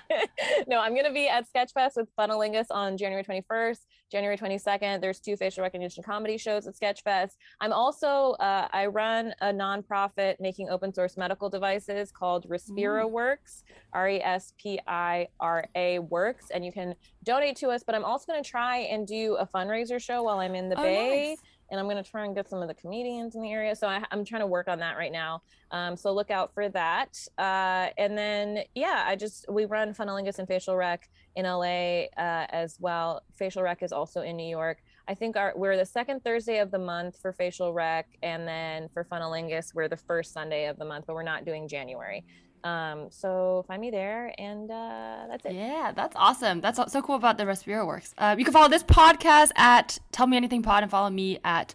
no, 0.66 0.80
I'm 0.80 0.94
gonna 0.94 1.12
be 1.12 1.28
at 1.28 1.46
Sketchfest 1.52 1.96
with 1.96 2.09
Funnelingus 2.18 2.66
on 2.70 2.96
January 2.96 3.24
21st, 3.24 3.78
January 4.11 4.36
22nd. 4.36 4.97
There's 5.01 5.20
two 5.20 5.36
facial 5.36 5.62
recognition 5.62 6.03
comedy 6.03 6.38
shows 6.38 6.66
at 6.66 6.74
Sketchfest. 6.74 7.32
I'm 7.61 7.72
also 7.72 8.32
uh, 8.40 8.68
I 8.72 8.86
run 8.86 9.32
a 9.40 9.53
nonprofit 9.53 10.36
making 10.40 10.68
open 10.70 10.92
source 10.94 11.16
medical 11.16 11.49
devices 11.49 12.11
called 12.11 12.49
Respira 12.49 13.09
Works, 13.11 13.64
R 13.92 14.09
E 14.09 14.20
S 14.22 14.53
P 14.59 14.80
I 14.86 15.28
R 15.40 15.66
A 15.74 15.99
Works, 15.99 16.51
and 16.51 16.64
you 16.64 16.72
can 16.72 16.94
donate 17.24 17.57
to 17.57 17.68
us. 17.68 17.82
But 17.84 17.94
I'm 17.94 18.05
also 18.05 18.26
gonna 18.26 18.42
try 18.42 18.78
and 18.78 19.07
do 19.07 19.36
a 19.36 19.46
fundraiser 19.46 20.01
show 20.01 20.22
while 20.22 20.38
I'm 20.38 20.55
in 20.55 20.68
the 20.68 20.78
Oh, 20.78 20.82
Bay 20.82 21.28
nice. 21.30 21.38
and 21.70 21.80
I'm 21.80 21.86
going 21.86 22.03
to 22.03 22.09
try 22.09 22.24
and 22.24 22.34
get 22.34 22.49
some 22.49 22.62
of 22.62 22.68
the 22.68 22.74
comedians 22.74 23.34
in 23.34 23.42
the 23.42 23.53
area. 23.53 23.74
So 23.74 23.88
I, 23.88 24.03
I'm 24.11 24.24
trying 24.24 24.40
to 24.42 24.46
work 24.46 24.68
on 24.68 24.78
that 24.78 24.96
right 24.96 25.12
now. 25.12 25.42
Um, 25.70 25.96
so 25.96 26.12
look 26.14 26.30
out 26.30 26.55
for 26.55 26.68
that. 26.70 27.18
Uh, 27.36 27.88
and 27.99 28.16
then, 28.16 28.61
yeah, 28.74 29.05
I 29.07 29.16
just, 29.16 29.44
we 29.51 29.64
run 29.66 29.92
Funnelingus 29.92 30.38
and 30.38 30.49
Facial 30.49 30.76
Rec 30.76 31.09
in 31.36 31.44
LA 31.44 32.05
uh, 32.16 32.46
as 32.51 32.78
well. 32.80 33.22
Facial 33.34 33.62
Rec 33.62 33.82
is 33.82 33.92
also 33.92 34.22
in 34.22 34.36
New 34.36 34.49
York. 34.49 34.78
I 35.09 35.14
think 35.14 35.36
our, 35.36 35.52
we're 35.56 35.76
the 35.76 35.86
second 35.86 36.22
Thursday 36.22 36.59
of 36.59 36.70
the 36.70 36.78
month 36.78 37.18
for 37.20 37.32
Facial 37.32 37.72
Rec. 37.72 38.06
And 38.22 38.46
then 38.46 38.88
for 38.92 39.04
Funnelingus, 39.04 39.74
we're 39.74 39.88
the 39.88 39.96
first 39.96 40.34
Sunday 40.34 40.66
of 40.66 40.78
the 40.78 40.84
month, 40.84 41.06
but 41.06 41.14
we're 41.14 41.22
not 41.22 41.46
doing 41.46 41.66
January. 41.66 42.24
Um, 42.62 43.06
so 43.11 43.64
find 43.66 43.80
me 43.80 43.90
there 43.90 44.34
and 44.36 44.70
uh, 44.70 45.26
that's 45.28 45.46
it. 45.46 45.52
Yeah, 45.54 45.92
that's 45.94 46.14
awesome. 46.16 46.61
That's 46.61 46.92
so 46.92 47.00
cool 47.02 47.16
about 47.16 47.38
the 47.38 47.44
Respira 47.44 47.86
Works. 47.86 48.14
Uh, 48.18 48.34
you 48.38 48.44
can 48.44 48.52
follow 48.52 48.68
this 48.68 48.82
podcast 48.82 49.52
at 49.56 49.98
Tell 50.12 50.26
Me 50.26 50.36
Anything 50.36 50.62
Pod 50.62 50.82
and 50.82 50.90
follow 50.90 51.09
me 51.09 51.38
at 51.44 51.74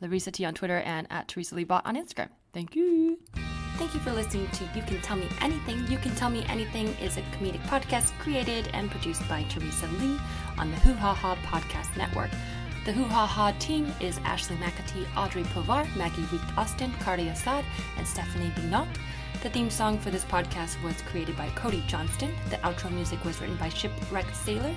Larissa 0.00 0.32
T 0.32 0.44
on 0.44 0.52
Twitter 0.52 0.78
and 0.78 1.06
at 1.10 1.28
Teresa 1.28 1.54
Lee 1.54 1.64
Bot 1.64 1.86
on 1.86 1.96
Instagram. 1.96 2.28
Thank 2.52 2.76
you. 2.76 3.18
Thank 3.76 3.94
you 3.94 4.00
for 4.00 4.12
listening 4.12 4.48
to 4.52 4.64
You 4.76 4.82
Can 4.82 5.00
Tell 5.00 5.16
Me 5.16 5.28
Anything. 5.40 5.86
You 5.88 5.98
Can 5.98 6.14
Tell 6.14 6.30
Me 6.30 6.44
Anything 6.48 6.88
is 7.02 7.16
a 7.16 7.22
comedic 7.22 7.62
podcast 7.62 8.16
created 8.18 8.68
and 8.72 8.90
produced 8.90 9.26
by 9.28 9.42
Teresa 9.44 9.86
Lee 10.00 10.18
on 10.58 10.70
the 10.70 10.76
Hoo 10.78 10.94
Ha 10.94 11.14
Ha 11.14 11.34
Podcast 11.36 11.96
Network. 11.96 12.30
The 12.84 12.92
Hoo 12.92 13.04
Ha 13.04 13.24
Ha 13.24 13.52
team 13.58 13.90
is 13.98 14.18
Ashley 14.24 14.56
McAtee, 14.56 15.06
Audrey 15.16 15.42
Povar, 15.44 15.86
Maggie 15.96 16.26
Reek 16.30 16.58
Austin, 16.58 16.92
Cardi 17.00 17.28
Assad, 17.28 17.64
and 17.96 18.06
Stephanie 18.06 18.52
Binot. 18.56 18.86
The 19.42 19.48
theme 19.48 19.70
song 19.70 19.98
for 19.98 20.10
this 20.10 20.26
podcast 20.26 20.82
was 20.82 21.00
created 21.00 21.34
by 21.34 21.48
Cody 21.54 21.82
Johnston. 21.86 22.30
The 22.50 22.56
outro 22.56 22.92
music 22.92 23.24
was 23.24 23.40
written 23.40 23.56
by 23.56 23.70
Shipwrecked 23.70 24.36
Sailor. 24.36 24.74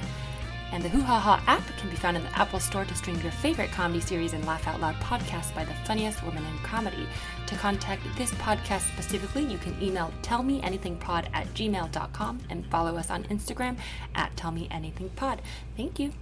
And 0.72 0.82
the 0.82 0.88
Hoo 0.88 1.02
Ha 1.02 1.20
Ha 1.20 1.44
app 1.48 1.68
can 1.80 1.90
be 1.90 1.98
found 1.98 2.16
in 2.16 2.24
the 2.24 2.40
Apple 2.40 2.62
Store 2.62 2.86
to 2.86 2.96
stream 2.96 3.20
your 3.20 3.34
favorite 3.34 3.72
comedy 3.72 4.00
series 4.00 4.32
and 4.32 4.46
laugh 4.46 4.68
out 4.70 4.80
loud 4.80 4.96
podcasts 5.02 5.54
by 5.54 5.66
the 5.66 5.74
funniest 5.84 6.24
women 6.24 6.46
in 6.46 6.58
comedy. 6.60 7.06
To 7.48 7.56
contact 7.58 8.04
this 8.18 8.32
podcast 8.36 8.90
specifically, 8.94 9.44
you 9.44 9.58
can 9.58 9.76
email 9.84 10.14
tellmeanythingpod 10.22 11.28
at 11.34 11.48
gmail.com 11.48 12.40
and 12.50 12.66
follow 12.68 12.96
us 12.96 13.10
on 13.10 13.26
Instagram 13.26 13.78
at 14.16 14.34
tellmeanythingpod. 14.38 15.40
Thank 15.76 16.00
you. 16.00 16.14